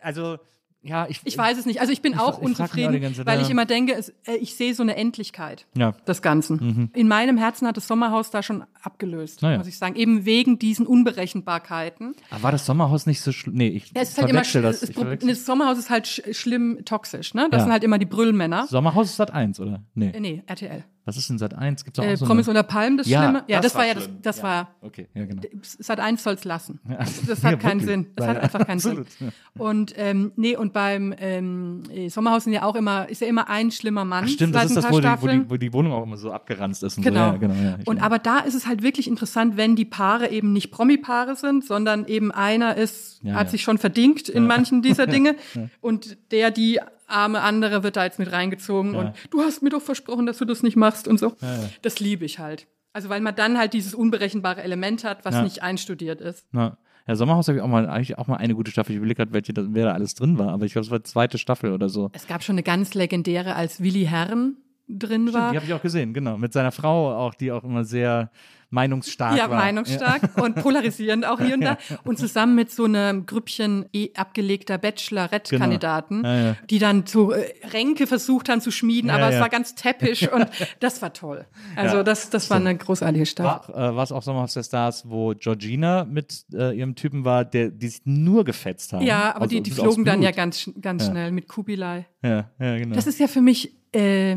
[0.00, 0.38] Also,
[0.82, 1.20] ja, ich.
[1.24, 1.80] Ich weiß es nicht.
[1.80, 4.54] Also ich bin Ich- auch ich unzufrieden, ganze weil ich immer denke, es, äh, ich
[4.54, 5.92] sehe so eine Endlichkeit Ja.
[6.06, 6.90] des Ganzen.
[6.94, 9.58] In meinem Herzen hat das Sommerhaus da schon abgelöst, Naja.
[9.58, 9.96] muss ich sagen.
[9.96, 12.14] Eben wegen diesen Unberechenbarkeiten.
[12.30, 13.54] Aber war das Sommerhaus nicht so schlimm?
[13.56, 14.52] Nee, ich Ja, es ist halt immer, das.
[14.80, 17.48] das, verwechsel- das Sommerhaus ist halt sch schlimm toxisch, ne?
[17.50, 17.64] Das Ja.
[17.64, 18.66] sind halt immer die Brüllmänner.
[18.68, 19.82] Sommerhaus ist Sat 1, oder?
[19.94, 20.10] Nee.
[20.14, 20.84] Äh, nee, RTL.
[21.08, 21.84] Was ist denn Sat 1?
[21.86, 22.58] Gibt's auch, Äh, so Promis eine...
[22.58, 23.44] unter Palmen, das Ja, Schlimme.
[23.48, 24.42] Ja, das das, war ja das, das Ja.
[24.42, 25.40] war Okay, ja, genau.
[25.62, 26.80] Sat 1 soll's lassen.
[26.86, 26.98] Ja.
[26.98, 27.80] Das Ja, hat keinen.
[27.80, 28.08] Sinn.
[28.14, 29.10] Das hat einfach keinen absolut.
[29.12, 29.32] Sinn.
[29.56, 33.48] Und ähm, nee, und beim ähm, äh, Sommerhaus sind ja auch immer, ist ja immer
[33.48, 34.24] ein schlimmer Mann.
[34.26, 36.30] Ach, stimmt, das ist das, wo die, wo, die, wo die Wohnung auch immer so
[36.30, 36.98] abgeranzt ist.
[36.98, 37.28] Und Genau.
[37.28, 37.32] So.
[37.32, 38.02] Ja, genau ja, ich und meine.
[38.02, 42.04] aber da ist es halt wirklich interessant, wenn die Paare eben nicht Promi-Paare sind, sondern
[42.06, 43.50] eben einer ist, Ja, hat ja.
[43.52, 45.36] sich schon verdingt in manchen dieser Dinge
[45.80, 49.00] und der, die arme andere wird da jetzt mit reingezogen Ja.
[49.00, 51.34] und du hast mir doch versprochen, dass du das nicht machst und so.
[51.82, 52.66] Das liebe ich halt.
[52.92, 55.42] Also weil man dann halt dieses unberechenbare Element hat, was Ja.
[55.42, 56.46] nicht einstudiert ist.
[56.52, 56.76] Ja.
[57.06, 58.92] Ja, Sommerhaus habe ich auch mal, eigentlich auch mal eine gute Staffel.
[58.92, 60.48] Ich überlege gerade, welche, wer da alles drin war.
[60.50, 62.10] Aber ich glaube, es war die zweite Staffel oder so.
[62.12, 65.52] Es gab schon eine ganz legendäre, als Willi Herren drin war.
[65.52, 66.36] Die habe ich auch gesehen, genau.
[66.36, 68.30] Mit seiner Frau auch, die auch immer sehr
[68.70, 69.58] meinungsstark ja, war.
[69.58, 71.78] meinungsstark und polarisierend auch hier und da.
[72.04, 76.28] Und zusammen mit so einem Grüppchen eh abgelegter Bachelorette-Kandidaten, Genau.
[76.28, 76.56] Ja, ja.
[76.68, 79.40] die dann so äh, Ränke versucht haben zu schmieden, Ja, aber es ja.
[79.40, 80.46] war ganz täppisch und
[80.80, 81.46] das war toll.
[81.76, 83.74] Also Ja, das, das war eine großartige Staffel.
[83.74, 87.44] War, äh, war es auch Sommerhaus der Stars, wo Georgina mit äh, ihrem Typen war,
[87.44, 89.04] der, die sich nur gefetzt haben.
[89.04, 92.06] Ja, aber Aus- die, die flogen dann ja ganz, ganz schnell mit Kubilai.
[92.22, 92.94] Ja, ja, genau.
[92.94, 94.36] Das ist ja für mich, äh,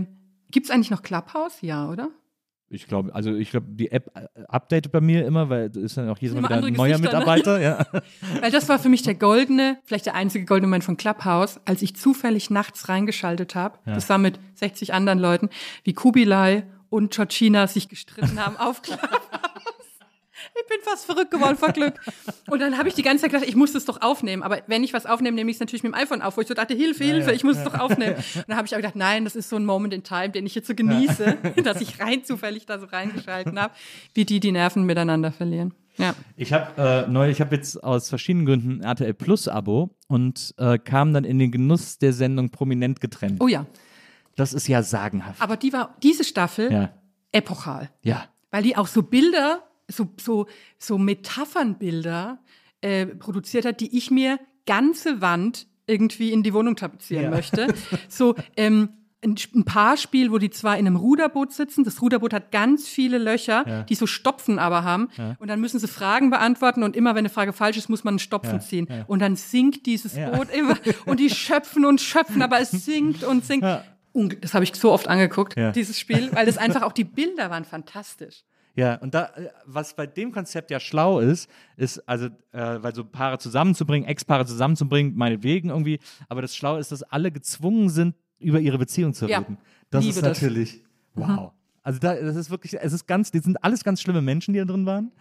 [0.52, 1.62] gibt es eigentlich noch Clubhouse?
[1.62, 2.10] Ja, oder?
[2.72, 5.98] Ich glaube, also ich glaube, die App äh, updatet bei mir immer, weil es ist
[5.98, 7.20] dann auch jedes Mal wieder ein neuer Gesichter, ne?
[7.20, 7.62] Mitarbeiter.
[7.62, 7.86] Ja.
[8.42, 11.82] Weil das war für mich der goldene, vielleicht der einzige goldene Moment von Clubhouse, als
[11.82, 15.50] ich zufällig nachts reingeschaltet habe, das war mit 60 anderen Leuten,
[15.84, 19.20] wie Kubilai und Georgina sich gestritten haben auf Clubhouse.
[20.60, 21.94] Ich bin fast verrückt geworden vor Glück.
[22.50, 24.44] Und dann habe ich die ganze Zeit gedacht, ich muss das doch aufnehmen.
[24.44, 26.48] Aber wenn ich was aufnehme, nehme ich es natürlich mit dem iPhone auf, wo ich
[26.48, 28.16] so dachte, Hilfe, Hilfe, ich muss es doch aufnehmen.
[28.36, 30.46] Und dann habe ich auch gedacht, nein, das ist so ein Moment in Time, den
[30.46, 33.74] ich jetzt so genieße, dass ich rein zufällig da so reingeschalten habe,
[34.14, 35.74] wie die die Nerven miteinander verlieren.
[35.98, 36.14] Ja.
[36.38, 40.54] Ich habe äh, neu, ich habe jetzt aus verschiedenen Gründen ein RTL Plus Abo und
[40.58, 43.42] äh, kam dann in den Genuss der Sendung prominent getrennt.
[43.42, 43.66] Oh ja.
[44.36, 45.42] Das ist ja sagenhaft.
[45.42, 46.90] Aber die war, diese Staffel, Ja,
[47.32, 47.90] epochal.
[48.04, 48.26] ja.
[48.52, 52.40] Weil die auch so Bilder, so, so, so Metaphernbilder
[52.82, 57.30] äh, produziert hat, die ich mir ganze Wand irgendwie in die Wohnung tapezieren Ja.
[57.32, 57.68] möchte.
[58.10, 58.90] So, ähm,
[59.24, 61.84] ein, ein Paarspiel, wo die zwei in einem Ruderboot sitzen.
[61.84, 65.10] Das Ruderboot hat ganz viele Löcher, die so Stopfen aber haben.
[65.38, 68.14] Und dann müssen sie Fragen beantworten und immer, wenn eine Frage falsch ist, muss man
[68.14, 68.88] einen Stopfen ziehen.
[69.06, 70.32] Und dann sinkt dieses Ja.
[70.32, 70.76] Boot immer
[71.06, 73.64] und die schöpfen und schöpfen, aber es sinkt und sinkt.
[73.64, 73.84] Ja.
[74.42, 75.72] Das habe ich so oft angeguckt, Ja.
[75.72, 78.44] dieses Spiel, weil das einfach auch die Bilder waren fantastisch.
[78.76, 82.96] Ja, und da, äh, was bei dem Konzept ja schlau ist, ist also, äh, weil
[82.96, 86.00] so Paare zusammenzubringen, Ex-Paare zusammenzubringen, meinetwegen irgendwie,
[86.30, 89.58] aber das Schlau ist, dass alle gezwungen sind, über ihre Beziehung zu Ja, reden.
[89.90, 90.42] Das liebe ist das.
[90.42, 90.84] natürlich,
[91.16, 91.52] wow.
[91.84, 94.60] Also da, das ist wirklich, es ist ganz, die sind alles ganz schlimme Menschen, die
[94.60, 95.12] da drin waren.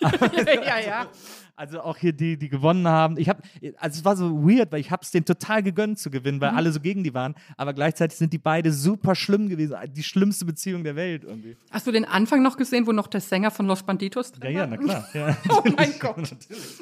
[0.64, 1.06] ja, ja.
[1.54, 3.18] Also auch hier die, die gewonnen haben.
[3.18, 3.42] Ich habe,
[3.78, 6.40] also es war so weird, weil ich habe es denen total gegönnt zu gewinnen, Mhm.
[6.40, 7.34] weil alle so gegen die waren.
[7.58, 9.76] Aber gleichzeitig sind die beide super schlimm gewesen.
[9.94, 11.56] Die schlimmste Beziehung der Welt irgendwie.
[11.70, 14.60] Hast du den Anfang noch gesehen, wo noch der Sänger von Los Banditos drin Ja,
[14.60, 15.08] ja, na klar.
[15.14, 15.36] Ja.
[15.50, 16.34] Oh mein Gott.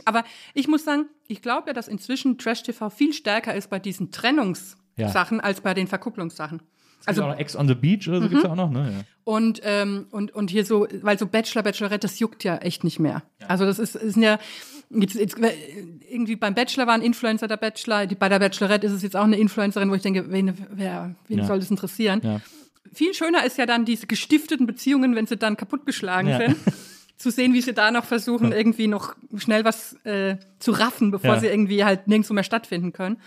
[0.05, 3.81] Aber ich muss sagen, ich glaube ja, dass inzwischen Trash TV viel stärker ist bei
[3.81, 6.63] diesen Trennungssachen als bei den Verkupplungssachen.
[7.07, 8.93] Also auch noch Ex on the Beach oder so gibt's ja auch noch, ne?
[8.93, 9.05] Ja.
[9.25, 12.99] und, ähm, und, und hier so, weil so Bachelor, Bachelorette, das juckt ja echt nicht
[12.99, 13.23] mehr.
[13.49, 14.39] Also das ist, ist ja,
[14.91, 15.37] jetzt, jetzt,
[16.11, 19.17] irgendwie beim Bachelor war ein Influencer der Bachelor, die, bei der Bachelorette ist es jetzt
[19.17, 21.45] auch eine Influencerin, wo ich denke, wen, wer, wen Ja.
[21.47, 22.21] soll das interessieren?
[22.23, 22.41] Ja.
[22.93, 26.39] Viel schöner ist ja dann diese gestifteten Beziehungen, wenn sie dann kaputtgeschlagen Ja.
[26.39, 26.57] sind.
[27.17, 31.35] Zu sehen, wie sie da noch versuchen, irgendwie noch schnell was äh, zu raffen, bevor
[31.35, 31.41] Ja.
[31.41, 33.19] sie irgendwie halt nirgendwo mehr stattfinden können.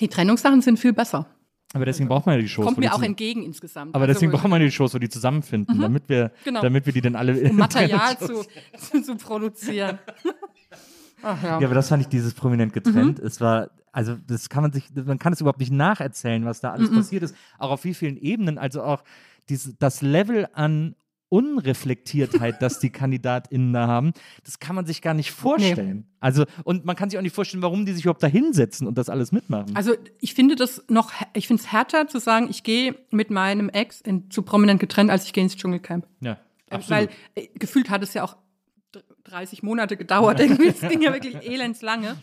[0.00, 1.26] Die Trennungssachen sind viel besser.
[1.74, 2.66] Aber deswegen braucht man ja die Shows.
[2.66, 3.94] Kommt wo die mir auch entgegen insgesamt.
[3.94, 6.60] Aber Also, deswegen braucht man ja die Shows, wo die zusammenfinden, damit wir, Genau.
[6.60, 7.50] damit wir die dann alle.
[7.50, 8.44] um Material zu,
[8.78, 9.98] zu, zu produzieren.
[11.22, 11.60] Ach ja.
[11.60, 13.20] Ja, aber das fand ich dieses prominent getrennt.
[13.20, 13.26] Mhm.
[13.26, 16.70] Es war, also das kann man sich, man kann es überhaupt nicht nacherzählen, was da
[16.70, 16.74] Mhm.
[16.74, 17.36] alles passiert ist.
[17.58, 19.04] Auch auf wie vielen Ebenen, also auch
[19.48, 20.94] diese, das Level an
[21.32, 24.12] Unreflektiertheit, das die KandidatInnen da haben,
[24.44, 26.06] das kann man sich gar nicht vorstellen.
[26.20, 28.96] Also, und man kann sich auch nicht vorstellen, warum die sich überhaupt da hinsetzen und
[28.98, 29.74] das alles mitmachen.
[29.74, 33.68] Also ich finde das noch, ich finde es härter zu sagen, ich gehe mit meinem
[33.68, 36.06] Ex in, zu prominent getrennt, als ich gehe ins Dschungelcamp.
[36.20, 36.32] ja,
[36.70, 36.90] Äh, absolut.
[36.90, 38.36] Weil äh, gefühlt hat es ja auch
[38.92, 40.38] dr- 30 Monate gedauert.
[40.40, 42.16] Irgendwie, es ging ja wirklich elendslange.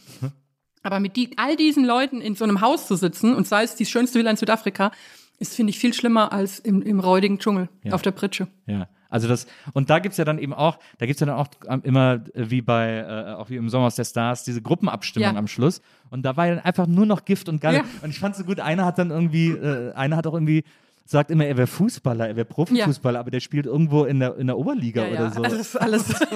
[0.82, 3.76] Aber mit die, all diesen Leuten in so einem Haus zu sitzen und sei es
[3.76, 4.91] die schönste Villa in Südafrika,
[5.39, 7.93] ist, finde ich, viel schlimmer als im, im räudigen Dschungel Ja.
[7.93, 8.47] auf der Pritsche.
[8.66, 11.47] Ja, also das, und da gibt's ja dann eben auch, da gibt's ja dann auch
[11.68, 15.34] ähm, immer, äh, wie bei, äh, auch wie im Sommer aus der Stars, diese Gruppenabstimmung
[15.34, 15.38] Ja.
[15.39, 15.82] am Schluss.
[16.10, 17.80] Und da war ja dann einfach nur noch Gift und Galle.
[17.80, 17.84] Ja.
[18.01, 20.64] Und ich fand so gut, einer hat dann irgendwie, äh, einer hat auch irgendwie,
[21.10, 24.45] sagt immer, er wäre Fußballer, er wäre Profifußballer, aber der spielt irgendwo in der, in
[24.47, 25.32] der Oberliga Ja, oder ja.
[25.32, 25.41] so.
[25.41, 26.20] Also das ist alles, das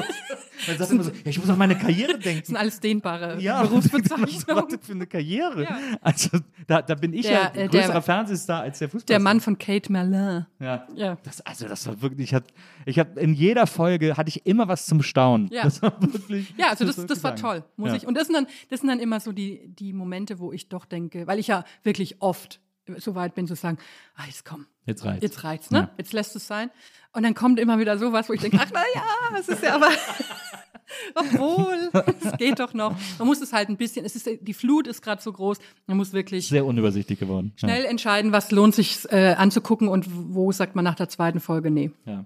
[0.67, 2.45] Man sagt immer so, ja, ich muss an meine Karriere denken.
[2.45, 4.65] sind alles dehnbare Ja, was Berufsbezeichnungen.
[4.71, 5.63] das für eine Karriere?
[5.63, 5.78] Ja.
[6.01, 9.19] Also da, da bin ich Der, ja äh, größerer der- Fernsehstar als der Fußballer.
[9.19, 10.45] Der Mann von Kate Merlin.
[10.59, 10.88] Ja.
[10.95, 11.17] Ja.
[11.24, 12.47] Das, also das war wirklich, ich hatte,
[12.86, 15.49] ich hab, in jeder Folge hatte ich immer was zum Staunen.
[15.51, 15.63] Ja.
[15.63, 16.53] Das war wirklich.
[16.57, 17.95] Ja, also das, muss das war toll, muss ja.
[17.97, 18.07] ich.
[18.07, 20.86] Und das sind dann, das sind dann immer so die, die Momente, wo ich doch
[20.86, 22.59] denke, weil ich ja wirklich oft
[22.97, 23.77] so weit bin zu sagen,
[24.15, 25.23] ah, jetzt komm, Jetzt reicht's.
[25.23, 25.77] jetzt reicht's, ne?
[25.79, 25.89] Ja.
[25.97, 26.69] Jetzt lässt es sein.
[27.13, 29.75] Und dann kommt immer wieder sowas, wo ich denke, ach na ja, es ist ja
[29.75, 29.89] aber,
[31.15, 31.89] obwohl,
[32.23, 32.95] es geht doch noch.
[33.19, 35.97] Man muss es halt ein bisschen, es ist, die Flut ist gerade so groß, man
[35.97, 37.53] muss wirklich Sehr unübersichtlich geworden.
[37.55, 41.71] schnell entscheiden, was lohnt sich äh, anzugucken und wo sagt man nach der zweiten Folge,
[41.71, 41.91] nee.
[42.05, 42.25] Ja.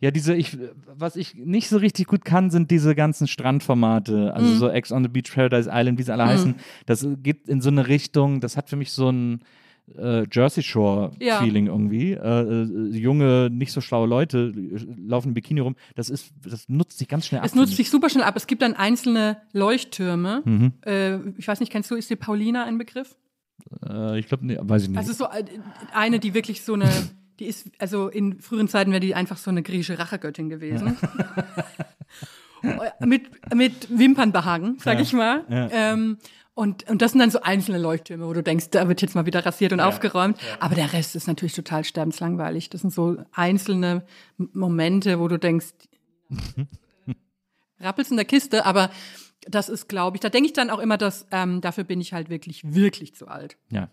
[0.00, 0.10] ja.
[0.10, 4.58] Diese, ich, was ich nicht so richtig gut kann, sind diese ganzen Strandformate, also Mhm.
[4.58, 6.56] so Ex on the Beach, Paradise Island, wie sie alle heißen.
[6.86, 9.42] Das geht in so eine Richtung, das hat für mich so ein
[9.96, 12.12] äh, Jersey Shore-Feeling irgendwie.
[12.12, 14.52] Äh, äh, junge, nicht so schlaue Leute
[14.96, 15.76] laufen im Bikini rum.
[15.94, 17.46] Das ist, das nutzt sich ganz schnell ab.
[17.46, 18.36] Es nutzt sich super schnell ab.
[18.36, 20.42] Es gibt dann einzelne Leuchttürme.
[20.44, 20.72] Mhm.
[20.84, 23.16] Äh, ich weiß nicht, kennst du, ist dir Paulina ein Begriff?
[23.80, 23.90] ich.
[23.90, 24.98] Äh, ich glaube, nee, weiß ich nicht.
[24.98, 25.44] Also so äh,
[25.92, 26.90] eine, die wirklich so eine,
[27.40, 30.96] die ist, also in früheren Zeiten wäre die einfach so eine griechische Rachegöttin gewesen.
[33.00, 35.44] mit, mit Wimpernbehagen, sag ich mal.
[35.48, 36.18] Ähm,
[36.54, 39.24] und, und das sind dann so einzelne Leuchttürme, wo du denkst, da wird jetzt mal
[39.24, 40.38] wieder rasiert und aufgeräumt.
[40.60, 42.68] Aber der Rest ist natürlich total sterbenslangweilig.
[42.68, 44.04] Das sind so einzelne
[44.36, 45.72] Momente, wo du denkst,
[47.80, 48.90] rappelst in der Kiste, aber
[49.48, 52.12] das ist, glaube ich, da denke ich dann auch immer, dass ähm, dafür bin ich
[52.12, 53.56] halt wirklich, wirklich zu alt.
[53.70, 53.90] Ja.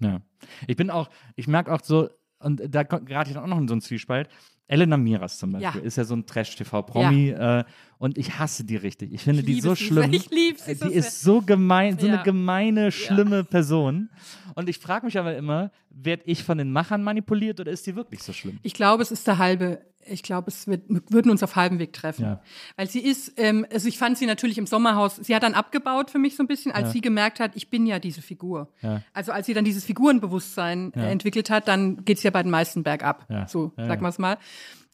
[0.00, 0.20] Ja.
[0.66, 2.08] Ich bin auch, ich merke auch so,
[2.38, 4.28] und da gerate ich dann auch noch in so einen Zwiespalt.
[4.68, 5.86] Elena Miras zum Beispiel Ja.
[5.86, 7.64] ist ja so ein Trash-TV-Promi äh,
[7.98, 9.12] und ich hasse die richtig.
[9.12, 10.12] Ich finde Ich die so schlimm.
[10.12, 12.14] Ich liebe sie Äh, Die ist so gemein, so Ja.
[12.14, 14.10] eine gemeine, schlimme Person.
[14.54, 17.96] Und ich frage mich aber immer, werde ich von den Machern manipuliert oder ist die
[17.96, 18.58] wirklich so schlimm?
[18.62, 21.78] Ich glaube, es ist der halbe, ich glaube, es wird, wir würden uns auf halbem
[21.78, 22.24] Weg treffen.
[22.24, 22.42] Ja.
[22.76, 26.10] Weil sie ist, ähm, also ich fand sie natürlich im Sommerhaus, sie hat dann abgebaut
[26.10, 28.68] für mich so ein bisschen, als sie gemerkt hat, ich bin ja diese Figur.
[28.82, 29.02] Ja.
[29.12, 32.82] Also als sie dann dieses Figurenbewusstsein äh, entwickelt hat, dann geht's ja bei den meisten
[32.82, 33.26] bergab.
[33.28, 33.46] Ja.
[33.48, 34.06] So, Ja, sagen ja.
[34.06, 34.38] wir es mal.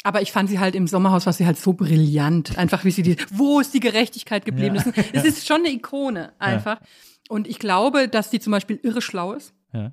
[0.03, 2.59] Aber ich fand sie halt im Sommerhaus, war sie halt so brillant.
[2.59, 4.77] Einfach wie sie die, wo ist die Gerechtigkeit geblieben?
[4.77, 5.03] Ja.
[5.15, 6.79] Das ist schon eine Ikone, einfach.
[7.29, 9.55] Und ich glaube, dass die zum Beispiel irre schlau ist.
[9.73, 9.93] Ja.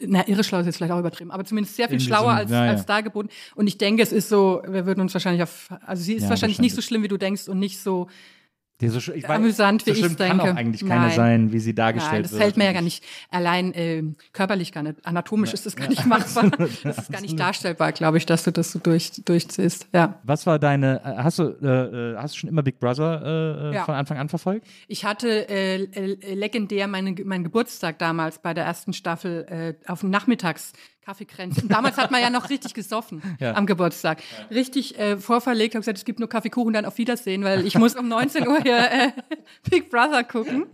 [0.00, 2.64] Na, irre schlau ist jetzt vielleicht auch übertrieben, aber zumindest sehr viel schlauer als, ja,
[2.66, 2.70] ja.
[2.72, 3.30] als dargeboten.
[3.54, 6.30] Und ich denke, es ist so, wir würden uns wahrscheinlich auf, also sie ist Ja,
[6.30, 6.86] wahrscheinlich nicht so wahrscheinlich.
[6.86, 8.08] schlimm, wie du denkst und nicht so,
[8.82, 10.52] Die so, ich Amüsant, wie so ich's kann denke.
[10.52, 11.16] auch eigentlich keine Nein.
[11.16, 12.42] sein, wie sie dargestellt nein, das wird.
[12.42, 14.02] fällt mir ja gar nicht, allein äh,
[14.34, 16.50] körperlich gar nicht, anatomisch ist das gar nicht machbar.
[16.82, 20.20] Das ist gar nicht darstellbar, glaube ich, dass du das so durch, durchziehst, ja.
[20.24, 23.70] Was war deine, äh, hast du, äh, äh, hast du schon immer Big Brother äh,
[23.70, 23.84] äh, Ja.
[23.86, 24.66] von Anfang an verfolgt?
[24.88, 29.46] Ich hatte äh, legendär meine, meinen Geburtstag damals bei der ersten Staffel
[29.86, 30.74] äh, auf dem Nachmittags
[31.06, 31.68] Kaffeekränzchen.
[31.68, 33.54] Damals hat man ja noch richtig gesoffen Ja.
[33.54, 34.22] am Geburtstag.
[34.50, 37.94] Richtig äh, vorverlegt, habe gesagt, es gibt nur Kaffeekuchen, dann auf Wiedersehen, weil ich muss
[37.94, 39.12] um 19 Uhr hier äh,
[39.70, 40.66] Big Brother gucken.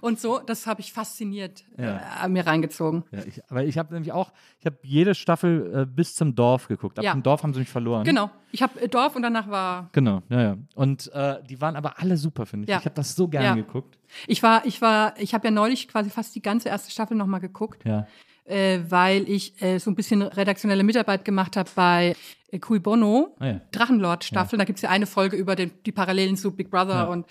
[0.00, 3.04] Und so, das habe ich fasziniert äh, mir reingezogen.
[3.10, 6.68] Ja, ich, aber ich habe nämlich auch, ich habe jede Staffel äh, bis zum Dorf
[6.68, 6.98] geguckt.
[6.98, 7.12] Ab Ja.
[7.12, 8.04] dem Dorf haben sie mich verloren.
[8.04, 8.30] Genau.
[8.52, 10.56] Ich habe äh, Dorf und danach war Genau, ja, ja.
[10.74, 12.70] Und äh, die waren aber alle super, finde ich.
[12.70, 12.78] Ja.
[12.78, 13.54] Ich habe das so gerne Ja.
[13.54, 13.98] geguckt.
[14.26, 17.26] ich war ich war ich habe ja neulich quasi fast die ganze erste Staffel noch
[17.26, 17.84] mal geguckt.
[17.84, 18.06] Ja.
[18.46, 22.14] Äh, weil ich äh, so ein bisschen redaktionelle Mitarbeit gemacht habe bei
[22.50, 23.60] äh, Cui Bono, Ah ja.
[23.72, 24.58] Drachenlord-Staffel.
[24.58, 27.04] Da gibt's ja eine Folge über den, die Parallelen zu Big Brother Ja.
[27.04, 27.26] und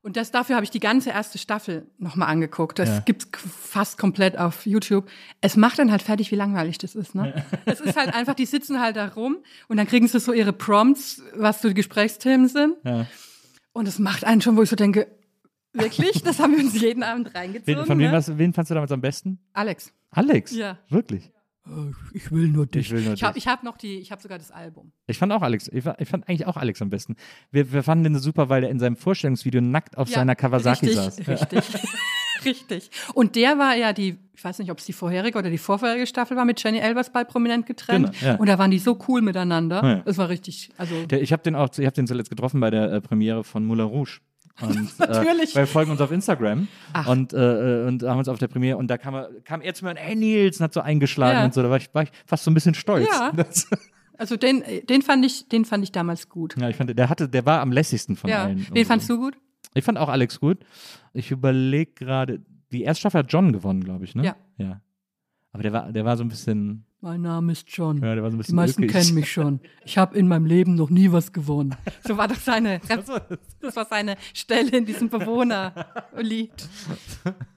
[0.00, 2.78] und das dafür habe ich die ganze erste Staffel nochmal angeguckt.
[2.78, 3.00] Das Ja.
[3.00, 5.06] gibt's fast komplett auf YouTube.
[5.40, 7.16] Es macht dann halt fertig, wie langweilig das ist.
[7.16, 7.34] Ne?
[7.66, 10.52] Es ist halt einfach, die sitzen halt da rum und dann kriegen sie so ihre
[10.52, 12.76] Prompts, was so die Gesprächsthemen sind.
[12.84, 13.06] Ja.
[13.72, 15.08] Und es macht einen schon, wo ich so denke,
[15.78, 17.78] wirklich, das haben wir uns jeden Abend reingezogen.
[17.80, 18.12] Wen, von wem, ne?
[18.12, 19.38] was, wen fandst du damals am besten?
[19.52, 19.92] Alex.
[20.10, 20.52] Alex?
[20.54, 20.78] Ja.
[20.88, 21.30] Wirklich?
[22.14, 22.86] Ich will nur dich.
[22.86, 23.44] Ich will nur Ich habe dich.
[23.44, 24.92] ich hab noch die, ich habe sogar das Album.
[25.06, 27.16] Ich fand auch Alex, ich, ich fand eigentlich auch Alex am besten.
[27.50, 30.86] Wir, wir fanden den super, weil er in seinem Vorstellungsvideo nackt auf Ja, seiner Kawasaki
[30.86, 31.18] richtig, saß.
[31.18, 31.34] Ja.
[31.34, 31.64] Richtig.
[32.44, 32.90] Richtig.
[33.14, 36.06] Und der war ja die, ich weiß nicht, ob es die vorherige oder die vorherige
[36.06, 38.12] Staffel war, mit Jenny Elvers bei Prominent getrennt.
[38.20, 38.38] Genau, ja.
[38.38, 39.82] Und da waren die so cool miteinander.
[39.84, 40.02] Ja.
[40.04, 42.70] Es war richtig, also Der, ich habe den auch, ich habe den zuletzt getroffen bei
[42.70, 44.20] der äh, Premiere von Moulin Rouge.
[44.60, 45.52] Und, Natürlich.
[45.52, 46.68] Äh, weil wir folgen uns auf Instagram
[47.08, 49.74] und, äh, äh, und haben uns auf der Premiere und da kam er, kam er
[49.74, 51.44] zu mir und hey Nils und hat so eingeschlagen Ja.
[51.44, 51.62] und so.
[51.62, 53.08] Da war ich, war ich fast so ein bisschen stolz.
[53.10, 53.32] Ja.
[53.36, 53.68] Das,
[54.16, 56.56] Also den, den fand ich, den fand ich damals gut.
[56.60, 58.44] ja, ich fand, der hatte, der war am lässigsten von Ja.
[58.46, 58.66] allen.
[58.72, 59.36] Wen fandst du gut?
[59.74, 60.58] Ich fand auch Alex gut.
[61.12, 62.40] Ich überlege gerade,
[62.72, 64.24] die erste Staffel hat John gewonnen, glaube ich, ne?
[64.24, 64.36] Ja.
[64.56, 64.80] Ja.
[65.52, 67.98] Aber der war, der war so ein bisschen, Mein Name ist John.
[68.02, 68.96] ja, der war so ein Die meisten ulkig.
[68.96, 69.60] kennen mich schon.
[69.84, 71.76] Ich habe in meinem Leben noch nie was gewonnen.
[72.04, 72.80] So war doch seine,
[73.60, 76.50] das war seine Stelle in diesem Bewohnerlied.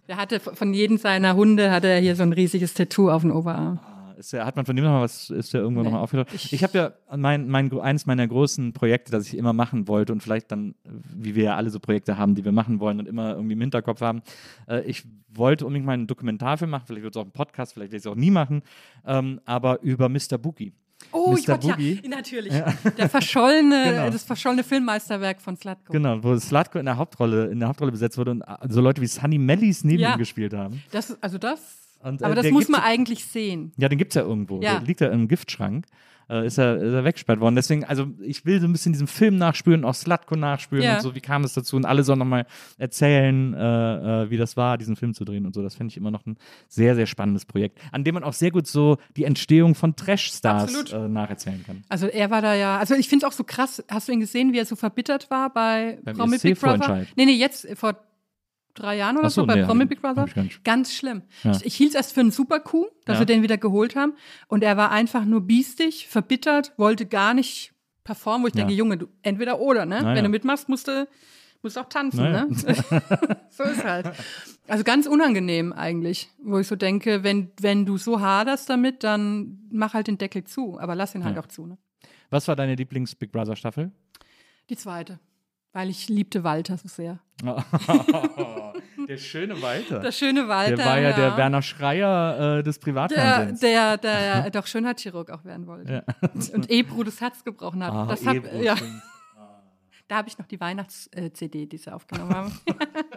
[0.07, 3.31] Der hatte von jedem seiner Hunde hatte er hier so ein riesiges Tattoo auf dem
[3.31, 3.79] Oberarm.
[4.21, 6.27] Ist der, hat man von dem noch mal was, ist der irgendwo noch mal aufgetaucht?
[6.33, 10.21] Ich, habe ja mein, mein, eines meiner großen Projekte, das ich immer machen wollte und
[10.21, 13.31] vielleicht dann, wie wir ja alle so Projekte haben, die wir machen wollen und immer
[13.33, 14.21] irgendwie im Hinterkopf haben.
[14.67, 15.03] Äh, ich
[15.33, 18.05] wollte unbedingt mal einen Dokumentarfilm machen, vielleicht wird es auch ein Podcast, vielleicht werde ich
[18.05, 18.61] es auch nie machen,
[19.07, 20.37] ähm, aber über Mr.
[20.37, 20.71] Boogie.
[21.11, 21.57] Oh, Mr.
[21.57, 21.99] Gott, Boogie.
[22.03, 22.53] ja, natürlich.
[22.95, 24.09] Der verschollene, Genau.
[24.11, 25.91] das verschollene Filmmeisterwerk von Slatko.
[25.93, 29.07] Genau, wo Slatko in der Hauptrolle, in der Hauptrolle besetzt wurde und so Leute wie
[29.07, 30.13] Sunny Mellies neben Ja.
[30.13, 30.83] ihm gespielt haben.
[30.91, 33.71] Das, also das, Und, äh, aber das muss man eigentlich sehen.
[33.77, 34.61] Ja, den gibt's ja irgendwo.
[34.61, 34.79] Ja.
[34.79, 35.85] Der liegt ja im Giftschrank.
[36.29, 37.55] Äh, ist, er, ist er weggesperrt worden.
[37.55, 40.95] Deswegen, also ich will so ein bisschen diesen Film nachspüren, auch Slatko nachspüren Ja.
[40.95, 41.75] und so, wie kam es dazu?
[41.75, 42.45] Und alle sollen nochmal
[42.77, 45.61] erzählen, äh, äh, wie das war, diesen Film zu drehen und so.
[45.61, 46.37] Das finde ich immer noch ein
[46.69, 50.93] sehr, sehr spannendes Projekt, an dem man auch sehr gut so die Entstehung von Trash-Stars
[50.93, 51.83] äh, nacherzählen kann.
[51.89, 54.21] Also er war da ja, also ich finde es auch so krass, hast du ihn
[54.21, 57.05] gesehen, wie er so verbittert war bei Beim Promi Big Brother?
[57.17, 57.97] Nee, nee, jetzt vor
[58.73, 60.25] drei Jahren oder so, so, bei nee, Promi Big Brother.
[60.63, 61.23] Ganz schlimm.
[61.43, 61.57] Ja.
[61.63, 63.21] Ich, hielt es erst für einen super Coup, dass Ja.
[63.21, 64.13] wir den wieder geholt haben.
[64.47, 67.73] Und er war einfach nur biestig, verbittert, wollte gar nicht
[68.03, 68.61] performen, wo ich Ja.
[68.61, 69.99] denke, Junge, du, entweder oder, ne?
[70.01, 71.07] Na Wenn du mitmachst, musst du,
[71.61, 72.45] musst auch tanzen, Na ja.
[72.45, 72.55] ne?
[73.49, 74.11] so ist halt.
[74.67, 79.59] Also ganz unangenehm eigentlich, wo ich so denke, wenn, wenn du so haderst damit, dann
[79.71, 81.77] mach halt den Deckel zu, aber lass ihn halt auch zu, ne?
[82.29, 83.91] Was war deine Lieblings-Big Brother-Staffel?
[84.69, 85.19] Die zweite.
[85.73, 87.19] Weil ich liebte Walter so sehr.
[89.07, 89.99] der schöne Walter.
[89.99, 90.75] Der schöne Walter.
[90.75, 93.59] der war ja, der Werner Schreier äh, des der, Privatfernsehens.
[93.61, 96.03] der, der doch Schönheitschirurg auch werden wollte.
[96.53, 97.93] Und Ebru das Herz gebrochen hat.
[97.93, 98.75] Ah, das hab, ja,
[100.11, 102.51] da habe ich noch die Weihnachts-CD, die sie aufgenommen haben.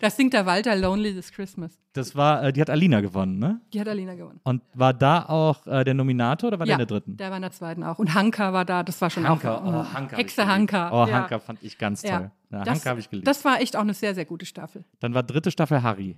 [0.00, 1.78] das singt der Walter Lonely This Christmas.
[1.92, 3.60] Das war, äh, die hat Alina gewonnen, ne?
[3.72, 4.40] Die hat Alina gewonnen.
[4.44, 7.16] Und war da auch äh, der Nominator oder war der in der dritten?
[7.16, 7.98] der war in der zweiten auch.
[7.98, 9.64] Und Hanka war da, das war schon Hanka, auch.
[9.64, 10.16] oh, Hanka.
[10.16, 10.46] ich Hexe.
[10.46, 10.90] Hanka.
[10.92, 11.14] Oh, ja.
[11.14, 12.10] Hanka fand ich ganz toll.
[12.10, 12.30] Ja.
[12.52, 13.26] Ja, das, Hanka habe ich geliebt.
[13.26, 14.84] Das war echt auch eine sehr, sehr gute Staffel.
[15.00, 16.16] Dann war dritte Staffel Harry.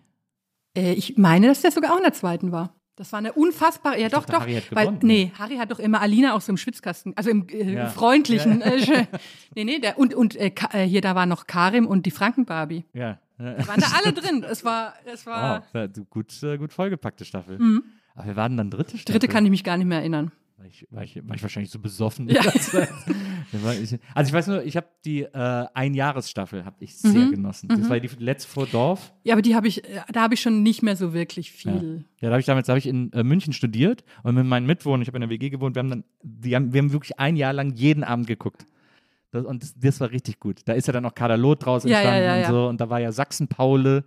[0.76, 2.74] Äh, ich meine, dass der sogar auch in der zweiten war.
[2.96, 4.40] Das war eine unfassbare, ja doch, dachte, doch.
[4.42, 5.00] Harry hat weil, gewonnen.
[5.02, 7.86] nee, Harry hat doch immer Alina auch so im Schwitzkasten, also im äh, Ja.
[7.88, 8.60] freundlichen.
[8.60, 9.06] Äh, schön.
[9.54, 12.84] nee, nee, der, und, und äh, äh, hier, da war noch Karim und die Frankenbarbie.
[12.92, 13.18] Ja.
[13.38, 14.44] Waren da alle drin.
[14.48, 17.58] Es war, es war, Wow, ja, gut, äh, gut vollgepackte Staffel.
[18.14, 19.10] Aber wir waren dann dritte Staffel.
[19.10, 19.20] Mhm.
[19.20, 20.32] dritte kann ich mich gar nicht mehr erinnern.
[20.58, 22.28] War ich, war, ich, war ich wahrscheinlich so besoffen.
[22.28, 22.40] Ja.
[24.14, 27.30] also ich weiß nur, ich habe die äh, Einjahresstaffel habe ich sehr Mhm.
[27.32, 27.68] genossen.
[27.68, 29.12] Das war die letzte vor Dorf.
[29.24, 32.04] Ja, aber die habe ich, äh, da habe ich schon nicht mehr so wirklich viel.
[32.20, 34.66] Ja, da habe ich damals da hab ich in äh, München studiert und mit meinen
[34.66, 37.18] Mitwohnern, ich habe in der WG gewohnt, wir haben dann, die haben, wir haben wirklich
[37.18, 38.64] ein Jahr lang jeden Abend geguckt.
[39.32, 40.60] Das, und das, das war richtig gut.
[40.66, 42.46] Da ist ja dann auch Kadalot draus Ja, ja, entstanden ja, ja.
[42.46, 42.68] und so.
[42.68, 44.04] Und da war ja Sachsen-Paule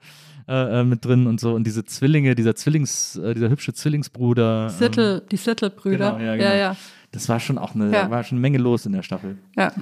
[0.48, 1.54] äh, äh, mit drin und so.
[1.54, 4.68] Und diese Zwillinge, dieser Zwillings, äh, dieser hübsche Zwillingsbruder.
[4.70, 6.12] ähm, Sittel, die Sittelbrüder.
[6.14, 6.50] Genau, ja, genau.
[6.50, 6.76] ja, ja.
[7.12, 9.38] Das war schon auch eine, war schon eine Menge los in der Staffel.
[9.58, 9.74] ja.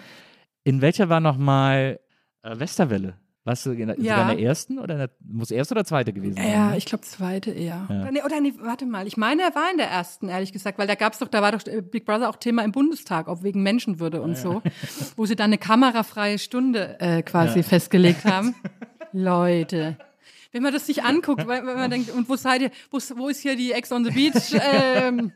[0.66, 2.00] In welcher war nochmal
[2.42, 3.16] äh, Westerwelle?
[3.46, 4.16] Warst du in der, Ja.
[4.18, 6.50] sogar in der ersten oder in der, muss erste oder zweite gewesen sein?
[6.50, 6.78] Ja, ne?
[6.78, 7.86] ich glaube zweite eher.
[7.90, 8.02] Ja.
[8.02, 9.06] Oder, nee, oder nee, warte mal.
[9.06, 11.52] Ich meine, er war in der ersten, ehrlich gesagt, weil da gab's doch, da war
[11.52, 14.62] doch äh, Big Brother auch Thema im Bundestag, ob wegen Menschenwürde und so,
[15.18, 18.56] wo sie dann eine kamerafreie Stunde äh, quasi festgelegt haben.
[19.12, 19.98] Leute.
[20.52, 23.28] Wenn man das sich anguckt, weil man denkt, und wo seid ihr, wo, ist- wo
[23.28, 25.32] ist hier die Ex on the Beach ähm,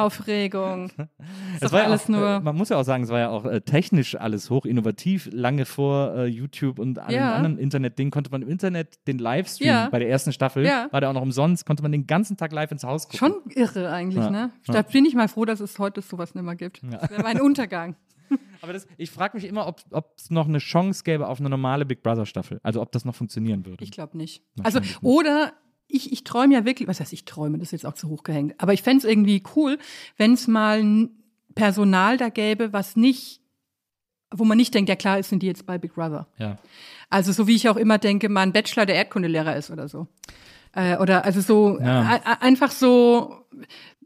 [0.00, 0.90] Aufregung?
[1.60, 2.28] Doch war ja alles auch, nur.
[2.28, 5.28] äh, man muss ja auch sagen, es war ja auch äh, technisch alles hoch innovativ.
[5.32, 7.34] Lange vor äh, YouTube und allen Ja.
[7.34, 9.88] anderen Internetdingen konnte man im Internet den Livestream Ja.
[9.90, 10.88] bei der ersten Staffel, Ja.
[10.90, 13.18] war der auch noch umsonst, konnte man den ganzen Tag live ins Haus gucken.
[13.18, 14.50] Schon irre eigentlich, ne?
[14.66, 16.82] Da bin ich mal froh, dass es heute sowas nicht mehr gibt.
[16.82, 17.96] Das wäre mein Untergang.
[18.60, 19.80] Aber das, ich frage mich immer, ob
[20.16, 22.58] es noch eine Chance gäbe auf eine normale Big Brother Staffel.
[22.64, 23.84] Also ob das noch funktionieren würde.
[23.84, 24.42] Ich glaube nicht.
[24.64, 25.00] Also, nicht.
[25.02, 25.52] oder
[25.88, 28.22] ich, ich träume ja wirklich, was heißt ich träume, das ist jetzt auch zu hoch
[28.22, 29.78] gehängt, aber ich fänd's irgendwie cool,
[30.16, 31.10] wenn es mal ein
[31.54, 33.40] Personal da gäbe, was nicht,
[34.30, 36.26] wo man nicht denkt, ja klar, sind die jetzt bei Big Brother.
[36.38, 36.58] ja.
[37.08, 40.08] Also so wie ich auch immer denke, mal ein Bachelor, der Erdkundelehrer ist oder so.
[40.74, 42.20] Äh, oder also so Ja.
[42.40, 43.46] einfach so,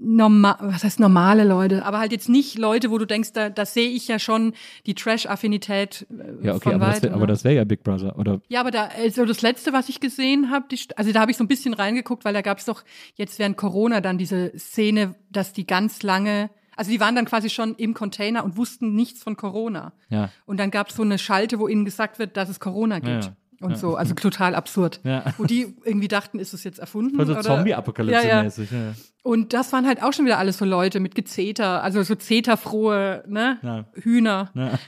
[0.03, 3.67] normal, was heißt normale Leute, aber halt jetzt nicht Leute, wo du denkst, da, da
[3.67, 4.55] sehe ich ja schon
[4.87, 7.03] die Trash-Affinität äh, Ja, okay, aber das, weitem.
[7.11, 7.33] wär, aber ne?
[7.33, 8.41] das wäre ja Big Brother, oder?
[8.49, 10.67] Ja, aber da, also das letzte, was ich gesehen habe,
[10.97, 12.83] also da habe ich so ein bisschen reingeguckt, weil da gab es doch
[13.15, 17.51] jetzt während Corona dann diese Szene, dass die ganz lange, also die waren dann quasi
[17.51, 19.93] schon im Container und wussten nichts von Corona.
[20.09, 20.31] Ja.
[20.47, 23.25] Und dann gab es so eine Schalte, wo ihnen gesagt wird, dass es Corona gibt.
[23.25, 25.01] Ja, Und so, also total absurd.
[25.05, 25.25] Ja.
[25.37, 27.17] Wo die irgendwie dachten, ist es jetzt erfunden?
[27.17, 27.43] Voll so oder?
[27.43, 28.73] Zombie-Apokalypse-mäßig.
[28.73, 28.95] Ja, ja.
[29.23, 33.23] Und das waren halt auch schon wieder alles so Leute mit Gezeter, also so zeterfrohe
[33.27, 33.59] ne?
[33.63, 33.85] Ja.
[33.95, 34.51] Hühner.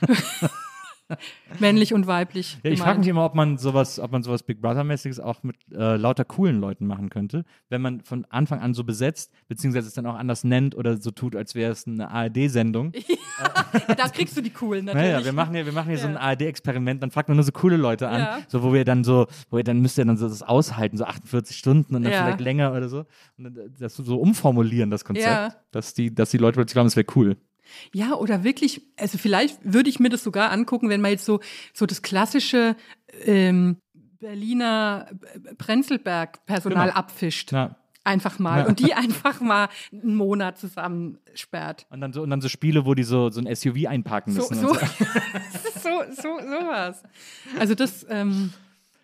[1.59, 2.57] Männlich und weiblich.
[2.63, 5.55] Ja, ich frage mich immer, ob man sowas, ob man sowas Big Brother-mäßiges auch mit
[5.71, 9.93] äh, lauter coolen Leuten machen könnte, wenn man von Anfang an so besetzt, beziehungsweise es
[9.93, 12.91] dann auch anders nennt oder so tut, als wäre es eine ARD-Sendung.
[13.87, 15.11] Ja, da kriegst du die coolen natürlich.
[15.11, 16.19] Naja, wir machen hier, wir machen hier so ein Ja.
[16.19, 18.39] ARD-Experiment, dann fragt man nur so coole Leute an, Ja.
[18.47, 21.03] so wo wir dann so, wo ihr dann müsst ihr dann so das aushalten, so
[21.05, 22.23] 48 Stunden und dann Ja.
[22.25, 23.05] vielleicht länger oder so.
[23.39, 25.53] Und dann das so umformulieren, das Konzept, Ja.
[25.71, 27.37] dass die, dass die Leute plötzlich glauben, es wäre cool.
[27.93, 31.39] Ja, oder wirklich, also vielleicht würde ich mir das sogar angucken, wenn man jetzt so,
[31.73, 32.75] so das klassische
[33.25, 33.77] ähm,
[34.19, 35.07] Berliner
[35.57, 36.97] Prenzlberg-Personal Genau.
[36.97, 37.51] abfischt.
[37.51, 37.75] Ja.
[38.05, 38.59] Einfach mal.
[38.59, 38.65] Ja.
[38.67, 41.85] Und die einfach mal einen Monat zusammensperrt.
[41.89, 44.55] Und dann so, und dann so Spiele, wo die so, so ein SUV einparken müssen.
[44.55, 44.73] so, so.
[45.81, 47.03] so, so, sowas.
[47.59, 48.51] Also das, ähm,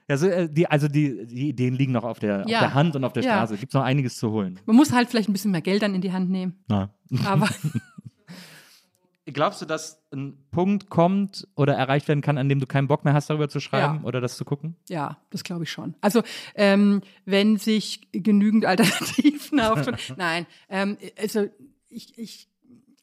[0.10, 2.60] Ja, so, äh, die, also die, die Ideen liegen noch auf der, auf Ja.
[2.60, 3.36] der Hand und auf der Ja.
[3.38, 3.58] Straße.
[3.58, 4.60] Gibt noch einiges zu holen.
[4.66, 6.60] man muss halt vielleicht ein bisschen mehr Geld dann in die Hand nehmen.
[6.68, 6.90] Na.
[7.26, 7.48] Aber
[9.32, 13.06] Glaubst du, dass ein Punkt kommt oder erreicht werden kann, an dem du keinen Bock
[13.06, 14.04] mehr hast, darüber zu schreiben Ja.
[14.08, 14.76] oder das zu gucken?
[14.90, 15.96] Ja, das glaube ich schon.
[16.02, 16.22] Also
[16.56, 19.96] ähm, wenn sich genügend Alternativen auftun.
[20.18, 21.48] Nein, ähm, also
[21.90, 22.48] ich, ich,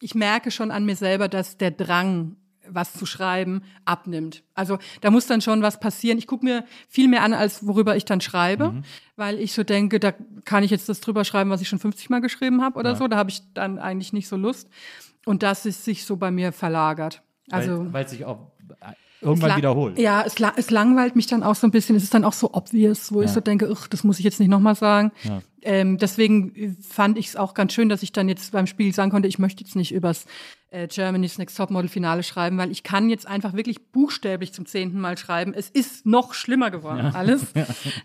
[0.01, 2.37] ich merke schon an mir selber, dass der Drang,
[2.69, 4.43] was zu schreiben, abnimmt.
[4.55, 6.19] Also da muss dann schon was passieren.
[6.19, 8.83] Ich gucke mir viel mehr an, als worüber ich dann schreibe, Mhm.
[9.15, 10.13] weil ich so denke, da
[10.45, 13.07] kann ich jetzt das drüber schreiben, was ich schon 50 Mal geschrieben habe oder so.
[13.07, 14.69] Da habe ich dann eigentlich nicht so Lust.
[15.27, 17.21] Und das ist sich so bei mir verlagert.
[17.51, 18.93] Also weil, es sich auch äh,
[19.27, 19.99] irgendwann wiederholt.
[19.99, 21.97] Ja, es, la- es langweilt mich dann auch so ein bisschen.
[21.97, 24.41] Es ist dann auch so obvious, wo ich so denke, ach, das muss ich jetzt
[24.41, 25.13] nicht nochmal sagen.
[25.63, 29.11] Ähm, deswegen fand ich es auch ganz schön, dass ich dann jetzt beim Spiel sagen
[29.11, 30.27] konnte, ich möchte jetzt nicht übers
[30.71, 35.01] äh, Germany's Next Topmodel Finale schreiben, weil ich kann jetzt einfach wirklich buchstäblich zum zehnten
[35.01, 35.55] Mal schreiben.
[35.55, 37.47] Es ist noch schlimmer geworden, alles.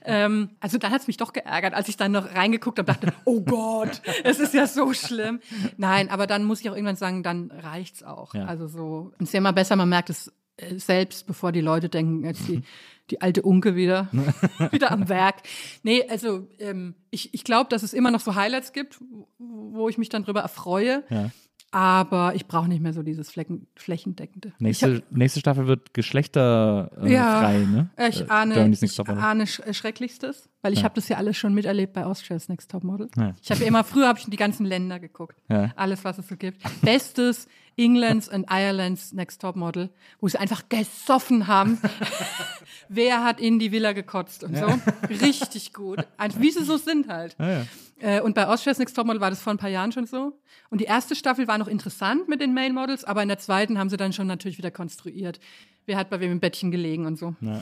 [0.04, 3.14] Ähm, also dann hat es mich doch geärgert, als ich dann noch reingeguckt habe, dachte,
[3.26, 5.40] oh Gott, es ist ja so schlimm.
[5.78, 8.34] Nein, aber dann muss ich auch irgendwann sagen, dann reicht's auch.
[8.34, 8.46] Ja.
[8.46, 10.32] Also so, es ist ja immer besser, man merkt es äh,
[10.78, 12.62] selbst, bevor die Leute denken, jetzt die,
[13.10, 14.08] die alte Unke wieder,
[14.72, 15.38] wieder am Werk.
[15.84, 19.00] Nee, also ähm, ich, ich glaube, dass es immer noch so Highlights gibt,
[19.38, 21.04] wo- ich mich dann drüber erfreue.
[21.10, 21.30] Ja.
[21.74, 24.52] Aber ich brauche nicht mehr so dieses Flecken, flächendeckende.
[24.60, 27.40] Nächste, nächste Staffel wird geschlechterfrei, äh, Ja.
[27.40, 27.90] frei, ne?
[28.10, 30.84] ich Äh, ahne, ich ahne Sch äh, Schrecklichstes, weil ich Ja.
[30.86, 33.08] habe das ja alles schon miterlebt bei Austria's Next Topmodel.
[33.18, 33.36] Ja.
[33.42, 35.38] Ich habe ja immer, früher habe ich die ganzen Länder geguckt.
[35.78, 36.58] Alles, was es so gibt.
[36.82, 39.90] Bestes Englands and Ireland's Next Topmodel,
[40.20, 41.80] wo sie einfach gesoffen haben.
[42.90, 44.68] Wer hat in die Villa gekotzt und so.
[45.10, 46.00] Richtig gut.
[46.38, 47.36] Wie sie so sind halt.
[47.40, 47.66] ja.
[48.00, 50.34] Äh, und bei Austria's Next Topmodel war das vor ein paar Jahren schon so.
[50.72, 53.78] Und die erste Staffel war noch interessant mit den Male Models, aber in der zweiten
[53.78, 55.40] haben sie dann schon natürlich wieder konstruiert.
[55.86, 57.36] Wer hat bei wem im Bettchen gelegen und so.
[57.42, 57.62] Ja.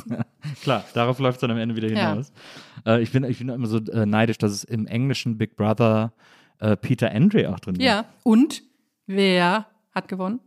[0.62, 2.10] Klar, darauf läuft es dann am Ende wieder Ja.
[2.10, 2.32] hinaus.
[2.86, 6.12] Äh, ich, bin, ich bin immer so äh, neidisch, dass es im englischen Big Brother
[6.80, 7.84] Peter Andre auch drin war.
[7.84, 8.04] Ja.
[8.22, 8.62] Und
[9.06, 10.40] wer hat gewonnen?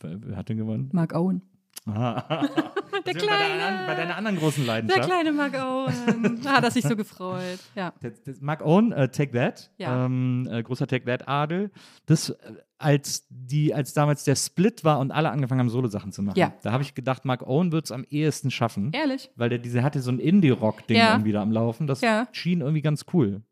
[0.00, 0.88] Wer, hat denn gewonnen?
[0.92, 1.42] Mark Owen.
[1.86, 2.48] Aha.
[3.06, 5.08] Der wir bei, deiner, kleine, bei deiner anderen großen der Leidenschaft.
[5.08, 6.40] kleine Mark Owen.
[6.42, 7.58] Da hat er sich so gefreut.
[7.74, 7.92] Ja.
[8.02, 10.04] Das, das Mark Owen, äh, Take That, Ja.
[10.04, 11.70] ähm, äh, großer Take That Adel.
[12.06, 12.36] Das, äh,
[12.78, 16.52] als die, als damals der Split war und alle angefangen haben, Solo-Sachen zu machen, Ja.
[16.62, 18.90] da habe ich gedacht, Mark Owen wird es am ehesten schaffen.
[18.92, 19.30] Ehrlich?
[19.36, 21.12] Weil der diese hatte so ein Indie-Rock-Ding Ja.
[21.12, 21.86] irgendwie da am Laufen.
[21.86, 22.26] Das Ja.
[22.32, 23.42] schien irgendwie ganz cool.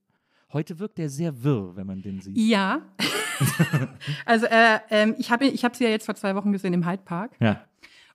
[0.53, 2.37] Heute wirkt der sehr wirr, wenn man den sieht.
[2.37, 2.81] Ja.
[4.25, 6.87] also äh, ähm, ich habe ich hab sie ja jetzt vor zwei Wochen gesehen im
[6.89, 7.33] Hyde Park.
[7.41, 7.63] Ja.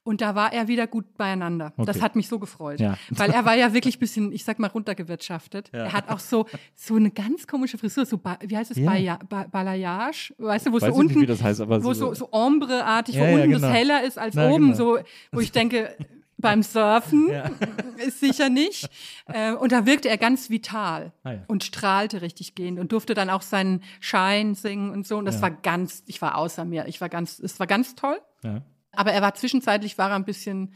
[0.04, 1.72] Und da war er wieder gut beieinander.
[1.76, 2.00] Das Okay.
[2.00, 2.80] hat mich so gefreut.
[2.80, 2.98] Ja.
[3.10, 5.68] Weil er war ja wirklich ein bisschen, ich sag mal, runtergewirtschaftet.
[5.72, 9.18] Er hat auch so, so eine ganz komische Frisur, so, ba, wie heißt es, Ja.
[9.28, 10.34] Ba Balayage?
[10.38, 13.20] Weißt du, wo Weiß so unten, nicht, das heißt, wo so- so, so Ombre-artig, Ja,
[13.20, 13.60] wo ja, unten genau.
[13.60, 14.76] das heller ist als Na, oben, genau.
[14.76, 14.98] so,
[15.30, 15.94] wo ich denke,
[16.42, 17.30] beim Surfen
[18.06, 18.88] ist sicher nicht.
[19.26, 21.44] Äh, und da wirkte er ganz vital Ah, ja.
[21.46, 25.16] und strahlte richtig gehend und durfte dann auch seinen Schein singen und so.
[25.16, 26.86] Und das war ganz, ich war außer mir.
[26.88, 28.20] Ich war ganz, es war ganz toll.
[28.44, 28.62] Ja.
[28.92, 30.74] Aber er war zwischenzeitlich war er ein bisschen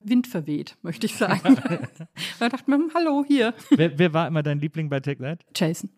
[0.00, 1.56] windverweht, möchte ich sagen.
[2.38, 3.54] da dachte man, hm, hallo, hier.
[3.70, 5.44] Wer, wer war immer dein Liebling bei Take That?
[5.54, 5.90] Jason.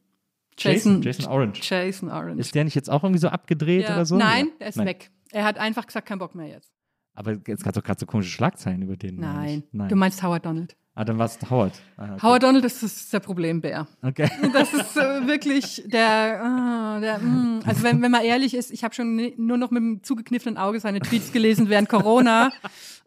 [0.56, 1.60] Jason, Jason Orange.
[1.62, 2.40] Jason Orange.
[2.40, 3.94] Ist der nicht jetzt auch irgendwie so abgedreht ja.
[3.94, 4.16] oder so?
[4.16, 4.52] Nein, Ja.
[4.60, 5.10] er ist weg.
[5.30, 6.72] Er hat einfach gesagt, kein Bock mehr jetzt.
[7.18, 9.16] Aber jetzt gab es doch gerade so komische Schlagzeilen über den.
[9.18, 9.64] Nein.
[9.72, 9.88] Nein.
[9.88, 10.76] Du meinst Howard Donald.
[10.94, 11.72] ah, dann war es Howard.
[11.96, 12.22] Ah, okay.
[12.22, 13.88] Howard Donald ist, ist der Problembär.
[14.02, 14.30] Okay.
[14.52, 17.62] Das ist äh, wirklich der, ah, der mm.
[17.66, 20.78] also wenn, wenn man ehrlich ist, ich habe schon nur noch mit dem zugekniffenen Auge
[20.78, 22.52] seine Tweets gelesen während Corona.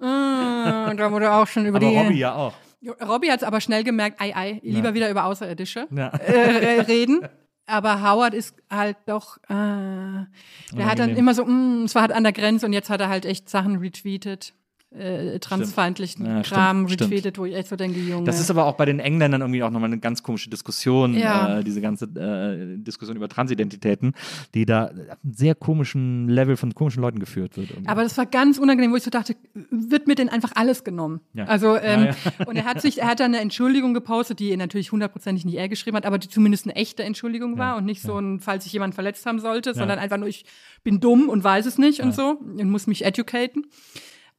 [0.03, 1.95] Ah, da wurde auch schon über Aber die.
[1.95, 2.53] Robbie ja auch.
[3.07, 4.93] Robbie hat es aber schnell gemerkt, ei, ei, lieber Ja.
[4.95, 6.07] wieder über Außerirdische Ja.
[6.07, 7.21] äh, reden.
[7.71, 12.11] Aber Howard ist halt doch, äh, der hat dann immer so, mm, es war halt
[12.11, 14.53] an der Grenze und jetzt hat er halt echt Sachen retweetet,
[14.93, 17.11] äh, transfeindlichen Ja, Kram stimmt, stimmt.
[17.11, 18.25] retweetet, wo ich echt so denke, Junge.
[18.25, 21.59] Das ist aber auch bei den Engländern irgendwie auch nochmal eine ganz komische Diskussion, Ja.
[21.59, 24.13] äh, diese ganze äh, Diskussion über Transidentitäten,
[24.53, 24.91] die da auf
[25.23, 27.69] einem sehr komischen Level von komischen Leuten geführt wird.
[27.71, 27.87] irgendwie.
[27.87, 29.35] Aber das war ganz unangenehm, wo ich so dachte,
[29.69, 31.21] wird mir denn einfach alles genommen?
[31.33, 31.45] Ja.
[31.45, 32.09] Also, ähm,
[32.45, 35.69] und er hat sich, er hat dann eine Entschuldigung gepostet, die natürlich hundertprozentig nicht er
[35.69, 38.73] geschrieben hat, aber die zumindest eine echte Entschuldigung war und nicht so ein, falls sich
[38.73, 40.43] jemand verletzt haben sollte, sondern einfach nur, ich
[40.83, 43.67] bin dumm und weiß es nicht und so und muss mich educaten.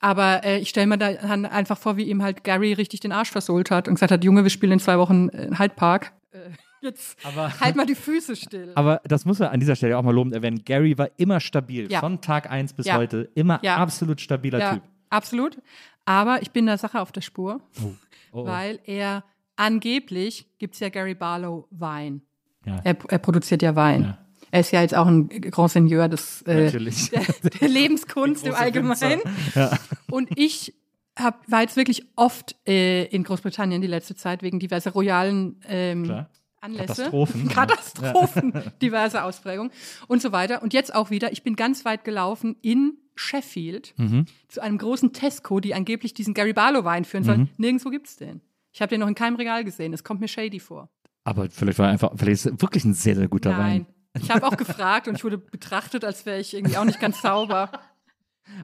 [0.02, 3.12] Aber äh, ich stelle mir da dann einfach vor, wie ihm halt Gary richtig den
[3.12, 6.12] Arsch versohlt hat und gesagt hat, Junge, wir spielen in zwei Wochen äh, Hyde Park.
[6.32, 6.38] Äh,
[6.80, 8.72] jetzt Aber- halt mal die Füße still.
[8.74, 10.62] Aber das muss man an dieser Stelle auch mal lobend erwähnen.
[10.64, 11.90] Gary war immer stabil.
[11.90, 12.00] Ja.
[12.00, 12.96] Von Tag 1 bis Ja.
[12.96, 13.30] heute.
[13.36, 13.76] Immer Ja.
[13.76, 14.82] absolut stabiler ja, Typ.
[15.08, 15.58] absolut.
[16.04, 17.60] Aber ich bin der Sache auf der Spur.
[17.80, 17.92] Oh,
[18.32, 18.46] oh.
[18.46, 19.22] weil er
[19.54, 22.22] angeblich gibt es ja Gary Barlow Wein.
[22.64, 24.16] Er, er produziert ja Wein.
[24.52, 24.56] Ja.
[24.58, 26.80] Er ist ja jetzt auch ein Grand Seigneur des, äh, der,
[27.60, 29.20] der Lebenskunst im Allgemeinen.
[29.54, 29.78] Ja.
[30.10, 30.74] Und ich
[31.18, 36.04] hab, war jetzt wirklich oft äh, in Großbritannien die letzte Zeit wegen diverser royalen ähm,
[36.04, 36.30] Klar.
[36.60, 36.86] Anlässe.
[36.86, 37.48] Katastrophen.
[37.48, 38.52] Katastrophen,
[38.82, 39.72] diverse Ausprägungen
[40.06, 40.62] und so weiter.
[40.62, 44.26] Und jetzt auch wieder, ich bin ganz weit gelaufen in Sheffield Mhm.
[44.48, 47.26] zu einem großen Tesco, die angeblich diesen Gary Barlow Wein führen Mhm.
[47.26, 47.50] sollen.
[47.58, 48.40] Nirgendwo gibt's den.
[48.72, 49.92] Ich habe den noch in keinem Regal gesehen.
[49.92, 50.88] Es kommt mir shady vor.
[51.24, 53.60] Aber vielleicht war er einfach, vielleicht ist er wirklich ein sehr, sehr guter Nein.
[53.60, 53.86] Wein.
[54.20, 57.22] Ich habe auch gefragt und ich wurde betrachtet, als wäre ich irgendwie auch nicht ganz
[57.22, 57.70] sauber.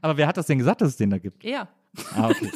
[0.01, 1.43] Aber wer hat das denn gesagt, dass es den da gibt?
[1.43, 1.67] Er.
[2.15, 2.51] Ah, okay.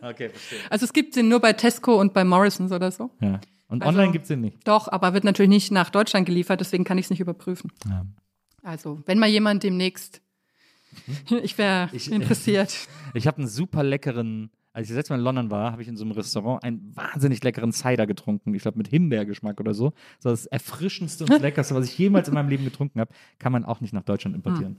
[0.00, 0.58] okay, verstehe.
[0.70, 3.10] Also es gibt den nur bei Tesco und bei Morrisons oder so.
[3.20, 3.40] Ja.
[3.68, 4.66] Und Also- online gibt es den nicht.
[4.66, 7.70] Doch, aber wird natürlich nicht nach Deutschland geliefert, deswegen kann ich es nicht überprüfen.
[7.86, 8.06] Ja.
[8.62, 10.22] Also, wenn mal jemand demnächst,
[11.42, 12.74] ich wäre Ich- interessiert.
[13.14, 15.88] Ich habe einen super leckeren, als ich das letzte Mal in London war, habe ich
[15.88, 18.54] in so einem Restaurant einen wahnsinnig leckeren Cider getrunken.
[18.54, 19.92] Ich glaube mit Himbeergeschmack oder so.
[20.22, 23.10] Das ist das erfrischendste und leckerste, was ich jemals in meinem Leben getrunken habe.
[23.40, 24.76] Kann man auch nicht nach Deutschland importieren.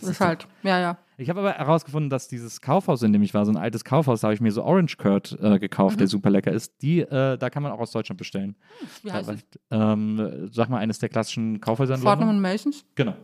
[0.00, 0.98] Das ist halt, ja, ja.
[1.16, 4.22] Ich habe aber herausgefunden, dass dieses Kaufhaus, in dem ich war, so ein altes Kaufhaus,
[4.22, 6.82] da habe ich mir so Orange Curd äh, gekauft, der super lecker ist.
[6.82, 8.56] Die, äh, da kann man auch aus Deutschland bestellen.
[9.04, 9.44] Wie heißt es?
[9.70, 12.84] ähm, sag mal, eines der klassischen Kaufhäuser Fortnum und Masons.
[12.96, 13.14] Genau.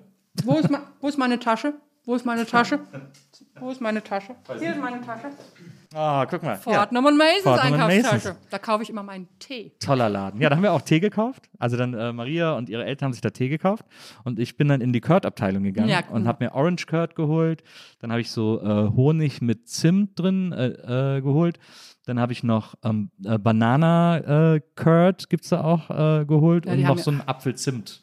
[0.45, 0.71] Wo ist,
[1.01, 1.75] wo ist meine Tasche?
[2.09, 2.81] Wo ist meine Tasche?
[3.61, 4.35] Wo ist meine Tasche?
[4.59, 5.29] Hier ist meine Tasche.
[5.95, 6.53] Ah, guck mal.
[6.53, 6.57] Ja.
[6.57, 8.29] Fortnum und Masons Fortnum und Einkaufstasche.
[8.29, 8.49] Masons.
[8.49, 9.73] Da kaufe ich immer meinen Tee.
[9.79, 10.41] Toller Laden.
[10.41, 11.51] Ja, da haben wir auch Tee gekauft.
[11.59, 13.85] Also dann äh, Maria und ihre Eltern haben sich da Tee gekauft
[14.25, 16.29] und ich bin dann in die Curd-Abteilung gegangen Ja, und cool.
[16.29, 17.63] habe mir Orange Curd geholt.
[17.99, 21.59] Dann habe ich so äh, Honig mit Zimt drin äh, äh, geholt.
[22.07, 26.73] Dann habe ich noch ähm, äh, Banana äh, Curd gibt's da auch äh, geholt Ja,
[26.73, 28.01] und noch so ein Apfelzimt.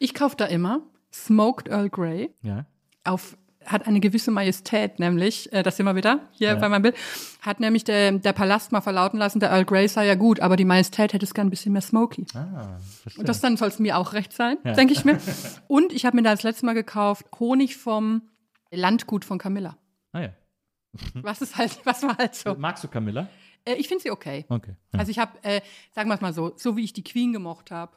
[0.00, 0.80] Ich kaufe da immer
[1.14, 2.30] Smoked Earl Grey.
[2.42, 2.66] Ja.
[3.08, 3.36] Auf
[3.66, 6.96] hat eine gewisse Majestät, nämlich, äh, das sehen wir wieder hier bei meinem Bild,
[7.42, 10.56] hat nämlich der, der Palast mal verlauten lassen, der Earl Grey sei ja gut, aber
[10.56, 12.24] die Majestät hätte es gern ein bisschen mehr smoky.
[12.34, 13.20] Ah, verstehe.
[13.20, 15.18] Und das dann soll es mir auch recht sein, denke ich mir.
[15.68, 18.22] Und ich habe mir da das letzte Mal gekauft Honig vom
[18.70, 19.76] Landgut von Camilla.
[20.12, 20.28] ah, ja.
[21.14, 22.54] Was ist halt, was war halt so.
[22.54, 23.28] Magst du Camilla?
[23.66, 24.46] Äh, ich finde sie okay.
[24.48, 24.74] Okay.
[24.94, 25.00] Ja.
[25.00, 25.60] Also ich habe, äh,
[25.94, 27.92] sagen wir es mal so, so wie ich die Queen gemocht habe,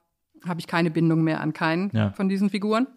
[0.45, 2.11] habe ich keine Bindung mehr an keinen Ja.
[2.11, 2.87] von diesen Figuren.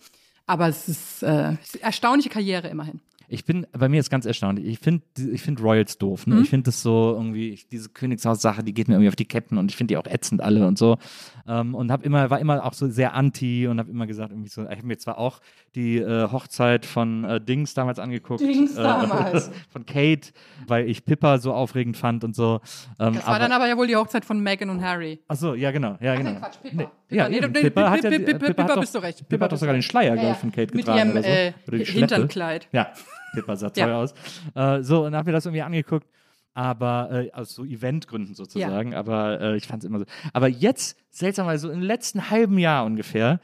[0.46, 3.00] Aber es ist, äh, es ist erstaunliche Karriere immerhin.
[3.28, 4.66] Ich bin, bei mir ist ganz erstaunlich.
[4.66, 6.26] Ich finde ich find Royals doof.
[6.26, 6.34] Mhm.
[6.34, 6.40] Ne?
[6.42, 9.58] Ich finde das so irgendwie, ich, diese Königshaus-Sache, die geht mir irgendwie auf die Ketten
[9.58, 10.98] und ich finde die auch ätzend alle und so.
[11.46, 14.50] Ähm, und hab immer, war immer auch so sehr anti und habe immer gesagt, irgendwie
[14.50, 15.40] so, ich habe mir zwar auch
[15.74, 18.40] die äh, Hochzeit von äh, Dings damals angeguckt.
[18.40, 19.50] Dings äh, damals.
[19.70, 20.32] von Kate,
[20.66, 22.60] weil ich Pippa so aufregend fand und so.
[22.98, 25.20] Ähm, Das war dann aber ja wohl die Hochzeit von Meghan und Harry.
[25.28, 25.96] Ach so, ja, genau.
[26.00, 26.32] Ja, genau.
[26.32, 26.76] nee, Quatsch, Pippa.
[26.76, 29.18] Nee, Pippa, ja, nee, nee, Pippa hat ja, Pippa, Pippa, Pippa, doch, bist du recht.
[29.18, 30.32] Pippa Pippa hat doch sogar den Schleier, Ja, glaube ja.
[30.32, 31.28] ich, von Kate Mit getragen ihrem, oder so.
[31.28, 31.98] äh, oder die Schleppe.
[32.00, 32.68] Hinternkleid.
[32.72, 32.92] Ja,
[33.34, 34.14] Pippa sah toll aus.
[34.54, 36.06] Äh, so, und habe mir das irgendwie angeguckt,
[36.54, 38.94] aber äh, aus so Eventgründen sozusagen.
[38.94, 40.04] Aber äh, ich fand es immer so.
[40.32, 43.40] Aber jetzt, seltsamerweise, so im letzten halben Jahr ungefähr,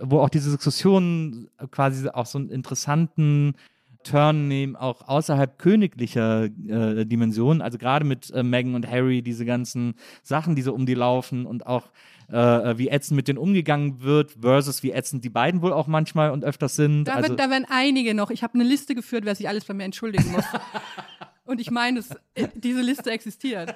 [0.00, 3.54] wo auch diese Diskussionen quasi auch so einen interessanten
[4.02, 9.44] Turn nehmen, auch außerhalb königlicher äh, Dimensionen, also gerade mit äh, Meghan und Harry, diese
[9.46, 11.90] ganzen Sachen, die so um die laufen und auch
[12.28, 16.30] äh, wie ätzend mit denen umgegangen wird, versus wie ätzend die beiden wohl auch manchmal
[16.30, 17.04] und öfters sind.
[17.04, 18.30] Da, also, wird, da werden einige noch.
[18.30, 20.44] Ich habe eine Liste geführt, wer sich alles bei mir entschuldigen muss.
[21.46, 23.74] Und ich meine, es- äh, diese Liste existiert.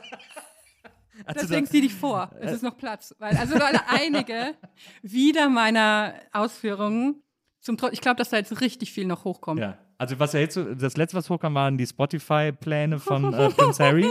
[1.35, 2.31] Deswegen zieh dich vor.
[2.41, 3.15] Es ist noch Platz.
[3.19, 4.55] Weil, also weil einige
[5.03, 7.23] wieder meiner Ausführungen
[7.61, 9.61] zum Trotz, ich glaube, dass da jetzt richtig viel noch hochkommt.
[9.61, 9.77] Ja.
[10.01, 13.83] Also was ja jetzt so, das letzte, was hochkam, waren die Spotify-Pläne von äh, Prince
[13.83, 14.07] Harry,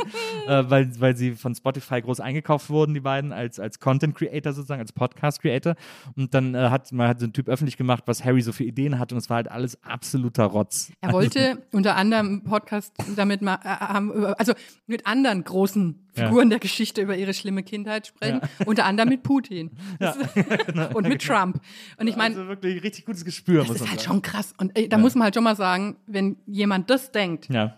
[0.47, 4.81] äh, weil, weil sie von Spotify groß eingekauft wurden, die beiden, als, als Content-Creator sozusagen,
[4.81, 5.76] als Podcast-Creator.
[6.18, 8.65] Und dann äh, hat man hat so ein Typ öffentlich gemacht, was Harry so für
[8.65, 10.91] Ideen hat und es war halt alles absoluter Rotz.
[10.99, 14.53] Er wollte unter anderem Podcast damit mal, äh, haben über- also
[14.88, 16.27] mit anderen großen Ja.
[16.27, 19.72] Figuren der Geschichte über ihre schlimme Kindheit sprechen, unter anderem mit Putin
[20.94, 21.60] und mit Trump.
[21.98, 24.14] Und ich meine, also wirklich richtig gutes Gespür, das ist halt sagen.
[24.14, 24.53] schon krass.
[24.57, 27.77] Und ey, da muss man halt schon mal sagen, wenn jemand das denkt, Ja.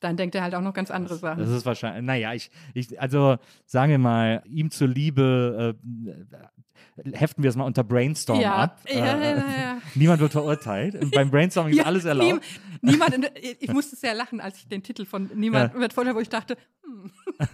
[0.00, 1.40] dann denkt er halt auch noch ganz andere Sachen.
[1.40, 7.50] Das ist wahrscheinlich, naja, ich, ich, also sagen wir mal, ihm zuliebe äh, heften wir
[7.50, 8.80] es mal unter Brainstorm Ja, ab.
[8.88, 9.78] ja, ja, äh, ja.
[9.94, 11.10] Niemand wird verurteilt.
[11.12, 12.30] Beim Brainstorming ist Ja, alles erlaubt.
[12.32, 12.40] niem-
[12.82, 13.30] Niemand,
[13.60, 15.80] ich musste sehr lachen, als ich den Titel von Niemand Ja.
[15.80, 16.56] wird vorher, wo ich dachte,
[16.90, 17.10] hm,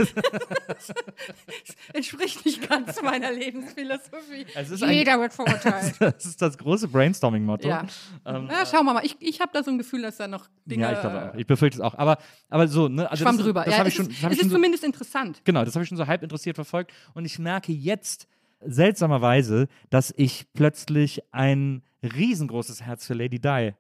[0.69, 0.95] das
[1.93, 4.47] entspricht nicht ganz meiner Lebensphilosophie.
[4.55, 5.95] Es ist Jeder wird verurteilt.
[6.01, 7.69] Das ist das große Brainstorming-Motto.
[7.69, 7.85] Ja.
[8.25, 9.05] Ähm, ja, schauen wir mal.
[9.05, 10.83] Ich, ich habe da so ein Gefühl, dass da noch Dinge.
[10.83, 11.35] ja, ich glaube auch.
[11.37, 11.95] Ich befürchte es auch.
[11.95, 12.19] Aber,
[12.49, 13.11] aber so, ne?
[13.11, 13.65] Also Schwamm das, drüber.
[13.65, 15.41] Das ja, habe es ich schon, ist, das es ich schon ist so, zumindest interessant.
[15.45, 16.93] Genau, das habe ich schon so halb interessiert verfolgt.
[17.15, 18.29] Und ich merke jetzt
[18.61, 23.73] seltsamerweise, dass ich plötzlich ein riesengroßes Herz für Lady Di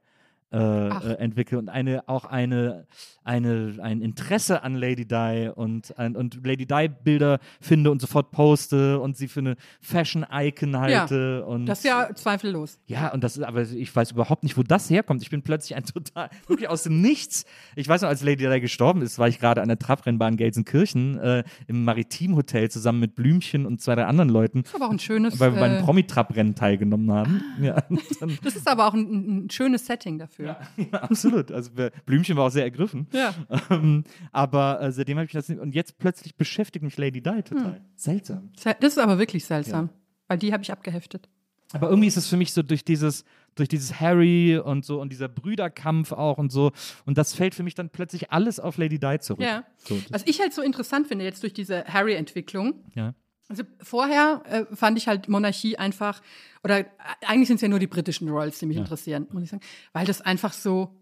[0.53, 2.87] äh, äh, entwickle und eine auch eine,
[3.25, 8.31] eine ein Interesse an Lady Di und ein, und Lady Di Bilder finde und sofort
[8.31, 12.79] poste und sie für eine Fashion Icon halte und Das ist ja zweifellos.
[12.87, 15.21] ja, und das ist, aber ich weiß überhaupt nicht, wo das herkommt.
[15.23, 17.45] Ich bin plötzlich ein total, wirklich aus dem Nichts.
[17.75, 21.19] Ich weiß noch, als Lady Di gestorben ist, war ich gerade an der Trabrennbahn Gelsenkirchen
[21.19, 24.93] äh, im Maritimhotel zusammen mit Blümchen und zwei, drei anderen Leuten, Das ist aber auch
[24.93, 25.41] ein schönes.
[25.41, 27.43] weil wir bei einem äh, Promi-Trabrennen teilgenommen haben.
[27.61, 30.36] Ja, und dann, das ist aber auch ein, ein schönes Setting dafür.
[30.77, 31.51] ja, absolut.
[31.53, 31.71] Also
[32.05, 33.07] Blümchen war auch sehr ergriffen.
[33.13, 33.35] Ja.
[33.71, 35.61] Ähm, aber äh, seitdem habe ich das nicht.
[35.61, 37.81] Und jetzt plötzlich beschäftigt mich Lady Di total.
[37.95, 38.51] Seltsam.
[38.81, 39.91] Das ist aber wirklich seltsam.
[40.29, 41.29] Weil die habe ich abgeheftet.
[41.73, 45.11] Aber irgendwie ist es für mich so durch dieses, durch dieses Harry und so und
[45.11, 46.71] dieser Brüderkampf auch und so.
[47.05, 49.43] Und das fällt für mich dann plötzlich alles auf Lady Di zurück.
[49.45, 49.65] Ja.
[49.77, 53.15] So, Was ich halt so interessant finde, jetzt durch diese Harry-Entwicklung, ja.
[53.49, 56.21] Also vorher äh, fand ich halt Monarchie einfach,
[56.65, 56.85] oder äh,
[57.27, 59.63] eigentlich sind es ja nur die britischen Royals, die mich interessieren, muss ich sagen,
[59.93, 60.97] weil das einfach so,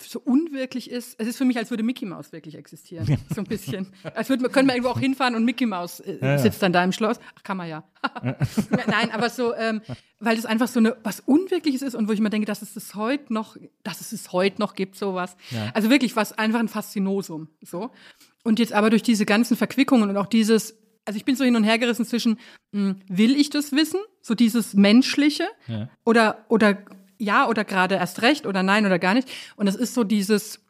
[0.00, 1.18] so unwirklich ist.
[1.18, 3.18] Es ist für mich, als würde Mickey Mouse wirklich existieren.
[3.34, 3.92] So ein bisschen.
[4.14, 6.92] Als würde, können wir irgendwo auch hinfahren und Mickey Mouse äh, sitzt dann da im
[6.92, 7.18] Schloss.
[7.36, 7.84] Ach, kann man ja.
[8.86, 9.80] Nein, aber so, ähm,
[10.20, 12.74] weil das einfach so eine, was Unwirkliches ist und wo ich mir denke, dass es
[12.74, 15.36] das heute noch, dass es es heute noch gibt, sowas.
[15.74, 17.90] Also wirklich was, einfach ein Faszinosum, so.
[18.44, 20.76] Und jetzt aber durch diese ganzen Verquickungen und auch dieses,
[21.08, 22.38] also ich bin so hin und her gerissen zwischen,
[22.72, 23.98] mh, will ich das wissen?
[24.20, 25.48] So dieses Menschliche
[26.04, 26.76] oder, oder
[27.16, 29.26] ja oder gerade erst recht oder nein oder gar nicht.
[29.56, 30.60] Und das ist so dieses,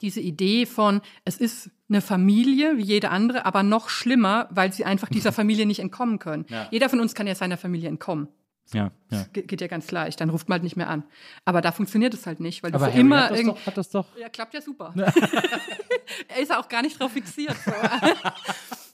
[0.00, 4.84] diese Idee von, es ist eine Familie wie jede andere, aber noch schlimmer, weil sie
[4.84, 6.46] einfach dieser Familie nicht entkommen können.
[6.70, 8.28] Jeder von uns kann ja seiner Familie entkommen.
[8.72, 9.26] Ja, ja.
[9.32, 11.02] Ge geht ja ganz leicht, dann ruft man halt nicht mehr an.
[11.44, 13.66] Aber da funktioniert es halt nicht, weil du Aber für Harry immer hat das, doch,
[13.66, 14.16] hat das doch.
[14.16, 14.94] ja, klappt ja super.
[16.28, 17.56] er ist auch gar nicht drauf fixiert.
[17.64, 17.72] So.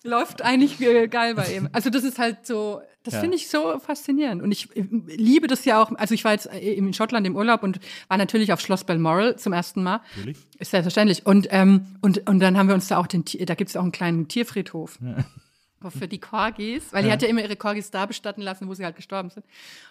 [0.02, 1.68] Läuft eigentlich äh, geil bei ihm.
[1.72, 3.20] Also das ist halt so, das Ja.
[3.20, 4.42] finde ich so faszinierend.
[4.42, 4.84] Und ich äh,
[5.16, 8.16] liebe das ja auch, also ich war jetzt äh, in Schottland im Urlaub und war
[8.16, 10.00] natürlich auf Schloss Balmoral zum ersten Mal.
[10.16, 10.38] Natürlich.
[10.58, 11.26] Ist selbstverständlich.
[11.26, 13.82] Und, ähm, und, und dann haben wir uns da auch den, da gibt es auch
[13.82, 14.98] einen kleinen Tierfriedhof.
[15.88, 18.84] Für die Corgis, weil die hat ja immer ihre Corgis da bestatten lassen, wo sie
[18.84, 19.46] halt gestorben sind.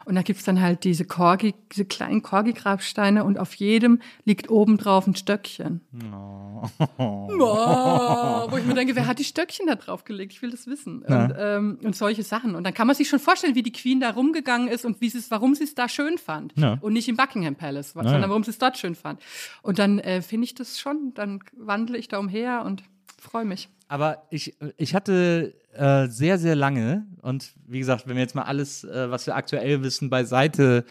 [0.05, 4.77] Und da gibt's dann halt diese Corgi, diese kleinen Corgi-Grabsteine und auf jedem liegt oben
[4.77, 5.81] drauf ein Stöckchen.
[6.13, 6.61] Oh,
[8.51, 10.33] wo ich mir denke, wer hat die Stöckchen da drauf gelegt?
[10.33, 11.01] Ich will das wissen.
[11.01, 12.53] Und, ähm, und solche Sachen.
[12.53, 15.09] Und dann kann man sich schon vorstellen, wie die Queen da rumgegangen ist und wie
[15.09, 16.53] sie es, warum sie es da schön fand.
[16.55, 16.77] Ja.
[16.81, 19.21] Und nicht im Buckingham Palace, sondern warum sie es dort schön fand.
[19.63, 22.83] Und dann äh, finde ich das schon, dann wandle ich da umher und
[23.19, 23.69] freue mich.
[23.87, 28.43] Aber ich, ich hatte äh, sehr, sehr lange, und wie gesagt, wenn wir jetzt mal
[28.43, 30.85] alles, äh, was wir aktuell wissen, beiseite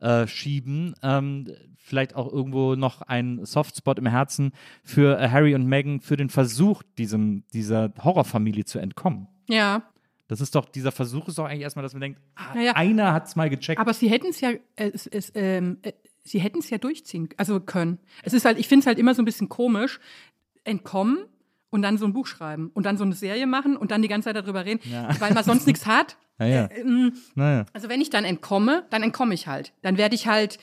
[0.00, 1.48] äh, schieben, ähm,
[1.78, 4.52] vielleicht auch irgendwo noch ein Softspot im Herzen
[4.82, 9.28] für äh, Harry und Meghan, für den Versuch, diesem, dieser Horrorfamilie zu entkommen.
[9.48, 9.82] Ja.
[10.28, 12.72] Das ist doch, dieser Versuch ist doch eigentlich erstmal, dass man denkt, ah, Naja.
[12.72, 13.80] einer hat es mal gecheckt.
[13.80, 15.92] Aber sie hätten es ja, äh, es, es, ähm, äh,
[16.24, 17.98] sie hätten es ja durchziehen, also können.
[18.22, 20.00] Es ist halt, ich finde es halt immer so ein bisschen komisch,
[20.64, 21.26] entkommen
[21.72, 24.08] und dann so ein Buch schreiben und dann so eine Serie machen und dann die
[24.08, 24.80] ganze Zeit darüber reden,
[25.18, 26.18] weil man sonst nichts hat.
[26.38, 26.68] ja, ja.
[26.70, 27.64] Ähm, naja.
[27.72, 29.72] Also wenn ich dann entkomme, dann entkomme ich halt.
[29.80, 30.58] Dann werde ich halt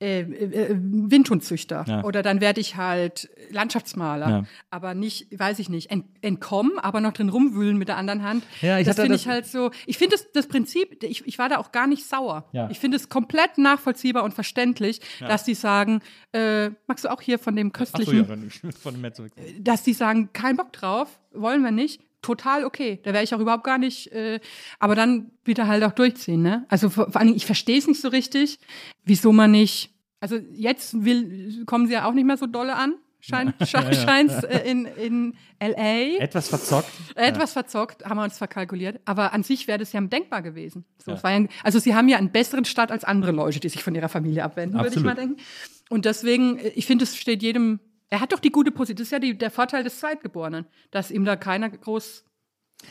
[0.00, 2.04] äh, äh, Windhundzüchter Ja.
[2.04, 4.28] oder dann werde ich halt Landschaftsmaler.
[4.30, 4.44] Ja.
[4.70, 8.44] Aber nicht, weiß ich nicht, ent, entkommen, aber noch drin rumwühlen mit der anderen Hand.
[8.60, 9.72] Ja, ich das finde ich halt so.
[9.86, 12.48] Ich finde das, das Prinzip, ich, ich war da auch gar nicht sauer.
[12.52, 12.70] Ja.
[12.70, 16.00] Ich finde es komplett nachvollziehbar und verständlich, dass die sagen,
[16.32, 18.62] äh, magst du auch hier von dem so, köstlichen nicht.
[18.78, 19.12] Von dem
[19.60, 23.00] dass die sagen, kein Bock drauf, wollen wir nicht, total okay.
[23.02, 24.40] Da wäre ich auch überhaupt gar nicht, äh,
[24.78, 26.66] aber dann bitte halt auch durchziehen, ne?
[26.68, 28.58] Also vor, vor allen Dingen, ich verstehe es nicht so richtig,
[29.04, 32.94] wieso man nicht Also jetzt will, kommen sie ja auch nicht mehr so dolle an.
[33.20, 36.22] Scheint sche scheint äh, in, in L.A.
[36.22, 36.90] Etwas verzockt.
[37.16, 39.00] Etwas verzockt, haben wir uns verkalkuliert.
[39.04, 40.84] Aber an sich wäre das ja denkbar gewesen.
[41.04, 43.82] So, es ja, also sie haben ja einen besseren Start als andere Leute, die sich
[43.82, 45.40] von ihrer Familie abwenden, würde ich mal denken.
[45.88, 49.12] Und deswegen, ich finde, es steht jedem, er hat doch die gute Position, das ist
[49.12, 52.24] ja die, der Vorteil des Zweitgeborenen, dass ihm da keiner groß.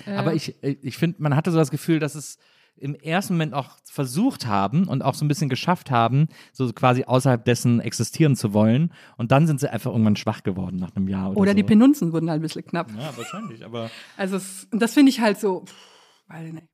[0.06, 2.38] Äh, Aber ich, ich finde, man hatte so das Gefühl, dass es
[2.80, 7.06] im ersten Moment auch versucht haben und auch so ein bisschen geschafft haben, so quasi
[7.06, 8.94] außerhalb dessen existieren zu wollen.
[9.18, 11.32] Und dann sind sie einfach irgendwann schwach geworden nach einem Jahr.
[11.32, 11.56] Oder, oder so.
[11.58, 12.92] die Penunzen wurden halt ein bisschen knapp.
[12.92, 13.90] Ja, wahrscheinlich, aber.
[14.16, 15.76] Also, es, das finde ich halt so, pff,
[16.28, 16.68] weiß ich nicht.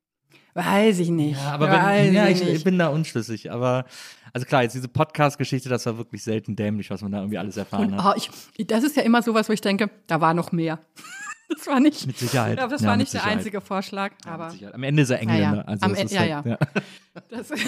[0.53, 1.41] Weiß ich nicht.
[1.41, 3.51] Ja, aber wenn, ja, ich, ich, ich bin da unschlüssig.
[3.51, 3.85] Aber,
[4.33, 7.57] also klar, jetzt diese Podcast-Geschichte, das war wirklich selten dämlich, was man da irgendwie alles
[7.57, 8.15] erfahren Und, hat.
[8.15, 8.17] oh,
[8.55, 10.79] ich, das ist ja immer sowas, wo ich denke, da war noch mehr.
[11.55, 12.07] Das war nicht.
[12.07, 12.53] Mit Sicherheit.
[12.53, 13.37] Ich glaube, das Ja, war nicht der Sicherheit.
[13.37, 14.11] einzige Vorschlag.
[14.25, 14.73] aber Sicherheit.
[14.73, 15.43] Am Ende ist er Engländer.
[15.43, 15.61] Ja, ja.
[15.61, 16.57] Also Am das E- ja, halt, ja.
[17.29, 17.59] das, das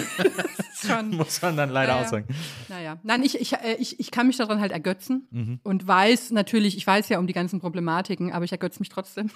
[0.86, 1.10] schon.
[1.16, 2.04] Muss man dann leider Ja, ja.
[2.04, 2.26] auch sagen.
[2.68, 5.60] Naja, nein, ich, ich, äh, ich, ich kann mich daran halt ergötzen Mhm.
[5.62, 9.30] und weiß natürlich, ich weiß ja um die ganzen Problematiken, aber ich ergötze mich trotzdem.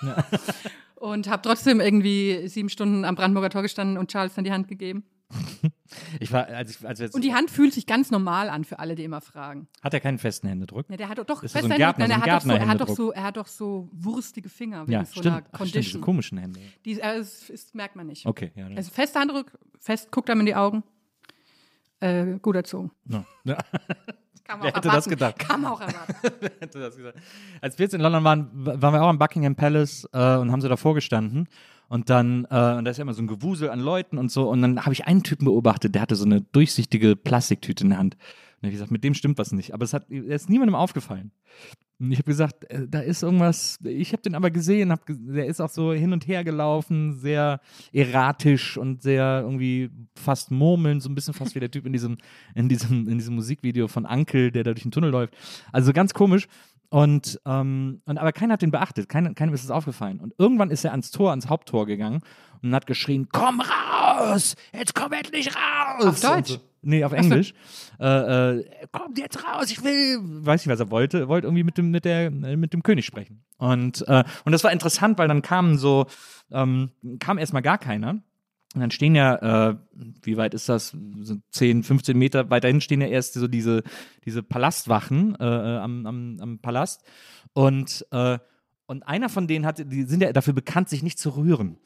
[0.97, 4.69] Und habe trotzdem irgendwie sieben Stunden am Brandenburger Tor gestanden und Charles dann die Hand
[4.69, 5.05] gegeben.
[6.21, 8.95] Ich war, als ich, als Und die Hand fühlt sich ganz normal an für alle,
[8.95, 9.67] die immer fragen.
[9.83, 10.87] hat er keinen festen Händedruck?
[10.89, 11.99] Ja, der hat doch, doch das so Händedruck.
[11.99, 14.83] Nein, er, hat doch so, er, hat doch so, er hat doch so wurstige Finger
[14.83, 15.27] wegen Ja, so stimmt.
[15.27, 16.61] einer Ach, stimmt, diese komischen Hände.
[16.85, 18.25] Die, äh, das, merkt man nicht.
[18.25, 18.69] Okay, ja.
[18.69, 20.85] dann- Also fester Handdruck, fest, guckt einem in die Augen.
[22.01, 22.91] Äh, gut erzogen.
[23.05, 23.25] no.
[23.45, 23.57] ja.
[24.45, 25.49] Kann man Wer auch hätte das gedacht?
[25.49, 26.15] Man auch erwarten.
[26.61, 27.19] hätte das gesagt.
[27.61, 30.61] Als wir jetzt in London waren, waren wir auch am Buckingham Palace äh, und haben
[30.61, 31.47] so davor gestanden.
[31.91, 34.49] Und dann, äh, und da ist ja immer so ein Gewusel an Leuten und so.
[34.49, 37.99] Und dann habe ich einen Typen beobachtet, der hatte so eine durchsichtige Plastiktüte in der
[37.99, 38.17] Hand.
[38.63, 39.75] Und ich gesagt, mit dem stimmt was nicht.
[39.75, 41.33] Aber es hat, ist niemandem aufgefallen.
[41.99, 43.77] Und ich habe gesagt, äh, da ist irgendwas.
[43.83, 47.61] Ich habe den aber gesehen, hab, der ist auch so hin und her gelaufen, sehr
[47.93, 52.19] erratisch und sehr irgendwie fast murmelnd, so ein bisschen fast wie der Typ in diesem,
[52.55, 55.35] in diesem, in diesem Musikvideo von Ankel, der da durch den Tunnel läuft.
[55.73, 56.47] Also ganz komisch.
[56.91, 60.21] Und, ähm, und aber keiner hat den beachtet, keiner, keinem ist es aufgefallen.
[60.21, 62.21] Und irgendwann ist er ans Tor, ans Haupttor gegangen
[62.63, 64.57] und hat geschrien: Komm raus!
[64.73, 66.05] Jetzt komm endlich raus!
[66.05, 66.51] Auf Deutsch?
[66.51, 66.61] So.
[66.83, 67.55] Nee, auf Englisch.
[68.01, 71.77] Äh, äh, kommt jetzt raus, ich will, weiß nicht, was er wollte, wollte irgendwie mit
[71.77, 73.45] dem, mit der, mit dem König sprechen.
[73.59, 76.07] Und, äh, und das war interessant, weil dann kamen so,
[76.51, 78.23] ähm, kam erstmal gar keiner.
[78.75, 79.77] Und dann stehen ja, äh,
[80.23, 80.97] wie weit ist das?
[81.23, 83.83] So 10, 15 Meter weiterhin stehen ja erst so diese,
[84.25, 87.03] diese Palastwachen äh, äh, am, am, am Palast.
[87.53, 88.39] Und, äh,
[88.87, 91.79] und einer von denen hat, die sind ja dafür bekannt, sich nicht zu rühren.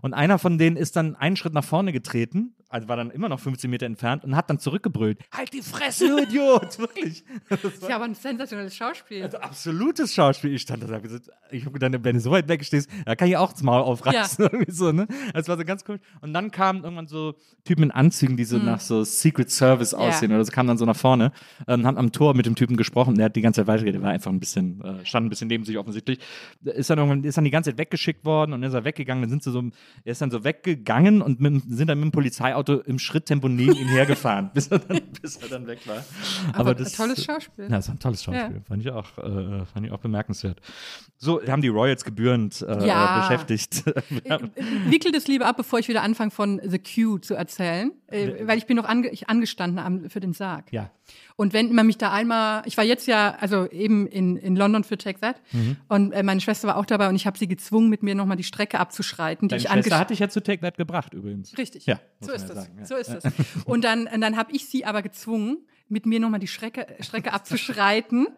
[0.00, 3.28] Und einer von denen ist dann einen Schritt nach vorne getreten, also war dann immer
[3.28, 5.18] noch 15 Meter entfernt und hat dann zurückgebrüllt.
[5.30, 6.78] Halt die Fresse, du Idiot!
[6.78, 7.22] Wirklich.
[7.48, 9.22] Das ist ja aber ein sensationelles Schauspiel.
[9.22, 10.54] Also absolutes Schauspiel.
[10.54, 13.28] Ich stand da und ich habe gedacht, wenn du so weit weg stehst, da kann
[13.28, 14.44] ich auch das Maul aufreißen.
[14.52, 15.06] Irgendwie so, ne?
[15.34, 16.00] Das war so ganz komisch.
[16.22, 17.34] Und dann kamen irgendwann so
[17.64, 20.86] Typen in Anzügen, die so nach so Secret Service aussehen oder so, kamen dann so
[20.86, 21.32] nach vorne,
[21.68, 23.16] ähm, haben am Tor mit dem Typen gesprochen.
[23.16, 25.48] Der hat die ganze Zeit weitergeredet, der war einfach ein bisschen, äh, stand ein bisschen
[25.48, 26.20] neben sich offensichtlich.
[26.64, 29.22] Ist dann irgendwann, ist dann die ganze Zeit weggeschickt worden und dann ist er weggegangen.
[29.22, 29.62] Dann sind sie so,
[30.04, 33.74] er ist dann so weggegangen und mit, sind dann mit dem Polizeiauto im Schritttempo neben
[33.76, 36.04] ihm hergefahren, bis er dann, bis er dann weg war.
[36.50, 37.64] Aber, Aber das, tolles Schauspiel.
[37.64, 38.56] ja, das war ein tolles Schauspiel.
[38.56, 38.62] Ja.
[38.66, 40.60] Fand ich auch, äh, fand ich auch bemerkenswert.
[41.16, 43.20] So haben die Royals gebührend äh, Ja.
[43.20, 43.84] beschäftigt.
[44.24, 44.38] Äh,
[44.88, 48.58] Wickel das lieber ab, bevor ich wieder anfange von The Q zu erzählen, äh, weil
[48.58, 50.72] ich bin noch ange ich angestanden für den Sarg.
[50.72, 50.90] ja.
[51.36, 54.84] Und wenn man mich da einmal, ich war jetzt ja, also eben in, in London
[54.84, 55.76] für Take That Mhm.
[55.88, 58.36] und äh, meine Schwester war auch dabei und ich habe sie gezwungen, mit mir nochmal
[58.36, 61.14] die Strecke abzuschreiten, die Deine ich Schwester angesch- hat dich ja zu Take That gebracht
[61.14, 61.56] übrigens.
[61.58, 61.86] Richtig.
[61.86, 62.84] Ja, so ist ja sagen, ja.
[62.84, 63.24] So ist es.
[63.64, 67.32] Und dann, und dann habe ich sie aber gezwungen, mit mir nochmal die Strecke, Strecke
[67.34, 68.28] abzuschreiten.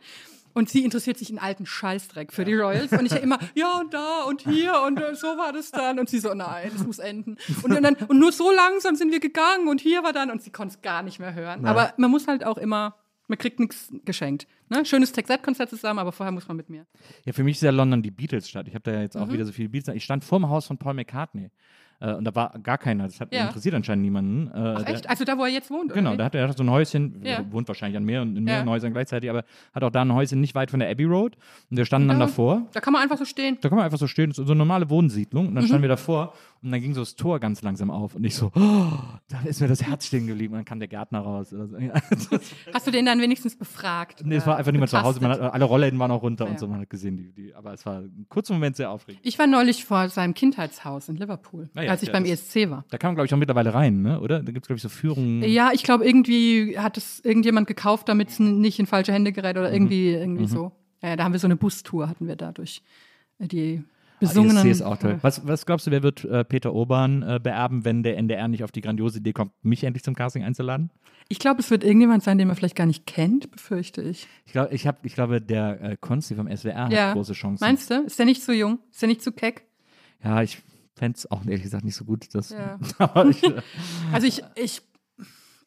[0.55, 2.93] Und sie interessiert sich in alten Scheißdreck für die Royals.
[2.93, 5.99] Und ich ja immer, ja und da und hier und äh, so war das dann.
[5.99, 7.37] Und sie so, nein, das muss enden.
[7.63, 10.51] Und, dann, und nur so langsam sind wir gegangen und hier war dann, und sie
[10.51, 11.67] konnte es gar nicht mehr hören.
[11.67, 12.95] Aber man muss halt auch immer,
[13.27, 14.47] man kriegt nichts geschenkt.
[14.69, 14.85] Ne?
[14.87, 16.87] Schönes Texat-Konzert zusammen, aber vorher muss man mit mir.
[17.25, 18.69] Ja, für mich ist ja London die Beatles-Stadt.
[18.69, 19.33] Ich habe da ja jetzt auch Mhm.
[19.33, 19.97] wieder so viele Beatles.
[19.97, 21.51] Ich stand vor dem Haus von Paul McCartney.
[22.01, 23.05] Äh, und da war gar keiner.
[23.05, 23.47] Das hat Ja.
[23.47, 24.49] interessiert anscheinend niemanden.
[24.49, 25.09] Äh, Ach der- echt?
[25.09, 25.87] Also da, wo er jetzt wohnt?
[25.87, 27.35] oder Genau, da hat er hat so ein Häuschen, Ja.
[27.39, 28.73] er wohnt wahrscheinlich an mehr und in mehreren Ja.
[28.73, 31.37] Häusern gleichzeitig, aber hat auch da ein Häuschen nicht weit von der Abbey Road.
[31.71, 32.63] Und wir standen dann davor.
[32.73, 33.59] Da kann man einfach so stehen.
[33.61, 35.45] Da kann man einfach so stehen, so so eine normale Wohnsiedlung.
[35.45, 35.49] Mhm.
[35.51, 36.35] Und dann standen wir davor
[36.65, 38.15] und dann ging so das Tor ganz langsam auf.
[38.15, 38.93] Und ich so, oh,
[39.29, 40.55] da ist mir das Herz stehen geblieben.
[40.55, 41.55] Und dann kam der Gärtner raus.
[42.73, 44.23] Hast du den dann wenigstens befragt?
[44.25, 45.21] nee, es war einfach niemand zu Hause.
[45.21, 46.51] Hat, alle Rollläden waren auch runter Ja.
[46.51, 46.67] und so.
[46.67, 49.21] Man hat gesehen, die, die, aber es war ein kurzer Moment sehr aufregend.
[49.25, 52.85] Ich war neulich vor seinem Kindheitshaus in Liverpool, Ah ja, als ich beim ESC war.
[52.91, 54.21] Da kann man, glaube ich, auch mittlerweile rein, ne?
[54.21, 54.43] oder?
[54.43, 55.43] Da gibt es, glaube ich, so Führungen.
[55.45, 59.57] Ja, ich glaube, irgendwie hat es irgendjemand gekauft, damit es nicht in falsche Hände gerät
[59.57, 60.73] oder irgendwie, irgendwie so.
[61.03, 62.83] Ja, da haben wir so eine Bustour, hatten wir da durch
[63.39, 63.85] äh, die
[64.29, 64.57] besungenen.
[64.59, 65.19] ESC ist auch toll.
[65.23, 68.65] Was, was glaubst du, wer wird äh, Peter Urban äh, beerben, wenn der NDR nicht
[68.65, 70.91] auf die grandiose Idee kommt, mich endlich zum Casting einzuladen?
[71.29, 74.27] Ich glaube, es wird irgendjemand sein, den man vielleicht gar nicht kennt, befürchte ich.
[74.45, 77.07] Ich, glaub, ich, hab, ich glaube, der äh, Konsti vom SWR Ja.
[77.09, 77.65] hat große Chancen.
[77.65, 78.03] Meinst du?
[78.03, 78.79] Ist der nicht so jung?
[78.93, 79.65] Ist der nicht zu keck?
[80.23, 80.59] Ja, ich
[80.97, 82.35] fände es auch ehrlich gesagt nicht so gut.
[82.35, 82.79] Das, Ja.
[83.31, 83.61] ich, äh,
[84.13, 84.83] Also ich, ich,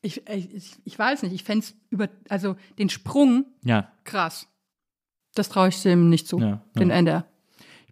[0.01, 4.47] ich, ich, ich weiß nicht, ich fände es über, also den Sprung ja, krass.
[5.33, 6.95] Das traue ich dem nicht zu, Ja, den ja.
[6.95, 7.25] NDR.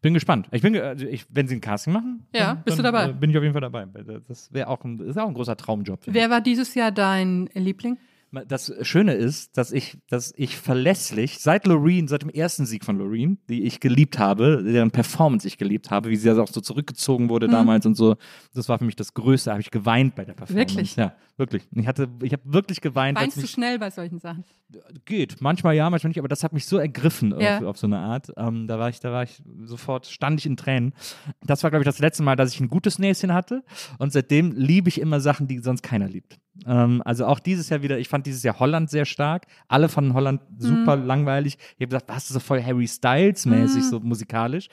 [0.05, 0.47] Ich bin gespannt.
[0.51, 3.09] Ich bin, also ich, wenn sie ein Casting machen, Ja, dann, bist du dann, dabei?
[3.09, 3.87] Äh, bin ich auf jeden Fall dabei.
[4.27, 6.01] Das wäre auch ein, ist auch ein großer Traumjob.
[6.05, 7.97] Wer war dieses Jahr dein Liebling?
[8.47, 12.97] Das Schöne ist, dass ich, dass ich verlässlich seit Loreen, seit dem ersten Sieg von
[12.97, 16.59] Loreen, die ich geliebt habe, deren Performance ich geliebt habe, wie sie also auch so
[16.59, 17.29] zurückgezogen Mhm.
[17.29, 18.17] wurde damals und so,
[18.53, 19.49] das war für mich das Größte.
[19.49, 20.75] Da habe ich geweint bei der Performance.
[20.75, 20.95] Wirklich?
[20.97, 21.63] Ja, wirklich.
[21.71, 23.17] Ich hatte, ich habe wirklich geweint.
[23.17, 24.43] Weinst du schnell bei solchen Sachen?
[25.05, 27.59] geht, manchmal ja, manchmal nicht, aber das hat mich so ergriffen Ja.
[27.59, 28.31] auf, auf so eine Art.
[28.35, 30.93] Ähm, da war ich, da war ich sofort, stand ich in Tränen.
[31.45, 33.63] Das war, glaube ich, das letzte Mal, dass ich ein gutes Näschen hatte.
[33.99, 36.39] Und seitdem liebe ich immer Sachen, die sonst keiner liebt.
[36.65, 39.45] Ähm, also auch dieses Jahr wieder, ich fand dieses Jahr Holland sehr stark.
[39.67, 41.57] Alle von Holland super langweilig.
[41.59, 44.67] Ich habe gesagt, was ist so voll Harry Styles-mäßig, so musikalisch.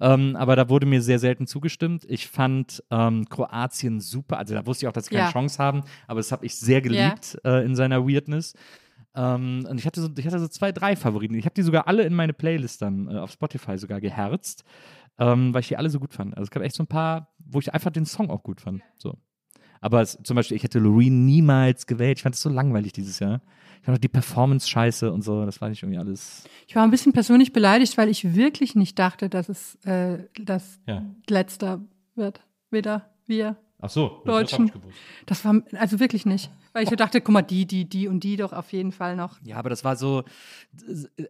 [0.00, 2.04] Ähm, aber da wurde mir sehr selten zugestimmt.
[2.08, 4.38] Ich fand ähm, Kroatien super.
[4.38, 5.32] Also da wusste ich auch, dass sie keine Ja.
[5.32, 8.54] Chance haben, aber das habe ich sehr geliebt äh, in seiner Weirdness.
[9.14, 11.34] Ähm, und ich hatte, so, ich hatte so zwei, drei Favoriten.
[11.34, 14.64] Ich habe die sogar alle in meine Playlist dann äh, auf Spotify sogar geherzt,
[15.18, 16.34] ähm, weil ich die alle so gut fand.
[16.34, 18.82] Also es gab echt so ein paar, wo ich einfach den Song auch gut fand.
[18.98, 19.16] So.
[19.86, 22.18] Aber es, zum Beispiel, ich hätte Loreen niemals gewählt.
[22.18, 23.40] Ich fand es so langweilig dieses Jahr.
[23.78, 25.46] Ich fand auch die Performance scheiße und so.
[25.46, 26.42] Das war nicht irgendwie alles.
[26.66, 30.80] Ich war ein bisschen persönlich beleidigt, weil ich wirklich nicht dachte, dass es äh, das
[30.86, 31.04] Ja.
[31.28, 31.80] letzter
[32.16, 32.40] wird.
[32.72, 33.54] Weder wir.
[33.80, 34.72] Ach so, Deutschen.
[35.26, 36.50] Das war also wirklich nicht.
[36.72, 39.14] Weil ich so dachte, guck mal, die, die, die und die doch auf jeden Fall
[39.14, 39.38] noch.
[39.44, 40.24] Ja, aber das war so,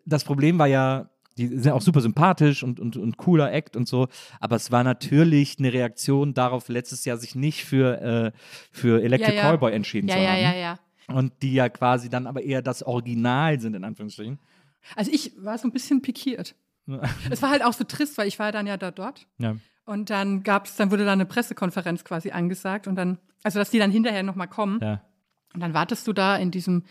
[0.07, 3.87] das Problem war ja, die sind auch super sympathisch und, und, und cooler Act und
[3.87, 4.09] so,
[4.41, 8.33] aber es war natürlich eine Reaktion darauf, letztes Jahr sich nicht für, äh,
[8.73, 9.43] für Electric Ja, ja.
[9.43, 10.41] Callboy entschieden Ja, zu ja, haben.
[10.43, 10.79] ja, ja.
[11.09, 14.39] Und die ja quasi dann aber eher das Original sind, in Anführungsstrichen.
[14.97, 16.55] Also ich war so ein bisschen pikiert.
[17.31, 19.27] Es war halt auch so trist, weil ich war dann ja da dort.
[19.39, 19.57] Ja.
[19.85, 23.79] Und dann gab's, dann wurde da eine Pressekonferenz quasi angesagt und dann, also dass die
[23.79, 24.81] dann hinterher nochmal kommen.
[24.81, 25.01] Ja.
[25.55, 26.85] Und dann wartest du da in diesem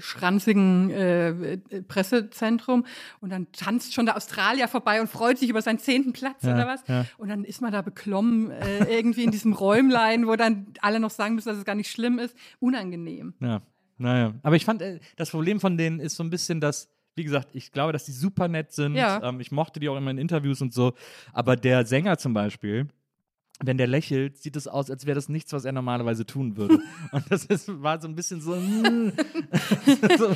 [0.00, 2.84] schranzigen äh, äh, Pressezentrum
[3.20, 6.54] und dann tanzt schon der Australier vorbei und freut sich über seinen zehnten Platz Ja,
[6.54, 6.80] oder was.
[6.88, 7.06] ja.
[7.18, 11.10] Und dann ist man da beklommen äh, irgendwie in diesem Räumlein, wo dann alle noch
[11.10, 12.34] sagen müssen, dass es gar nicht schlimm ist.
[12.58, 13.34] Unangenehm.
[13.40, 13.62] Ja,
[13.98, 14.34] naja.
[14.42, 17.50] Aber ich fand, äh, das Problem von denen ist so ein bisschen, dass, wie gesagt,
[17.52, 18.94] ich glaube, dass die super nett sind.
[18.94, 19.22] Ja.
[19.22, 20.94] Ähm, ich mochte die auch immer in Interviews und so.
[21.32, 22.88] Aber der Sänger zum Beispiel,
[23.62, 26.78] wenn der lächelt, sieht es aus, als wäre das nichts, was er normalerweise tun würde.
[27.12, 29.12] und das ist, war so ein bisschen so, mm,
[30.18, 30.34] so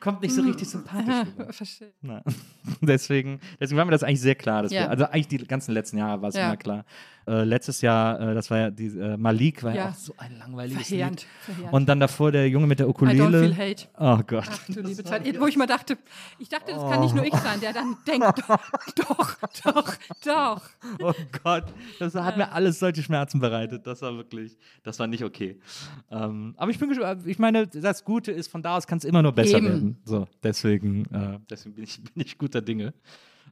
[0.00, 1.28] kommt nicht so richtig sympathisch.
[1.50, 1.92] Verstehe.
[2.02, 2.22] Na,
[2.80, 4.64] deswegen, deswegen war mir das eigentlich sehr klar.
[4.64, 4.70] Ja.
[4.70, 6.46] wir, also eigentlich die ganzen letzten Jahre war es Ja.
[6.46, 6.84] immer klar.
[7.28, 9.84] Äh, letztes Jahr, äh, das war ja die äh, Malik, war ja.
[9.84, 9.88] Ja.
[9.90, 11.20] auch so ein langweiliges Verheerend.
[11.20, 11.28] Lied.
[11.44, 11.72] verheerend.
[11.74, 13.40] Und dann davor der Junge mit der I don't Ukulele.
[13.40, 13.88] feel hate.
[13.98, 14.48] Oh Gott.
[14.50, 15.38] Ach du liebe Zeit.
[15.38, 15.98] Wo ich mal dachte,
[16.38, 18.58] ich dachte, das kann nicht nur ich sein, der dann denkt, doch,
[18.96, 19.94] doch, doch,
[20.24, 20.62] doch.
[21.02, 21.12] Oh
[21.44, 21.64] Gott.
[21.98, 23.86] Das hat mir alles solche Schmerzen bereitet.
[23.86, 25.60] Das war wirklich, das war nicht okay.
[26.10, 27.26] Ähm, aber ich bin gespannt.
[27.26, 29.66] Ich meine, das Gute ist, von da aus kann es immer nur besser Eben.
[29.66, 29.98] werden.
[30.04, 32.94] So, deswegen, äh, deswegen bin ich, bin ich guter Dinge.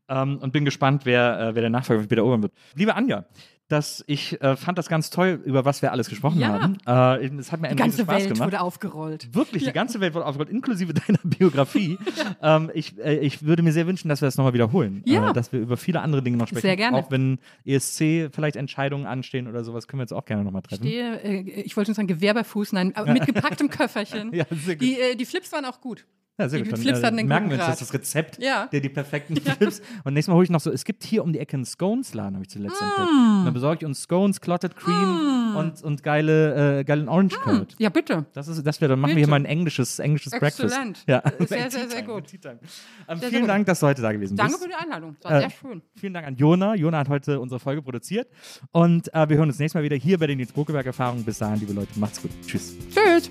[0.08, 2.52] Ähm, und bin gespannt, wer, äh, wer der Nachfolger Peter Urban wird.
[2.74, 3.24] Liebe Anja,
[3.68, 6.60] das, ich äh, fand das ganz toll, über was wir alles gesprochen Ja.
[6.60, 6.78] haben.
[6.86, 8.46] Äh, es hat mir Die ganze Spaß Welt gemacht.
[8.46, 9.34] wurde aufgerollt.
[9.34, 11.98] Wirklich, die ganze Welt wurde aufgerollt, inklusive deiner Biografie.
[12.42, 15.02] ähm, ich, äh, ich würde mir sehr wünschen, dass wir das nochmal wiederholen.
[15.04, 15.30] Ja.
[15.30, 16.62] Äh, dass wir über viele andere Dinge noch sprechen.
[16.62, 16.96] Sehr gerne.
[16.96, 20.84] Auch wenn ESC vielleicht Entscheidungen anstehen oder sowas, können wir jetzt auch gerne nochmal treffen.
[20.84, 24.32] Stehe, äh, ich wollte schon sagen, Gewehr bei Fuß, nein, mit gepacktem Köfferchen.
[24.32, 24.82] Ja, sehr gut.
[24.82, 26.06] Die, äh, die Flips waren auch gut.
[26.38, 26.72] Ja, sehr die gut.
[26.74, 28.66] Dann, Flips äh, hatten einen merken wir uns das, das Rezept, Ja.
[28.66, 29.80] der die perfekten Flips.
[30.04, 32.34] Und nächstes Mal hole ich noch so, es gibt hier um die Ecke einen Scones-Laden,
[32.34, 32.84] habe ich zuletzt Mm.
[32.84, 33.10] entdeckt.
[33.10, 37.74] Und dann besorge ich uns Scones, Clotted Cream und, und geile, äh, geilen Orange Curd.
[37.78, 38.26] Ja, bitte.
[38.34, 39.26] Das ist, das wäre, dann machen wir Bitte.
[39.26, 40.32] hier mal ein englisches, englisches.
[40.38, 40.76] Breakfast.
[41.06, 41.22] Ja.
[41.38, 42.24] Sehr, sehr, sehr gut.
[42.44, 43.48] Ähm, sehr vielen gut.
[43.48, 44.64] Dank, dass du heute da gewesen Danke bist.
[44.64, 45.16] für die Einladung.
[45.22, 45.82] Das war Äh, sehr schön.
[45.94, 46.74] Vielen Dank an Jona.
[46.74, 48.28] Jona hat heute unsere Folge produziert.
[48.72, 51.24] Und äh, wir hören uns nächstes Mal wieder hier bei den Nils Bokeberg-Erfahrungen.
[51.24, 52.30] Bis dahin, liebe Leute, macht's gut.
[52.46, 52.74] Tschüss.
[52.90, 53.30] Tschüss.